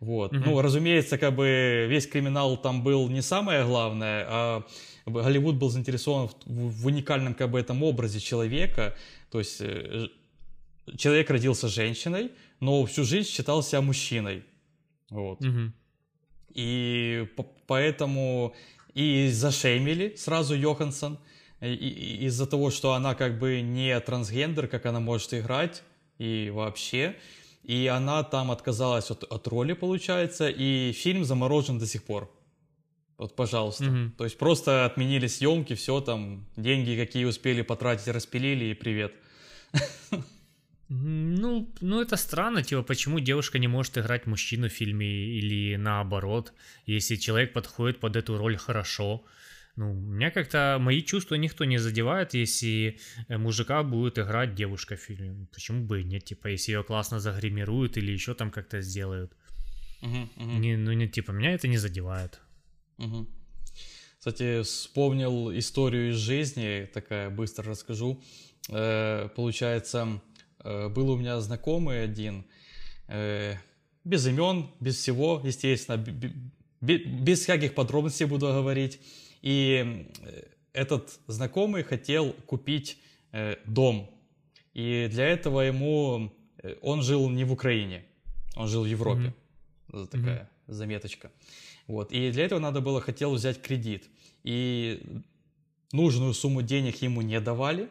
Вот. 0.00 0.32
Mm-hmm. 0.32 0.42
Ну, 0.44 0.60
разумеется, 0.60 1.16
как 1.18 1.34
бы 1.34 1.86
весь 1.88 2.06
криминал 2.06 2.56
там 2.58 2.82
был 2.82 3.08
не 3.08 3.22
самое 3.22 3.64
главное, 3.64 4.26
а 4.28 4.66
Голливуд 5.06 5.56
был 5.56 5.70
заинтересован 5.70 6.28
в, 6.28 6.34
в 6.44 6.86
уникальном 6.86 7.34
как 7.34 7.50
бы 7.50 7.58
этом 7.58 7.82
образе 7.82 8.20
человека. 8.20 8.94
То 9.30 9.38
есть 9.38 9.58
э, 9.60 10.08
человек 10.96 11.30
родился 11.30 11.68
женщиной, 11.68 12.32
но 12.60 12.84
всю 12.84 13.04
жизнь 13.04 13.28
считал 13.28 13.62
себя 13.62 13.80
мужчиной. 13.80 14.44
Вот. 15.08 15.40
Mm-hmm. 15.40 15.70
И 16.54 17.28
по- 17.36 17.46
поэтому 17.66 18.54
и 18.92 19.30
зашеймили 19.32 20.14
сразу 20.16 20.54
Йоханссон 20.54 21.18
из-за 21.60 22.46
того, 22.46 22.70
что 22.70 22.92
она 22.92 23.14
как 23.14 23.38
бы 23.38 23.60
не 23.60 23.98
трансгендер, 24.00 24.68
как 24.68 24.86
она 24.86 25.00
может 25.00 25.32
играть, 25.34 25.82
и 26.18 26.50
вообще. 26.52 27.16
И 27.62 27.86
она 27.88 28.22
там 28.22 28.50
отказалась 28.50 29.10
от, 29.10 29.24
от 29.24 29.46
роли, 29.48 29.72
получается, 29.72 30.48
и 30.48 30.92
фильм 30.92 31.24
заморожен 31.24 31.78
до 31.78 31.86
сих 31.86 32.04
пор. 32.04 32.30
Вот, 33.18 33.34
пожалуйста. 33.34 33.84
Mm-hmm. 33.84 34.10
То 34.18 34.24
есть 34.24 34.38
просто 34.38 34.84
отменили 34.84 35.26
съемки, 35.26 35.74
все 35.74 36.00
там, 36.00 36.46
деньги, 36.56 36.96
какие 36.96 37.24
успели 37.24 37.62
потратить, 37.62 38.08
распилили, 38.08 38.66
и 38.66 38.74
привет. 38.74 39.14
Ну, 40.88 41.68
ну 41.80 42.00
это 42.00 42.16
странно, 42.16 42.62
типа, 42.62 42.82
почему 42.82 43.18
девушка 43.18 43.58
не 43.58 43.66
может 43.66 43.98
играть 43.98 44.26
мужчину 44.26 44.68
в 44.68 44.72
фильме 44.72 45.06
или 45.06 45.74
наоборот, 45.74 46.52
если 46.86 47.16
человек 47.16 47.52
подходит 47.52 47.98
под 47.98 48.14
эту 48.14 48.38
роль 48.38 48.56
хорошо. 48.56 49.24
Ну, 49.76 49.92
меня 49.92 50.30
как-то 50.30 50.78
мои 50.80 51.02
чувства 51.02 51.34
никто 51.34 51.66
не 51.66 51.78
задевает, 51.78 52.32
если 52.34 52.98
э, 53.28 53.36
мужика 53.36 53.82
будет 53.82 54.18
играть 54.18 54.54
девушка 54.54 54.96
в 54.96 55.00
фильме. 55.00 55.46
Почему 55.52 55.84
бы 55.84 56.00
и 56.00 56.04
нет? 56.04 56.24
Типа, 56.24 56.48
если 56.48 56.72
ее 56.72 56.82
классно 56.82 57.20
загримируют 57.20 57.98
или 57.98 58.10
еще 58.10 58.34
там 58.34 58.50
как-то 58.50 58.80
сделают. 58.80 59.32
Uh-huh, 60.02 60.28
uh-huh. 60.36 60.58
Не, 60.58 60.76
ну, 60.76 60.92
не, 60.92 61.08
типа, 61.08 61.32
меня 61.32 61.52
это 61.52 61.68
не 61.68 61.76
задевает. 61.76 62.40
Uh-huh. 62.98 63.26
Кстати, 64.18 64.62
вспомнил 64.62 65.56
историю 65.56 66.10
из 66.10 66.16
жизни, 66.16 66.88
такая 66.92 67.28
быстро 67.28 67.70
расскажу. 67.70 68.22
Э, 68.70 69.28
получается, 69.36 70.20
э, 70.64 70.88
был 70.88 71.10
у 71.10 71.16
меня 71.16 71.38
знакомый 71.40 72.02
один, 72.02 72.46
э, 73.08 73.56
без 74.04 74.26
имен, 74.26 74.70
без 74.80 74.96
всего, 74.96 75.42
естественно, 75.44 75.96
без 76.80 77.40
всяких 77.40 77.74
подробностей 77.74 78.26
буду 78.26 78.46
говорить. 78.46 79.00
И 79.46 80.08
э, 80.22 80.42
этот 80.72 81.20
знакомый 81.28 81.84
хотел 81.84 82.32
купить 82.46 82.98
э, 83.30 83.54
дом. 83.64 84.10
И 84.74 85.06
для 85.08 85.28
этого 85.28 85.60
ему... 85.60 86.32
Э, 86.64 86.74
он 86.82 87.02
жил 87.02 87.30
не 87.30 87.44
в 87.44 87.52
Украине, 87.52 88.04
он 88.56 88.66
жил 88.66 88.82
в 88.82 88.86
Европе. 88.86 89.32
Mm-hmm. 89.92 90.06
Такая 90.08 90.50
mm-hmm. 90.66 90.72
заметочка. 90.72 91.30
Вот. 91.86 92.10
И 92.10 92.32
для 92.32 92.44
этого 92.44 92.58
надо 92.58 92.80
было, 92.80 93.00
хотел 93.00 93.34
взять 93.34 93.62
кредит. 93.62 94.08
И 94.42 95.00
нужную 95.92 96.34
сумму 96.34 96.62
денег 96.62 97.00
ему 97.02 97.22
не 97.22 97.40
давали. 97.40 97.88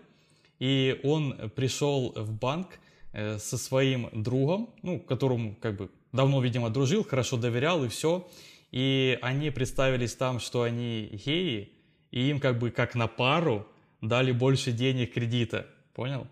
И 0.60 1.00
он 1.04 1.50
пришел 1.56 2.12
в 2.18 2.34
банк 2.34 2.80
со 3.14 3.58
своим 3.58 4.10
другом, 4.12 4.74
ну, 4.82 5.00
которому 5.00 5.56
как 5.62 5.78
бы 5.78 5.90
давно, 6.12 6.42
видимо, 6.42 6.70
дружил, 6.70 7.06
хорошо 7.06 7.38
доверял 7.38 7.86
и 7.86 7.88
все 7.88 8.28
и 8.76 9.18
они 9.22 9.52
представились 9.52 10.16
там, 10.16 10.42
что 10.42 10.64
они 10.64 11.10
геи, 11.26 11.72
и 12.12 12.30
им 12.30 12.42
как 12.42 12.60
бы 12.60 12.72
как 12.72 12.94
на 12.94 13.08
пару 13.08 13.66
дали 14.02 14.34
больше 14.34 14.74
денег 14.74 15.14
кредита. 15.14 15.66
Понял? 15.94 16.28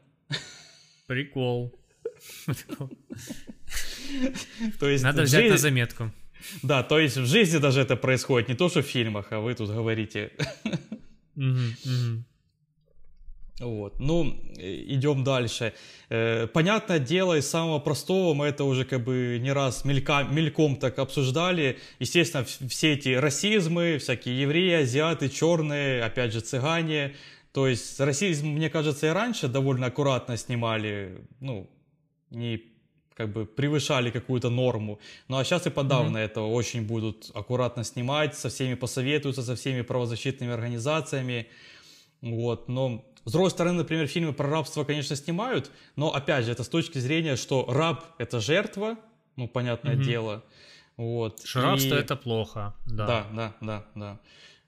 Прикол. 1.08 1.74
То 4.78 4.90
есть 4.90 5.06
Надо 5.06 5.22
взять 5.22 5.50
на 5.50 5.58
заметку. 5.58 6.12
Да, 6.62 6.84
то 6.84 7.00
есть 7.00 7.16
в 7.16 7.26
жизни 7.26 7.60
даже 7.60 7.80
это 7.80 7.96
происходит, 7.96 8.50
не 8.50 8.56
то 8.56 8.68
что 8.68 8.82
в 8.82 8.86
фильмах, 8.86 9.32
а 9.32 9.40
вы 9.40 9.54
тут 9.54 9.70
говорите. 9.70 10.34
Вот. 13.60 14.00
Ну, 14.00 14.36
идем 14.58 15.24
дальше. 15.24 15.74
Э, 16.10 16.48
понятное 16.48 17.00
дело, 17.00 17.38
из 17.38 17.48
самого 17.48 17.80
простого 17.80 18.34
мы 18.34 18.48
это 18.48 18.64
уже 18.64 18.84
как 18.84 19.04
бы 19.04 19.38
не 19.40 19.52
раз 19.52 19.86
мелька, 19.86 20.24
мельком 20.24 20.76
так 20.76 20.98
обсуждали. 20.98 21.78
Естественно, 22.00 22.46
все 22.46 22.94
эти 22.94 23.10
расизмы, 23.10 24.00
всякие 24.00 24.42
евреи, 24.42 24.82
азиаты, 24.82 25.30
черные, 25.30 26.04
опять 26.04 26.34
же, 26.34 26.42
цыгане. 26.42 27.16
То 27.52 27.68
есть 27.68 28.00
расизм, 28.00 28.48
мне 28.48 28.72
кажется, 28.72 29.08
и 29.08 29.10
раньше 29.12 29.48
довольно 29.48 29.88
аккуратно 29.88 30.36
снимали, 30.38 31.22
ну, 31.40 31.70
не 32.32 32.64
как 33.14 33.32
бы 33.32 33.46
превышали 33.46 34.10
какую-то 34.10 34.50
норму. 34.50 35.00
Ну 35.28 35.38
а 35.38 35.44
сейчас 35.44 35.68
и 35.68 35.70
подавно 35.70 36.18
mm-hmm. 36.18 36.26
это 36.26 36.42
очень 36.42 36.82
будут 36.82 37.30
аккуратно 37.36 37.84
снимать, 37.84 38.36
со 38.36 38.50
всеми 38.50 38.74
посоветуются, 38.74 39.44
со 39.44 39.56
всеми 39.56 39.82
правозащитными 39.82 40.52
организациями. 40.52 41.48
Вот, 42.22 42.70
но 42.70 43.06
с 43.26 43.32
другой 43.32 43.52
стороны, 43.52 43.78
например, 43.78 44.08
фильмы 44.08 44.34
про 44.34 44.50
рабство, 44.50 44.84
конечно, 44.84 45.16
снимают, 45.16 45.72
но 45.96 46.14
опять 46.14 46.46
же, 46.46 46.52
это 46.52 46.64
с 46.64 46.70
точки 46.70 46.98
зрения, 46.98 47.36
что 47.36 47.66
раб 47.70 48.06
это 48.18 48.40
жертва, 48.40 48.98
ну, 49.36 49.48
понятное 49.48 49.96
угу. 49.96 50.04
дело. 50.04 50.44
Вот. 50.98 51.42
Что 51.44 51.60
и... 51.60 51.64
рабство 51.64 51.96
это 51.96 52.16
плохо, 52.16 52.76
да. 52.86 53.08
Да, 53.08 53.28
да, 53.34 53.56
да, 53.62 53.86
да. 53.96 54.20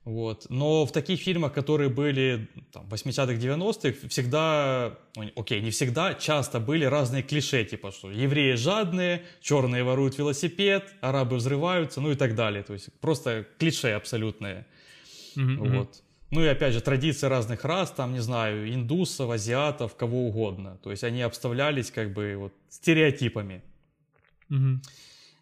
Вот. 0.05 0.45
Но 0.49 0.85
в 0.85 0.91
таких 0.91 1.19
фильмах, 1.19 1.53
которые 1.53 1.89
были 1.89 2.47
там, 2.71 2.87
80-х, 2.87 3.33
90-х, 3.33 4.07
всегда, 4.07 4.99
ну, 5.15 5.31
окей, 5.35 5.61
не 5.61 5.71
всегда, 5.71 6.13
часто 6.13 6.59
были 6.59 6.85
разные 6.85 7.23
клише, 7.23 7.65
типа, 7.65 7.91
что 7.91 8.11
евреи 8.11 8.53
жадные, 8.53 9.25
черные 9.41 9.83
воруют 9.83 10.17
велосипед, 10.19 10.93
арабы 11.01 11.37
взрываются, 11.37 12.01
ну 12.01 12.11
и 12.11 12.15
так 12.15 12.35
далее. 12.35 12.61
То 12.61 12.73
есть 12.73 12.89
просто 13.01 13.47
клише 13.57 13.93
абсолютные. 13.93 14.67
Mm-hmm. 15.35 15.77
Вот. 15.77 16.03
Ну 16.35 16.43
и 16.43 16.47
опять 16.47 16.73
же, 16.73 16.81
традиции 16.81 17.27
разных 17.27 17.63
рас, 17.63 17.91
там, 17.91 18.11
не 18.11 18.19
знаю, 18.19 18.69
индусов, 18.73 19.29
азиатов, 19.29 19.95
кого 19.95 20.27
угодно. 20.27 20.77
То 20.83 20.91
есть 20.91 21.05
они 21.05 21.21
обставлялись 21.21 21.91
как 21.91 22.11
бы 22.11 22.35
вот 22.37 22.53
стереотипами. 22.67 23.63
Угу. 24.49 24.81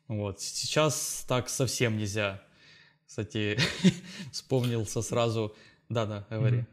Вот. 0.10 0.40
Сейчас 0.40 1.26
так 1.28 1.50
совсем 1.50 1.98
нельзя. 1.98 2.44
Кстати, 3.08 3.58
вспомнился 4.32 5.02
сразу... 5.02 5.56
Да-да, 5.90 6.28
говори. 6.30 6.60
Угу. 6.60 6.66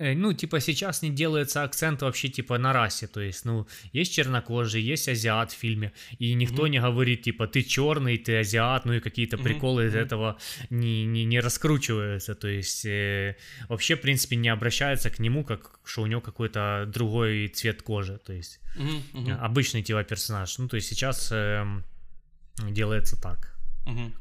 Э, 0.00 0.14
ну, 0.14 0.32
типа, 0.32 0.60
сейчас 0.60 1.02
не 1.02 1.10
делается 1.10 1.62
акцент 1.62 2.02
вообще, 2.02 2.28
типа, 2.28 2.58
на 2.58 2.72
расе, 2.72 3.06
то 3.06 3.20
есть, 3.20 3.44
ну, 3.44 3.66
есть 3.92 4.14
чернокожий, 4.14 4.80
есть 4.80 5.08
азиат 5.08 5.52
в 5.52 5.58
фильме, 5.58 5.92
и 6.18 6.34
никто 6.34 6.66
mm-hmm. 6.66 6.70
не 6.70 6.80
говорит, 6.80 7.22
типа, 7.22 7.46
ты 7.46 7.62
черный, 7.62 8.16
ты 8.16 8.38
азиат, 8.40 8.86
ну, 8.86 8.94
и 8.94 9.00
какие-то 9.00 9.36
mm-hmm. 9.36 9.42
приколы 9.42 9.86
из 9.86 9.94
этого 9.94 10.38
не, 10.70 11.04
не, 11.04 11.26
не 11.26 11.40
раскручиваются, 11.40 12.34
то 12.34 12.48
есть, 12.48 12.86
э, 12.86 13.36
вообще, 13.68 13.94
в 13.94 14.00
принципе, 14.00 14.36
не 14.36 14.48
обращаются 14.48 15.10
к 15.10 15.18
нему, 15.18 15.44
как, 15.44 15.80
что 15.84 16.02
у 16.02 16.06
него 16.06 16.22
какой-то 16.22 16.86
другой 16.86 17.48
цвет 17.48 17.82
кожи, 17.82 18.18
то 18.26 18.32
есть, 18.32 18.60
mm-hmm. 18.76 19.32
обычный, 19.32 19.82
типа, 19.82 20.02
персонаж, 20.02 20.58
ну, 20.58 20.68
то 20.68 20.76
есть, 20.76 20.88
сейчас 20.88 21.30
э, 21.30 21.62
делается 22.70 23.20
так. 23.20 23.54
Mm-hmm. 23.86 24.12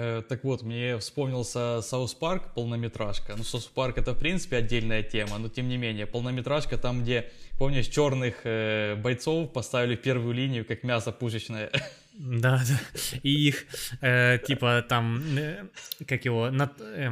Э, 0.00 0.22
так 0.22 0.44
вот, 0.44 0.62
мне 0.62 0.96
вспомнился 0.98 1.82
South 1.82 2.14
Park, 2.14 2.54
полнометражка. 2.54 3.34
Ну, 3.36 3.42
South 3.42 3.64
Park 3.64 3.98
это, 3.98 4.12
в 4.12 4.18
принципе, 4.18 4.58
отдельная 4.58 5.02
тема, 5.02 5.38
но 5.38 5.48
тем 5.48 5.68
не 5.68 5.76
менее, 5.76 6.06
полнометражка 6.06 6.78
там, 6.78 7.02
где, 7.02 7.32
помнишь, 7.58 7.88
черных 7.88 8.42
э, 8.44 8.94
бойцов 8.94 9.52
поставили 9.52 9.96
в 9.96 10.00
первую 10.00 10.34
линию, 10.34 10.64
как 10.64 10.84
мясо 10.84 11.10
пушечное. 11.10 11.70
Да, 12.14 12.62
да. 12.68 12.80
И 13.24 13.48
их, 13.48 13.66
э, 14.00 14.38
типа, 14.46 14.84
там, 14.88 15.20
э, 15.36 15.64
как 16.06 16.24
его, 16.24 16.50
на, 16.50 16.70
э, 16.78 17.10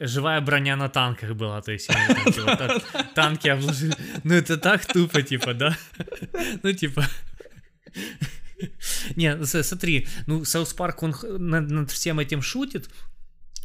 живая 0.00 0.40
броня 0.40 0.74
на 0.74 0.88
танках 0.88 1.36
была, 1.36 1.62
то 1.62 1.70
есть 1.70 1.88
они, 1.88 2.14
там, 2.14 2.32
типа, 2.32 2.56
так, 2.56 3.14
танки 3.14 3.48
обложили. 3.48 3.94
Ну, 4.24 4.34
это 4.34 4.56
так 4.56 4.86
тупо, 4.86 5.22
типа, 5.22 5.54
да? 5.54 5.76
Ну, 6.64 6.72
типа... 6.72 7.04
Не, 9.16 9.44
смотри, 9.44 10.06
ну, 10.26 10.44
South 10.44 10.72
Park, 10.74 11.02
он 11.02 11.14
над, 11.22 11.70
над 11.70 11.90
всем 11.90 12.18
этим 12.18 12.42
шутит, 12.42 12.90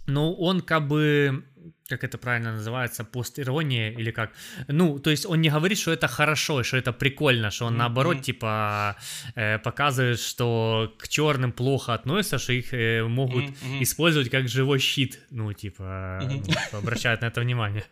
но 0.06 0.34
он 0.34 0.62
как 0.62 0.88
бы 0.88 1.44
как 1.88 2.04
это 2.04 2.18
правильно 2.18 2.54
называется, 2.54 3.04
постирония 3.04 3.92
или 3.92 4.12
как. 4.12 4.32
Ну, 4.68 5.00
то 5.00 5.12
есть 5.12 5.26
он 5.26 5.42
не 5.42 5.50
говорит, 5.50 5.78
что 5.78 5.92
это 5.92 6.08
хорошо, 6.08 6.64
что 6.64 6.78
это 6.78 6.94
прикольно, 6.94 7.52
что 7.52 7.66
он 7.66 7.74
mm-hmm. 7.74 7.78
наоборот, 7.78 8.22
типа, 8.22 8.96
э, 9.36 9.60
показывает, 9.60 10.20
что 10.20 10.94
к 10.98 11.08
черным 11.08 11.52
плохо 11.52 11.94
относятся, 11.94 12.40
что 12.40 12.54
их 12.54 12.74
э, 12.74 13.04
могут 13.04 13.44
mm-hmm. 13.44 13.84
использовать 13.84 14.30
как 14.30 14.48
живой 14.48 14.80
щит. 14.80 15.20
Ну, 15.32 15.54
типа, 15.54 15.84
mm-hmm. 16.24 16.58
ну, 16.72 16.80
обращают 16.80 17.22
на 17.22 17.28
это 17.28 17.42
внимание. 17.42 17.84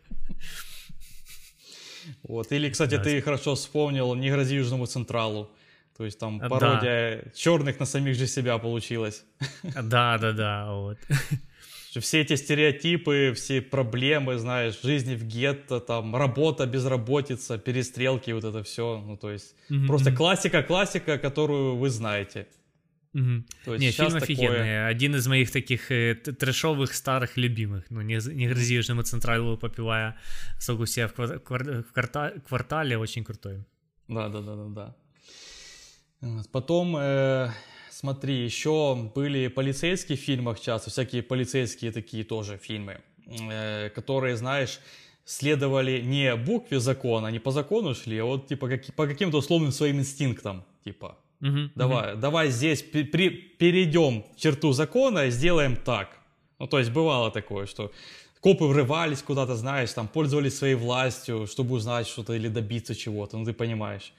Вот. 2.24 2.52
Или, 2.52 2.70
кстати, 2.70 2.95
да. 2.95 3.04
ты 3.04 3.22
хорошо 3.22 3.56
вспомнил 3.56 4.16
«Не 4.16 4.32
грози 4.32 4.56
Южному 4.56 4.86
Централу». 4.86 5.52
То 5.98 6.06
есть 6.06 6.20
там 6.20 6.39
пародия 6.39 7.22
да. 7.24 7.32
черных 7.36 7.80
на 7.80 7.86
самих 7.86 8.16
же 8.16 8.28
себя 8.28 8.58
получилась. 8.58 9.24
Да, 9.64 10.18
да, 10.18 10.32
да, 10.32 10.74
вот. 10.74 10.98
Все 12.00 12.22
эти 12.22 12.36
стереотипы, 12.36 13.34
все 13.36 13.62
проблемы, 13.62 14.38
знаешь, 14.38 14.82
жизни 14.82 15.16
в 15.16 15.26
гетто, 15.26 15.82
там, 15.82 16.16
работа, 16.16 16.66
безработица, 16.66 17.58
перестрелки, 17.58 18.32
вот 18.32 18.46
это 18.46 18.64
все. 18.64 19.04
Ну, 19.06 19.18
то 19.18 19.30
есть, 19.30 19.56
mm-hmm. 19.70 19.88
просто 19.88 20.12
классика, 20.14 20.64
классика, 20.64 21.18
которую 21.18 21.76
вы 21.76 21.89
знаете. 21.89 22.48
Угу. 23.14 23.44
То 23.66 23.74
есть 23.74 23.84
не, 23.84 23.92
фильм 23.92 24.12
такое... 24.12 24.22
офигенный. 24.22 24.88
Один 24.88 25.16
из 25.16 25.28
моих 25.28 25.52
таких 25.52 25.92
э, 25.92 26.16
трэшовых 26.16 26.94
старых 26.94 27.36
любимых. 27.36 27.84
Ну, 27.89 28.02
не, 28.02 28.20
не 28.34 28.48
грызи 28.48 28.76
Южному 28.76 29.04
Централу, 29.04 29.58
попивая 29.58 30.18
сок 30.60 30.80
у 30.80 30.86
себя 30.86 31.08
в, 31.08 31.14
квар- 31.14 31.84
в 31.84 31.92
кварта- 31.92 32.39
квартале, 32.48 32.98
очень 32.98 33.24
крутой. 33.24 33.66
Да, 34.08 34.30
да, 34.30 34.42
да, 34.42 34.56
да, 34.56 34.68
да. 34.70 34.96
Потом, 36.52 36.96
э, 36.98 37.50
смотри, 37.90 38.44
еще 38.44 38.96
были 39.16 39.48
полицейские 39.48 40.18
в 40.18 40.22
фильмах 40.22 40.60
часто, 40.60 40.90
всякие 40.90 41.24
полицейские 41.24 41.92
такие 41.92 42.24
тоже 42.24 42.58
фильмы, 42.58 43.02
э, 43.28 43.90
которые, 43.90 44.36
знаешь, 44.36 44.80
следовали 45.26 46.02
не 46.02 46.36
букве 46.36 46.80
закона, 46.80 47.28
не 47.28 47.40
по 47.40 47.52
закону 47.52 47.96
шли, 47.96 48.20
а 48.20 48.26
вот 48.26 48.48
типа 48.48 48.68
как, 48.68 48.94
по 48.96 49.08
каким-то 49.08 49.38
условным 49.38 49.72
своим 49.72 50.00
инстинктам. 50.00 50.64
Типа, 50.84 51.18
угу, 51.42 51.70
давай, 51.76 52.14
угу. 52.14 52.22
давай 52.22 52.50
здесь 52.50 52.84
при, 52.84 53.30
перейдем 53.30 54.24
черту 54.36 54.74
закона 54.74 55.26
и 55.26 55.32
сделаем 55.32 55.76
так. 55.76 56.20
Ну, 56.60 56.68
то 56.68 56.80
есть 56.80 56.92
бывало 56.92 57.32
такое, 57.32 57.66
что 57.66 57.92
копы 58.42 58.66
врывались 58.66 59.24
куда-то, 59.24 59.56
знаешь, 59.56 59.94
там 59.94 60.08
пользовались 60.08 60.58
своей 60.58 60.76
властью, 60.76 61.48
чтобы 61.48 61.76
узнать 61.76 62.08
что-то 62.08 62.34
или 62.34 62.48
добиться 62.48 62.94
чего-то, 62.94 63.38
ну 63.38 63.46
ты 63.46 63.54
понимаешь. 63.54 64.14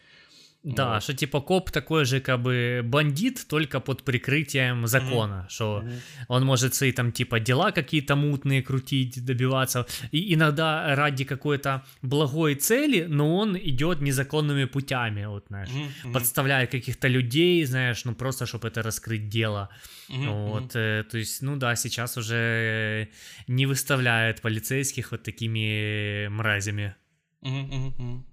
Да, 0.64 0.94
вот. 0.94 1.02
что 1.02 1.14
типа 1.14 1.40
коп 1.40 1.70
такой 1.70 2.04
же 2.04 2.20
как 2.20 2.40
бы 2.40 2.82
бандит, 2.84 3.46
только 3.48 3.80
под 3.80 4.04
прикрытием 4.04 4.86
закона, 4.86 5.32
mm-hmm. 5.32 5.52
что 5.52 5.82
mm-hmm. 5.84 6.24
он 6.28 6.44
может 6.44 6.74
свои 6.74 6.92
там 6.92 7.10
типа 7.10 7.40
дела 7.40 7.72
какие-то 7.72 8.14
мутные 8.14 8.62
крутить, 8.62 9.24
добиваться, 9.24 9.86
и 10.12 10.34
иногда 10.34 10.94
ради 10.94 11.24
какой-то 11.24 11.82
благой 12.02 12.54
цели, 12.54 13.06
но 13.08 13.36
он 13.36 13.56
идет 13.56 14.00
незаконными 14.00 14.66
путями, 14.66 15.26
вот 15.26 15.46
знаешь, 15.48 15.68
mm-hmm. 15.68 16.12
подставляет 16.12 16.70
каких-то 16.70 17.08
людей, 17.08 17.64
знаешь, 17.64 18.04
ну 18.04 18.14
просто 18.14 18.46
чтобы 18.46 18.68
это 18.68 18.82
раскрыть 18.82 19.28
дело, 19.28 19.68
mm-hmm. 20.08 20.48
вот, 20.48 20.76
э, 20.76 21.04
то 21.10 21.18
есть, 21.18 21.42
ну 21.42 21.56
да, 21.56 21.74
сейчас 21.74 22.16
уже 22.16 23.08
не 23.48 23.66
выставляет 23.66 24.40
полицейских 24.42 25.10
вот 25.10 25.24
такими 25.24 26.28
мразями. 26.28 26.94
Mm-hmm. 27.42 28.31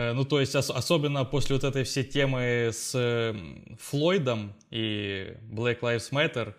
Э, 0.00 0.12
ну, 0.14 0.24
то 0.24 0.40
есть, 0.40 0.54
ос- 0.54 0.70
особенно 0.70 1.24
после 1.24 1.56
вот 1.56 1.64
этой 1.64 1.84
всей 1.84 2.04
темы 2.04 2.70
с 2.72 2.92
э, 2.94 3.34
Флойдом 3.78 4.54
и 4.70 5.34
Black 5.52 5.80
Lives 5.80 6.10
Matter, 6.10 6.54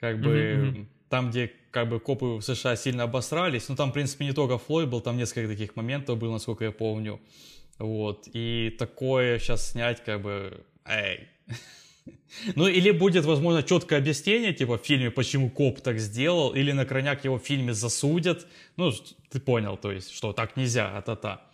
как 0.00 0.20
бы 0.20 0.30
mm-hmm. 0.30 0.86
там, 1.10 1.30
где 1.30 1.52
как 1.70 1.90
бы 1.90 2.00
копы 2.00 2.26
в 2.26 2.40
США 2.40 2.74
сильно 2.76 3.02
обосрались, 3.02 3.68
ну, 3.68 3.76
там, 3.76 3.90
в 3.90 3.92
принципе, 3.92 4.24
не 4.24 4.32
только 4.32 4.56
Флойд 4.56 4.88
был, 4.88 5.02
там 5.02 5.18
несколько 5.18 5.48
таких 5.48 5.76
моментов 5.76 6.16
было, 6.18 6.32
насколько 6.32 6.64
я 6.64 6.72
помню. 6.72 7.20
Вот, 7.78 8.28
и 8.32 8.74
такое 8.78 9.38
сейчас 9.38 9.72
снять, 9.72 10.02
как 10.04 10.22
бы, 10.22 10.64
эй. 10.86 11.28
Ну, 12.54 12.68
или 12.68 12.92
будет, 12.92 13.24
возможно, 13.24 13.62
четкое 13.62 13.98
объяснение, 13.98 14.52
типа, 14.52 14.78
в 14.78 14.86
фильме, 14.86 15.10
почему 15.10 15.50
коп 15.50 15.80
так 15.80 15.98
сделал, 15.98 16.54
или 16.54 16.72
на 16.72 16.84
крайняк 16.84 17.24
его 17.24 17.38
в 17.38 17.42
фильме 17.42 17.72
засудят. 17.72 18.46
Ну, 18.76 18.92
ты 19.30 19.40
понял, 19.40 19.76
то 19.76 19.90
есть, 19.90 20.12
что 20.12 20.32
так 20.32 20.56
нельзя, 20.56 20.96
а-та-та. 20.96 21.46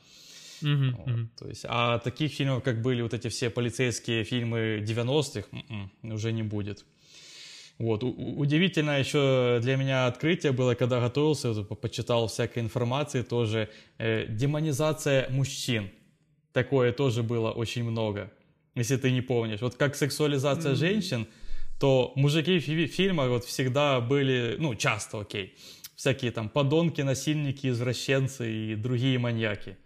Mm-hmm, 0.63 0.91
вот, 0.97 1.09
mm-hmm. 1.09 1.29
То 1.39 1.49
есть, 1.49 1.65
а 1.69 1.99
таких 1.99 2.33
фильмов, 2.33 2.63
как 2.63 2.83
были 2.83 3.03
вот 3.03 3.15
эти 3.15 3.29
все 3.29 3.51
полицейские 3.51 4.25
фильмы 4.25 4.85
90-х, 4.87 5.49
м-м, 5.53 6.13
уже 6.13 6.33
не 6.33 6.43
будет. 6.43 6.85
Вот. 7.79 8.05
У- 8.05 8.39
удивительно 8.39 8.99
еще 8.99 9.59
для 9.63 9.77
меня 9.77 10.07
открытие 10.07 10.53
было, 10.53 10.75
когда 10.75 11.01
готовился, 11.01 11.53
почитал 11.65 12.29
всякой 12.29 12.61
информации 12.63 13.23
тоже, 13.23 13.69
э, 13.99 14.27
демонизация 14.29 15.29
мужчин. 15.31 15.91
Такое 16.53 16.93
тоже 16.93 17.23
было 17.23 17.51
очень 17.51 17.83
много, 17.85 18.31
если 18.75 18.97
ты 18.97 19.11
не 19.11 19.23
помнишь. 19.23 19.61
Вот 19.61 19.75
как 19.75 19.97
сексуализация 19.97 20.73
mm-hmm. 20.73 20.77
женщин, 20.77 21.27
то 21.81 22.13
мужики 22.15 22.59
в 22.59 22.87
фильмах 22.93 23.29
вот 23.29 23.45
всегда 23.45 24.01
были, 24.01 24.57
ну, 24.61 24.75
часто, 24.77 25.21
окей, 25.21 25.57
всякие 25.97 26.31
там 26.31 26.49
подонки, 26.49 27.01
насильники, 27.01 27.67
извращенцы 27.67 28.53
и 28.53 28.75
другие 28.77 29.19
маньяки. 29.19 29.77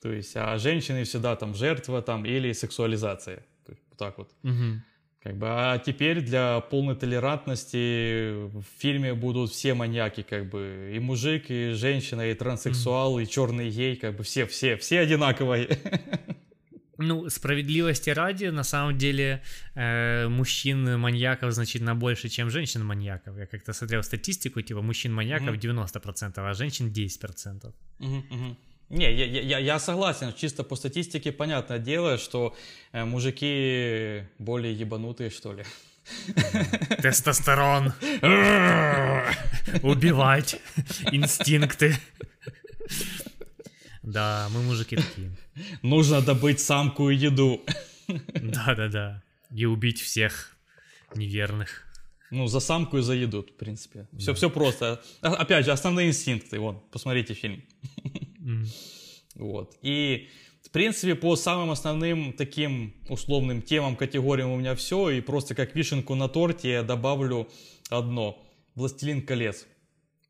То 0.00 0.12
есть, 0.12 0.36
а 0.36 0.58
женщины 0.58 1.04
всегда 1.04 1.36
там 1.36 1.54
жертва 1.54 2.02
там 2.02 2.24
или 2.26 2.52
сексуализация. 2.52 3.44
То 3.64 3.72
есть, 3.72 3.82
вот 3.88 3.98
так 3.98 4.18
вот. 4.18 4.30
Угу. 4.42 4.82
Как 5.26 5.38
бы, 5.38 5.46
а 5.48 5.78
теперь 5.78 6.20
для 6.20 6.60
полной 6.60 6.94
толерантности 6.94 8.46
в 8.46 8.64
фильме 8.78 9.12
будут 9.12 9.50
все 9.50 9.74
маньяки, 9.74 10.22
как 10.22 10.48
бы 10.48 10.92
и 10.94 11.00
мужик, 11.00 11.46
и 11.50 11.72
женщина, 11.72 12.30
и 12.30 12.34
транссексуал, 12.34 13.18
mm. 13.18 13.22
и 13.24 13.28
черный 13.28 13.70
гей, 13.70 13.96
как 13.96 14.16
бы 14.16 14.22
все, 14.22 14.46
все, 14.46 14.76
все 14.76 15.00
одинаковые. 15.00 15.68
Ну, 16.98 17.28
справедливости 17.28 18.08
ради, 18.10 18.46
на 18.46 18.64
самом 18.64 18.96
деле, 18.96 19.42
э, 19.74 20.28
мужчин-маньяков 20.28 21.52
значительно 21.52 21.94
больше, 21.94 22.28
чем 22.28 22.48
женщин-маньяков. 22.48 23.36
Я 23.36 23.46
как-то 23.46 23.72
смотрел 23.72 24.02
статистику, 24.02 24.62
типа 24.62 24.80
мужчин-маньяков 24.80 25.56
mm-hmm. 25.56 25.86
90%, 25.92 26.32
а 26.36 26.54
женщин 26.54 26.88
10%. 26.88 27.74
Mm-hmm. 27.98 28.56
Не, 28.88 29.12
я, 29.12 29.26
я, 29.42 29.58
я 29.58 29.78
согласен, 29.78 30.32
чисто 30.32 30.62
по 30.62 30.76
статистике 30.76 31.32
понятное 31.32 31.78
дело, 31.78 32.18
что 32.18 32.54
э, 32.92 33.04
мужики 33.04 34.24
более 34.38 34.72
ебанутые, 34.72 35.30
что 35.30 35.52
ли. 35.52 35.64
Тестостерон. 37.02 37.92
Убивать. 39.82 40.60
Инстинкты. 41.10 41.96
Да, 44.02 44.46
мы 44.52 44.62
мужики 44.62 44.96
такие. 44.96 45.32
Нужно 45.82 46.20
добыть 46.20 46.60
самку 46.60 47.10
и 47.10 47.16
еду. 47.16 47.64
Да-да-да. 48.06 49.22
И 49.50 49.66
убить 49.66 50.00
всех 50.00 50.56
неверных. 51.16 51.82
Ну, 52.30 52.46
за 52.46 52.60
самку 52.60 52.98
и 52.98 53.02
за 53.02 53.14
еду, 53.14 53.42
в 53.42 53.52
принципе. 53.56 54.06
Все, 54.16 54.32
да. 54.32 54.34
все 54.34 54.50
просто. 54.50 55.02
А, 55.22 55.34
опять 55.34 55.64
же, 55.64 55.72
основные 55.72 56.08
инстинкты. 56.08 56.58
Вон, 56.60 56.80
посмотрите 56.90 57.34
фильм. 57.34 57.64
Вот. 59.34 59.76
И, 59.82 60.28
в 60.64 60.70
принципе, 60.70 61.14
по 61.14 61.36
самым 61.36 61.70
основным 61.70 62.32
таким 62.32 62.94
условным 63.08 63.62
темам, 63.62 63.96
категориям 63.96 64.50
у 64.50 64.56
меня 64.56 64.74
все. 64.74 65.10
И 65.10 65.20
просто 65.20 65.54
как 65.54 65.74
вишенку 65.74 66.14
на 66.14 66.28
торте 66.28 66.70
я 66.70 66.82
добавлю 66.82 67.48
одно. 67.90 68.42
«Властелин 68.74 69.22
колец». 69.22 69.66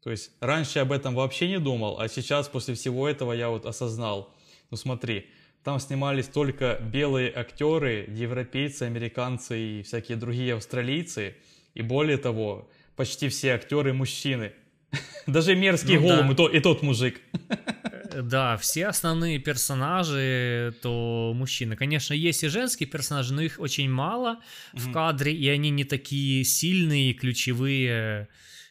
То 0.03 0.13
есть 0.13 0.31
раньше 0.41 0.79
я 0.79 0.83
об 0.83 0.93
этом 0.93 1.17
вообще 1.17 1.49
не 1.49 1.59
думал, 1.59 1.99
а 1.99 2.09
сейчас 2.09 2.49
после 2.49 2.75
всего 2.75 3.09
этого 3.09 3.33
я 3.33 3.49
вот 3.49 3.67
осознал. 3.67 4.33
Ну 4.71 4.77
смотри, 4.77 5.27
там 5.65 5.81
снимались 5.81 6.29
только 6.29 6.79
белые 6.81 7.33
актеры, 7.35 8.07
европейцы, 8.09 8.85
американцы 8.85 9.59
и 9.59 9.83
всякие 9.83 10.17
другие 10.17 10.55
австралийцы. 10.55 11.35
И 11.75 11.83
более 11.83 12.19
того, 12.19 12.71
почти 12.95 13.29
все 13.29 13.55
актеры 13.55 13.93
мужчины. 13.93 14.53
Даже 15.27 15.57
мерзкий 15.57 15.97
ну, 15.97 16.03
голым 16.03 16.29
да. 16.29 16.33
и, 16.33 16.37
то, 16.37 16.49
и 16.49 16.61
тот 16.61 16.83
мужик. 16.83 17.21
Да, 18.23 18.57
все 18.57 18.87
основные 18.87 19.39
персонажи, 19.39 20.75
то 20.83 21.33
мужчины. 21.35 21.77
Конечно, 21.77 22.15
есть 22.15 22.45
и 22.45 22.49
женские 22.49 22.89
персонажи, 22.89 23.35
но 23.35 23.43
их 23.43 23.59
очень 23.59 23.91
мало 23.91 24.41
mm-hmm. 24.73 24.79
в 24.79 24.93
кадре, 24.93 25.33
и 25.33 25.49
они 25.49 25.71
не 25.71 25.85
такие 25.85 26.45
сильные 26.45 27.11
и 27.11 27.15
ключевые 27.15 28.29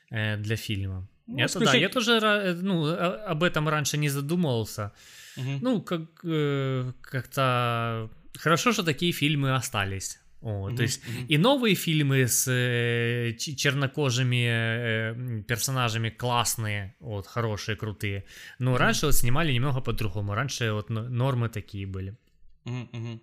э, 0.10 0.38
для 0.38 0.56
фильма. 0.56 1.08
Ну, 1.28 1.38
Это 1.38 1.46
исключить... 1.46 1.74
да, 1.74 1.78
я 1.78 1.90
тоже 1.90 2.12
э, 2.14 2.54
ну, 2.54 2.88
об 2.88 3.44
этом 3.44 3.68
раньше 3.70 3.98
не 3.98 4.10
задумывался. 4.10 4.92
Угу. 5.38 5.60
Ну, 5.62 5.82
как, 5.82 6.02
э, 6.24 6.92
как-то 7.02 8.10
хорошо, 8.38 8.72
что 8.72 8.84
такие 8.84 9.12
фильмы 9.12 9.56
остались. 9.56 10.20
О, 10.46 10.70
mm-hmm. 10.70 10.76
То 10.76 10.84
есть 10.84 11.02
mm-hmm. 11.02 11.28
и 11.34 11.38
новые 11.40 11.76
фильмы 11.76 12.28
с 12.28 12.48
э, 12.48 13.34
чернокожими 13.38 14.46
э, 14.48 15.42
персонажами 15.48 16.10
классные, 16.10 16.94
вот, 17.00 17.26
хорошие, 17.26 17.76
крутые. 17.76 18.24
Но 18.60 18.72
mm-hmm. 18.72 18.78
раньше 18.78 19.06
вот 19.08 19.16
снимали 19.16 19.54
немного 19.54 19.82
по-другому. 19.82 20.36
Раньше 20.36 20.72
вот 20.72 20.90
нормы 20.90 21.50
такие 21.50 21.88
были. 21.88 22.16
Mm-hmm. 22.66 23.20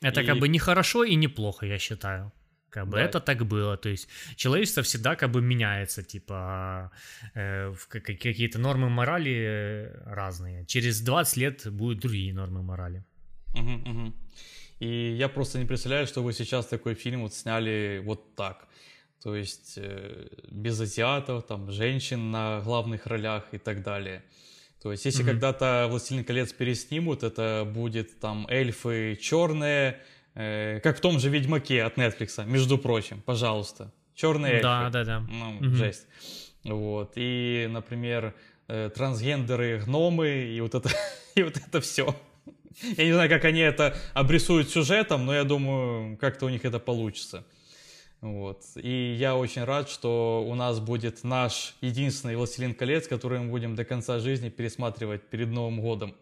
Это 0.00 0.22
и... 0.22 0.26
как 0.26 0.38
бы 0.38 0.48
не 0.48 0.58
хорошо 0.58 1.04
и 1.04 1.14
не 1.14 1.28
плохо, 1.28 1.66
я 1.66 1.78
считаю. 1.78 2.32
Как 2.70 2.88
бы 2.88 2.96
да. 2.96 3.04
это 3.04 3.20
так 3.20 3.46
было. 3.46 3.76
То 3.76 3.88
есть 3.88 4.08
человечество 4.34 4.82
всегда 4.82 5.14
как 5.14 5.30
бы 5.30 5.40
меняется, 5.40 6.02
типа 6.02 6.90
э, 7.34 7.74
какие-то 7.88 8.58
нормы 8.58 8.88
морали 8.88 9.32
э, 9.32 10.14
разные. 10.14 10.66
Через 10.66 11.00
20 11.00 11.36
лет 11.36 11.72
будут 11.72 12.00
другие 12.00 12.34
нормы 12.34 12.62
морали. 12.62 13.04
Угу, 13.54 13.90
угу. 13.90 14.14
И 14.78 15.16
я 15.18 15.28
просто 15.28 15.58
не 15.58 15.64
представляю, 15.64 16.06
что 16.06 16.22
вы 16.22 16.32
сейчас 16.32 16.66
такой 16.66 16.94
фильм 16.94 17.22
вот 17.22 17.34
сняли 17.34 18.02
вот 18.04 18.34
так. 18.34 18.68
То 19.22 19.34
есть 19.34 19.74
э, 19.76 20.28
без 20.50 20.80
азиатов, 20.80 21.46
там, 21.46 21.70
женщин 21.70 22.30
на 22.30 22.60
главных 22.60 23.06
ролях 23.06 23.44
и 23.52 23.58
так 23.58 23.82
далее. 23.82 24.22
То 24.82 24.92
есть 24.92 25.04
если 25.04 25.24
mm-hmm. 25.24 25.28
когда-то 25.28 25.86
«Властелин 25.90 26.24
колец» 26.24 26.52
переснимут, 26.52 27.22
это 27.22 27.68
будет 27.68 28.20
там 28.20 28.46
эльфы 28.48 29.18
черные, 29.20 30.00
э, 30.34 30.80
как 30.80 30.98
в 30.98 31.00
том 31.00 31.18
же 31.18 31.30
«Ведьмаке» 31.30 31.82
от 31.82 31.96
Netflix, 31.96 32.44
между 32.46 32.78
прочим, 32.78 33.22
пожалуйста. 33.22 33.92
Черные 34.14 34.52
эльфы. 34.52 34.62
Да, 34.62 34.90
да, 34.90 35.04
да. 35.04 35.20
Ну, 35.20 35.58
mm-hmm. 35.58 35.74
жесть. 35.74 36.06
Вот. 36.64 37.12
И, 37.16 37.66
например, 37.70 38.34
э, 38.68 38.90
трансгендеры, 38.94 39.82
гномы, 39.84 40.28
и 40.28 40.60
вот 40.60 40.74
это, 40.74 40.90
и 41.34 41.42
вот 41.42 41.56
это 41.56 41.80
все. 41.80 42.14
Я 42.82 43.04
не 43.04 43.12
знаю, 43.12 43.28
как 43.28 43.44
они 43.44 43.60
это 43.60 43.96
обрисуют 44.14 44.70
сюжетом, 44.70 45.26
но 45.26 45.34
я 45.34 45.44
думаю, 45.44 46.16
как-то 46.18 46.46
у 46.46 46.48
них 46.48 46.64
это 46.64 46.78
получится. 46.78 47.44
Вот. 48.20 48.64
И 48.76 49.14
я 49.18 49.36
очень 49.36 49.64
рад, 49.64 49.88
что 49.88 50.44
у 50.46 50.54
нас 50.54 50.80
будет 50.80 51.22
наш 51.24 51.74
единственный 51.80 52.36
«Властелин 52.36 52.74
колец», 52.74 53.06
который 53.06 53.40
мы 53.40 53.50
будем 53.50 53.76
до 53.76 53.84
конца 53.84 54.18
жизни 54.18 54.48
пересматривать 54.48 55.22
перед 55.22 55.48
Новым 55.48 55.80
годом. 55.80 56.14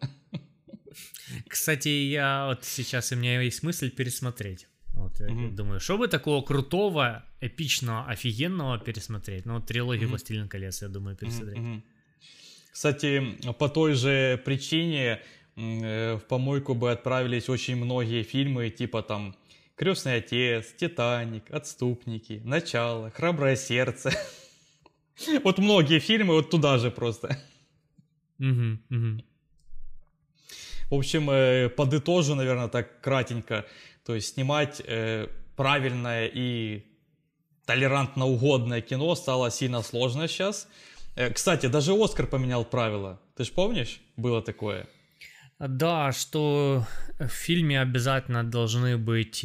Кстати, 1.47 1.89
я 1.89 2.47
вот 2.47 2.63
сейчас 2.63 3.11
у 3.11 3.15
меня 3.15 3.41
есть 3.41 3.63
мысль 3.63 3.89
пересмотреть. 3.91 4.67
Вот, 4.93 5.19
я 5.19 5.27
mm-hmm. 5.27 5.51
думаю, 5.51 5.79
что 5.79 5.97
бы 5.97 6.07
такого 6.07 6.41
крутого, 6.41 7.25
эпичного, 7.41 8.05
офигенного 8.05 8.79
пересмотреть? 8.79 9.45
Ну, 9.45 9.55
вот 9.55 9.65
трилогию 9.65 10.07
mm-hmm. 10.07 10.11
«Властелин 10.11 10.47
колец», 10.47 10.81
я 10.81 10.87
думаю, 10.87 11.17
пересмотреть. 11.17 11.57
Mm-hmm. 11.57 11.81
Кстати, 12.71 13.37
по 13.57 13.69
той 13.69 13.93
же 13.93 14.41
причине 14.45 15.21
в 15.55 16.21
помойку 16.27 16.73
бы 16.73 16.91
отправились 16.91 17.49
очень 17.49 17.75
многие 17.77 18.23
фильмы, 18.23 18.69
типа 18.69 19.01
там 19.01 19.35
«Крестный 19.75 20.15
отец», 20.15 20.73
«Титаник», 20.77 21.49
«Отступники», 21.51 22.41
«Начало», 22.43 23.09
«Храброе 23.11 23.55
сердце». 23.55 24.11
Вот 25.43 25.59
многие 25.59 25.99
фильмы 25.99 26.33
вот 26.33 26.49
туда 26.49 26.77
же 26.77 26.91
просто. 26.91 27.37
В 30.89 30.95
общем, 30.95 31.29
э, 31.29 31.69
подытожу, 31.69 32.35
наверное, 32.35 32.67
так 32.67 33.01
кратенько. 33.01 33.65
То 34.05 34.13
есть 34.13 34.33
снимать 34.33 34.81
э, 34.85 35.27
правильное 35.55 36.29
и 36.31 36.85
толерантно 37.65 38.25
угодное 38.25 38.81
кино 38.81 39.15
стало 39.15 39.49
сильно 39.51 39.81
сложно 39.81 40.27
сейчас. 40.27 40.67
Э, 41.15 41.31
кстати, 41.31 41.65
даже 41.65 41.93
Оскар 41.93 42.27
поменял 42.27 42.65
правила. 42.65 43.19
Ты 43.35 43.45
же 43.45 43.51
помнишь, 43.51 43.99
было 44.15 44.41
такое? 44.41 44.87
Да, 45.57 46.11
что 46.11 46.85
в 47.17 47.29
фильме 47.29 47.79
обязательно 47.79 48.43
должны 48.43 48.97
быть 48.97 49.39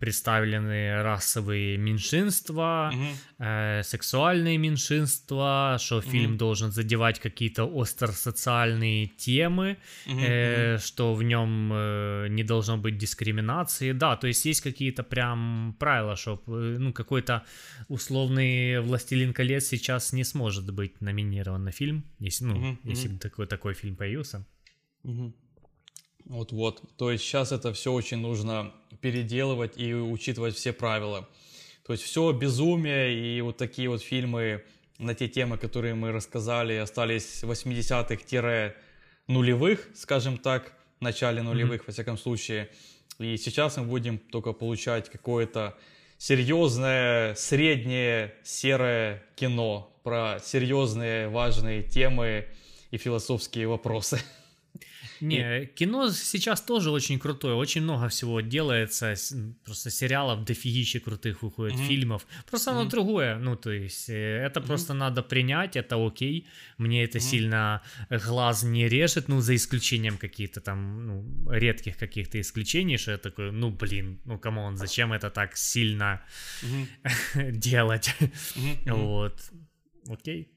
представлены 0.00 1.00
расовые 1.00 1.76
меньшинства, 1.76 2.90
угу. 2.92 3.04
э, 3.38 3.82
сексуальные 3.84 4.58
меньшинства, 4.58 5.76
что 5.78 5.98
угу. 5.98 6.10
фильм 6.10 6.36
должен 6.36 6.72
задевать 6.72 7.20
какие-то 7.20 7.70
остросоциальные 7.72 9.06
темы, 9.06 9.76
угу. 10.06 10.18
э, 10.18 10.78
что 10.78 11.14
в 11.14 11.22
нем 11.22 11.70
э, 11.72 12.26
не 12.28 12.42
должно 12.42 12.76
быть 12.76 12.98
дискриминации. 12.98 13.92
Да, 13.92 14.16
то 14.16 14.26
есть 14.26 14.44
есть 14.44 14.60
какие-то 14.60 15.04
прям 15.04 15.76
правила, 15.78 16.16
что 16.16 16.42
э, 16.48 16.76
ну, 16.80 16.92
какой-то 16.92 17.44
условный 17.86 18.80
«Властелин 18.80 19.32
колец» 19.32 19.66
сейчас 19.66 20.12
не 20.12 20.24
сможет 20.24 20.68
быть 20.72 21.00
номинирован 21.00 21.62
на 21.62 21.70
фильм, 21.70 22.04
если, 22.18 22.44
ну, 22.44 22.70
угу. 22.70 22.78
если 22.82 23.06
бы 23.06 23.20
такой, 23.20 23.46
такой 23.46 23.74
фильм 23.74 23.94
появился. 23.94 24.44
Угу. 25.06 25.32
Вот-вот. 26.26 26.82
То 26.96 27.12
есть 27.12 27.24
сейчас 27.24 27.52
это 27.52 27.72
все 27.72 27.92
очень 27.92 28.18
нужно 28.18 28.74
переделывать 29.00 29.78
и 29.78 29.94
учитывать 29.94 30.56
все 30.56 30.72
правила. 30.72 31.28
То 31.86 31.92
есть 31.92 32.04
все 32.04 32.32
безумие 32.32 33.14
и 33.14 33.40
вот 33.40 33.56
такие 33.56 33.88
вот 33.88 34.02
фильмы 34.02 34.64
на 34.98 35.14
те 35.14 35.28
темы, 35.28 35.56
которые 35.56 35.94
мы 35.94 36.10
рассказали, 36.10 36.74
остались 36.74 37.44
80-х-нулевых, 37.44 39.88
скажем 39.94 40.38
так, 40.38 40.72
в 40.98 41.02
начале 41.02 41.42
нулевых, 41.42 41.82
mm-hmm. 41.82 41.86
во 41.86 41.92
всяком 41.92 42.18
случае. 42.18 42.70
И 43.20 43.36
сейчас 43.36 43.76
мы 43.76 43.84
будем 43.84 44.18
только 44.18 44.52
получать 44.52 45.08
какое-то 45.10 45.78
серьезное, 46.18 47.36
среднее, 47.36 48.34
серое 48.42 49.22
кино 49.36 49.96
про 50.02 50.40
серьезные, 50.42 51.28
важные 51.28 51.84
темы 51.84 52.48
и 52.90 52.96
философские 52.96 53.68
вопросы. 53.68 54.20
Не, 55.20 55.62
и... 55.62 55.66
кино 55.66 56.10
сейчас 56.10 56.60
тоже 56.60 56.90
очень 56.90 57.18
крутое, 57.18 57.54
очень 57.54 57.82
много 57.82 58.08
всего 58.08 58.40
делается, 58.40 59.14
просто 59.64 59.90
сериалов 59.90 60.44
дофигища 60.44 61.00
крутых 61.00 61.42
выходит, 61.42 61.78
mm-hmm. 61.78 61.86
фильмов, 61.86 62.26
просто 62.48 62.70
mm-hmm. 62.70 62.80
оно 62.80 62.90
другое, 62.90 63.38
ну 63.38 63.56
то 63.56 63.70
есть 63.70 64.10
э, 64.10 64.46
это 64.46 64.60
mm-hmm. 64.60 64.66
просто 64.66 64.94
надо 64.94 65.22
принять, 65.22 65.76
это 65.76 65.96
окей, 65.96 66.46
мне 66.78 67.04
это 67.04 67.18
mm-hmm. 67.18 67.30
сильно 67.30 67.82
глаз 68.10 68.62
не 68.62 68.88
режет, 68.88 69.28
ну 69.28 69.40
за 69.40 69.54
исключением 69.54 70.18
каких-то 70.18 70.60
там, 70.60 71.06
ну, 71.06 71.50
редких 71.50 71.96
каких-то 71.96 72.40
исключений, 72.40 72.98
что 72.98 73.12
я 73.12 73.18
такой, 73.18 73.52
ну 73.52 73.70
блин, 73.70 74.20
ну 74.24 74.38
come 74.38 74.60
on, 74.60 74.76
зачем 74.76 75.12
это 75.12 75.30
так 75.30 75.56
сильно 75.56 76.22
mm-hmm. 76.62 77.50
делать, 77.52 78.14
mm-hmm. 78.20 78.92
вот, 78.92 79.52
окей. 80.08 80.55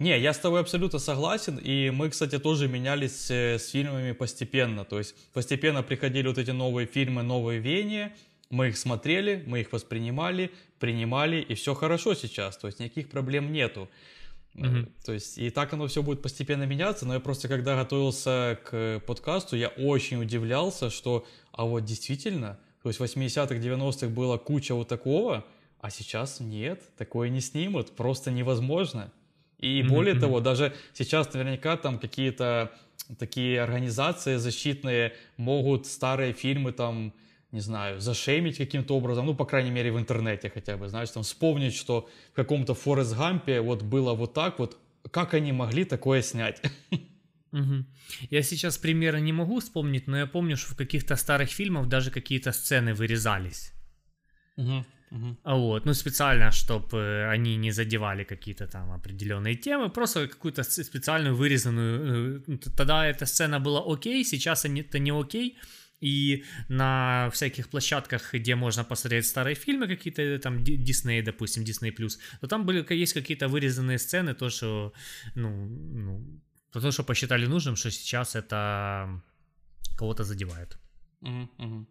Не, 0.00 0.18
я 0.18 0.32
с 0.32 0.38
тобой 0.38 0.62
абсолютно 0.62 0.98
согласен, 0.98 1.58
и 1.58 1.90
мы, 1.90 2.08
кстати, 2.08 2.38
тоже 2.38 2.68
менялись 2.68 3.30
э, 3.30 3.58
с 3.58 3.68
фильмами 3.68 4.12
постепенно, 4.12 4.86
то 4.86 4.96
есть 4.96 5.14
постепенно 5.34 5.82
приходили 5.82 6.26
вот 6.26 6.38
эти 6.38 6.52
новые 6.52 6.86
фильмы, 6.86 7.22
новые 7.22 7.60
веяния, 7.60 8.16
мы 8.48 8.68
их 8.68 8.78
смотрели, 8.78 9.44
мы 9.46 9.60
их 9.60 9.72
воспринимали, 9.72 10.52
принимали, 10.78 11.42
и 11.42 11.52
все 11.52 11.74
хорошо 11.74 12.14
сейчас, 12.14 12.56
то 12.56 12.66
есть 12.66 12.80
никаких 12.80 13.10
проблем 13.10 13.52
нету. 13.52 13.90
Mm-hmm. 14.54 14.90
То 15.04 15.12
есть 15.12 15.36
и 15.36 15.50
так 15.50 15.70
оно 15.74 15.86
все 15.86 16.02
будет 16.02 16.22
постепенно 16.22 16.62
меняться, 16.62 17.04
но 17.04 17.12
я 17.12 17.20
просто 17.20 17.48
когда 17.48 17.76
готовился 17.76 18.58
к 18.64 19.02
подкасту, 19.06 19.54
я 19.54 19.68
очень 19.68 20.22
удивлялся, 20.22 20.88
что, 20.88 21.26
а 21.52 21.66
вот 21.66 21.84
действительно, 21.84 22.58
то 22.82 22.88
есть 22.88 23.00
в 23.00 23.02
80-х, 23.02 23.54
90-х 23.54 24.08
было 24.08 24.38
куча 24.38 24.74
вот 24.74 24.88
такого, 24.88 25.44
а 25.78 25.90
сейчас 25.90 26.40
нет, 26.40 26.82
такое 26.96 27.28
не 27.28 27.42
снимут, 27.42 27.90
просто 27.94 28.30
невозможно. 28.30 29.12
И 29.60 29.82
более 29.82 30.14
mm-hmm. 30.14 30.20
того, 30.20 30.40
даже 30.40 30.72
сейчас 30.94 31.32
наверняка 31.34 31.76
там 31.76 31.98
какие-то 31.98 32.72
такие 33.18 33.60
организации 33.60 34.36
защитные 34.36 35.12
могут 35.36 35.86
старые 35.86 36.32
фильмы 36.32 36.72
там, 36.72 37.12
не 37.52 37.60
знаю, 37.60 38.00
зашеймить 38.00 38.56
каким-то 38.56 38.96
образом, 38.96 39.26
ну, 39.26 39.34
по 39.34 39.44
крайней 39.44 39.70
мере, 39.70 39.92
в 39.92 39.98
интернете 39.98 40.50
хотя 40.50 40.76
бы, 40.76 40.88
знаешь, 40.88 41.10
там 41.10 41.22
вспомнить, 41.22 41.74
что 41.74 42.08
в 42.32 42.36
каком-то 42.36 42.74
Форест 42.74 43.16
Гампе 43.16 43.60
вот 43.60 43.82
было 43.82 44.14
вот 44.14 44.32
так 44.32 44.58
вот, 44.58 44.78
как 45.10 45.34
они 45.34 45.52
могли 45.52 45.84
такое 45.84 46.22
снять? 46.22 46.62
Угу. 47.52 47.84
Я 48.30 48.42
сейчас 48.42 48.78
примера 48.78 49.16
не 49.16 49.32
могу 49.32 49.58
вспомнить, 49.58 50.06
но 50.06 50.16
я 50.16 50.26
помню, 50.26 50.56
что 50.56 50.72
в 50.72 50.76
каких-то 50.76 51.16
старых 51.16 51.50
фильмах 51.50 51.88
даже 51.88 52.10
какие-то 52.10 52.52
сцены 52.52 52.94
вырезались. 52.94 53.72
Угу. 54.56 54.86
Угу. 55.10 55.36
Вот, 55.44 55.86
ну 55.86 55.94
специально, 55.94 56.50
чтобы 56.52 57.26
они 57.32 57.56
не 57.56 57.72
задевали 57.72 58.24
какие-то 58.24 58.66
там 58.66 58.92
определенные 58.92 59.56
темы, 59.56 59.90
просто 59.90 60.28
какую-то 60.28 60.62
специальную 60.62 61.34
вырезанную. 61.34 62.44
Э, 62.46 62.56
тогда 62.76 63.06
эта 63.06 63.26
сцена 63.26 63.58
была 63.58 63.82
окей, 63.86 64.24
сейчас 64.24 64.64
это 64.64 64.98
не 64.98 65.10
окей. 65.10 65.58
И 66.00 66.44
на 66.68 67.28
всяких 67.30 67.68
площадках, 67.68 68.34
где 68.34 68.54
можно 68.54 68.84
посмотреть 68.84 69.26
старые 69.26 69.54
фильмы, 69.54 69.86
какие-то 69.86 70.38
там 70.38 70.64
Дисней, 70.64 71.22
допустим, 71.22 71.64
Disney+, 71.64 71.92
то 72.40 72.46
там 72.46 72.64
были, 72.64 72.86
есть 72.94 73.12
какие-то 73.12 73.48
вырезанные 73.48 73.98
сцены, 73.98 74.34
то, 74.34 74.48
что, 74.48 74.92
ну, 75.34 75.66
ну, 75.66 76.40
то, 76.72 76.90
что 76.90 77.04
посчитали 77.04 77.46
нужным, 77.46 77.76
что 77.76 77.90
сейчас 77.90 78.34
это 78.34 79.22
кого-то 79.98 80.24
задевает. 80.24 80.78
Угу, 81.20 81.48
угу. 81.58 81.86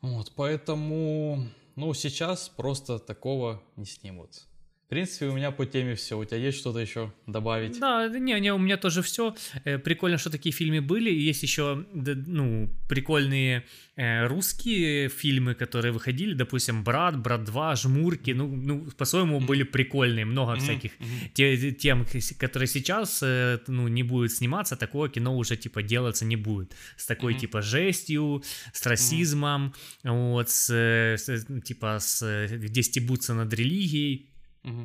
Вот, 0.00 0.32
поэтому 0.34 1.48
ну, 1.76 1.94
сейчас 1.94 2.48
просто 2.48 2.98
такого 2.98 3.62
не 3.76 3.84
снимут. 3.84 4.46
В 4.86 4.88
принципе, 4.88 5.26
у 5.26 5.32
меня 5.32 5.50
по 5.50 5.66
теме 5.66 5.96
все. 5.96 6.16
У 6.16 6.24
тебя 6.24 6.36
есть 6.36 6.58
что-то 6.58 6.78
еще 6.78 7.12
добавить? 7.26 7.80
Да, 7.80 8.08
не, 8.08 8.40
не, 8.40 8.52
у 8.52 8.58
меня 8.58 8.76
тоже 8.76 9.02
все. 9.02 9.34
Э, 9.64 9.78
прикольно, 9.78 10.16
что 10.16 10.30
такие 10.30 10.52
фильмы 10.52 10.80
были. 10.80 11.10
Есть 11.10 11.42
еще, 11.42 11.84
ну, 11.92 12.70
прикольные 12.88 13.64
э, 13.96 14.28
русские 14.28 15.08
фильмы, 15.08 15.54
которые 15.54 15.90
выходили, 15.90 16.34
допустим, 16.34 16.84
«Брат», 16.84 17.20
«Брат 17.20 17.40
2», 17.40 17.76
«Жмурки», 17.76 18.30
ну, 18.30 18.46
ну 18.46 18.86
по-своему 18.96 19.40
были 19.40 19.64
прикольные, 19.64 20.24
много 20.24 20.54
всяких 20.54 20.92
тем, 21.34 22.06
которые 22.38 22.68
сейчас, 22.68 23.22
э, 23.24 23.58
ну, 23.66 23.88
не 23.88 24.04
будут 24.04 24.30
сниматься, 24.30 24.76
такое 24.76 25.10
кино 25.10 25.36
уже, 25.36 25.56
типа, 25.56 25.82
делаться 25.82 26.24
не 26.24 26.36
будет. 26.36 26.76
С 26.96 27.06
такой, 27.06 27.34
типа, 27.34 27.60
жестью, 27.60 28.44
с 28.72 28.86
расизмом, 28.86 29.74
вот, 30.04 30.48
с, 30.48 31.16
типа, 31.64 31.98
с, 31.98 32.46
где 32.52 32.82
стебутся 32.82 33.34
над 33.34 33.52
религией, 33.52 34.30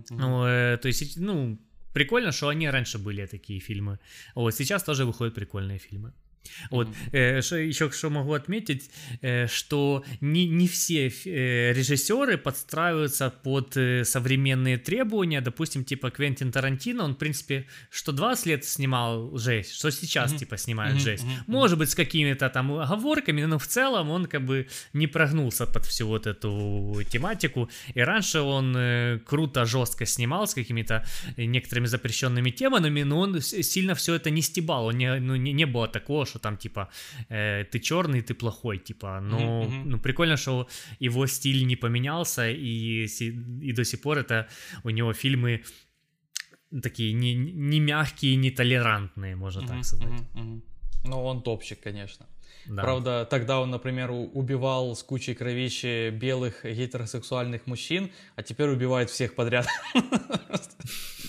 Ну, 0.09 0.45
э, 0.45 0.77
то 0.77 0.87
есть, 0.87 1.17
ну, 1.17 1.57
прикольно, 1.93 2.31
что 2.31 2.47
они 2.47 2.69
раньше 2.69 2.97
были 2.97 3.25
такие 3.25 3.59
фильмы. 3.59 3.99
Вот 4.35 4.55
сейчас 4.55 4.83
тоже 4.83 5.05
выходят 5.05 5.35
прикольные 5.35 5.79
фильмы. 5.79 6.13
Вот, 6.69 6.87
э, 7.11 7.41
что, 7.41 7.57
еще 7.57 7.91
что 7.91 8.09
могу 8.09 8.33
отметить, 8.33 8.89
э, 9.21 9.47
что 9.47 10.03
не, 10.21 10.47
не 10.47 10.67
все 10.67 11.07
э, 11.07 11.73
режиссеры 11.73 12.37
подстраиваются 12.37 13.29
под 13.29 13.77
э, 13.77 14.03
современные 14.05 14.77
требования, 14.77 15.41
допустим, 15.41 15.83
типа 15.83 16.11
Квентин 16.11 16.51
Тарантино, 16.51 17.03
он, 17.03 17.13
в 17.13 17.17
принципе, 17.17 17.67
что 17.89 18.11
20 18.11 18.45
лет 18.45 18.65
снимал 18.65 19.37
жесть, 19.37 19.75
что 19.75 19.91
сейчас, 19.91 20.33
mm-hmm. 20.33 20.37
типа, 20.37 20.57
снимает 20.57 20.95
mm-hmm. 20.95 20.99
жесть. 20.99 21.23
Mm-hmm. 21.23 21.43
Может 21.47 21.77
быть, 21.77 21.89
с 21.89 21.95
какими-то 21.95 22.49
там 22.49 22.71
оговорками, 22.71 23.43
но 23.43 23.57
в 23.57 23.67
целом 23.67 24.09
он 24.09 24.25
как 24.25 24.45
бы 24.45 24.67
не 24.93 25.07
прогнулся 25.07 25.65
под 25.65 25.85
всю 25.85 26.07
вот 26.07 26.27
эту 26.27 27.01
тематику, 27.09 27.69
и 27.93 28.01
раньше 28.01 28.41
он 28.41 28.75
э, 28.75 29.19
круто, 29.25 29.65
жестко 29.65 30.05
снимал 30.05 30.47
с 30.47 30.53
какими-то 30.53 31.05
некоторыми 31.37 31.87
запрещенными 31.87 32.51
темами, 32.51 33.03
но 33.03 33.19
он 33.19 33.41
сильно 33.41 33.95
все 33.95 34.15
это 34.15 34.29
не 34.29 34.41
стебал, 34.41 34.87
он 34.87 34.97
не, 34.97 35.19
ну, 35.19 35.35
не, 35.35 35.53
не 35.53 35.65
было 35.65 35.87
такого, 35.87 36.25
что 36.31 36.39
там 36.39 36.57
типа 36.57 36.87
э, 37.29 37.63
ты 37.71 37.79
черный, 37.79 38.21
ты 38.21 38.33
плохой, 38.33 38.77
типа. 38.77 39.19
Но 39.21 39.37
mm-hmm. 39.37 39.83
ну 39.85 39.99
прикольно, 39.99 40.37
что 40.37 40.67
его 40.99 41.27
стиль 41.27 41.65
не 41.67 41.75
поменялся 41.75 42.49
и 42.49 43.07
и 43.61 43.73
до 43.73 43.83
сих 43.83 44.01
пор 44.01 44.17
это 44.17 44.47
у 44.83 44.89
него 44.89 45.13
фильмы 45.13 45.61
такие 46.83 47.13
не, 47.13 47.35
не 47.35 47.79
мягкие, 47.79 48.35
не 48.35 48.51
толерантные, 48.51 49.35
можно 49.35 49.61
mm-hmm. 49.61 49.67
так 49.67 49.85
сказать. 49.85 50.21
Mm-hmm. 50.33 50.61
Ну 51.05 51.23
он 51.25 51.41
топчик, 51.41 51.79
конечно. 51.83 52.25
Да. 52.67 52.83
Правда, 52.83 53.25
тогда 53.25 53.59
он, 53.59 53.71
например, 53.71 54.11
убивал 54.11 54.95
с 54.95 55.03
кучей 55.03 55.33
кровищи 55.33 56.11
белых 56.11 56.63
гетеросексуальных 56.63 57.67
мужчин, 57.67 58.11
а 58.35 58.43
теперь 58.43 58.69
убивает 58.69 59.09
всех 59.09 59.35
подряд. 59.35 59.67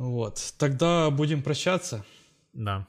Вот, 0.00 0.54
тогда 0.56 1.10
будем 1.10 1.42
прощаться. 1.42 2.06
Да. 2.54 2.88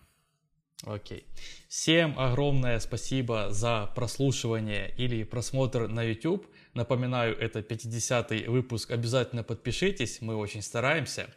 Окей. 0.86 1.26
Всем 1.68 2.18
огромное 2.18 2.80
спасибо 2.80 3.52
за 3.52 3.92
прослушивание 3.96 4.94
или 4.96 5.26
просмотр 5.26 5.90
на 5.90 6.04
YouTube. 6.04 6.48
Напоминаю, 6.74 7.38
это 7.38 7.60
50-й 7.60 8.48
выпуск. 8.48 8.92
Обязательно 8.92 9.44
подпишитесь, 9.44 10.22
мы 10.22 10.38
очень 10.38 10.62
стараемся. 10.62 11.28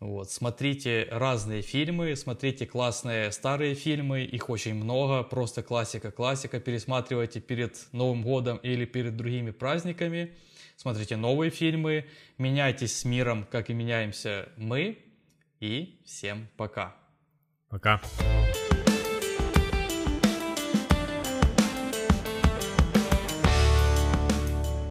Вот, 0.00 0.32
смотрите 0.32 1.06
разные 1.08 1.62
фильмы, 1.62 2.16
смотрите 2.16 2.66
классные 2.66 3.30
старые 3.30 3.76
фильмы, 3.76 4.24
их 4.24 4.50
очень 4.50 4.74
много, 4.74 5.22
просто 5.22 5.62
классика-классика, 5.62 6.58
пересматривайте 6.58 7.40
перед 7.40 7.86
Новым 7.92 8.22
годом 8.24 8.56
или 8.56 8.86
перед 8.86 9.16
другими 9.16 9.52
праздниками, 9.52 10.34
смотрите 10.76 11.16
новые 11.16 11.50
фильмы, 11.50 12.06
меняйтесь 12.38 12.96
с 12.98 13.04
миром, 13.04 13.46
как 13.50 13.70
и 13.70 13.74
меняемся 13.74 14.48
мы, 14.56 14.98
и 15.60 16.00
всем 16.04 16.48
пока. 16.56 16.94
Пока. 17.68 18.00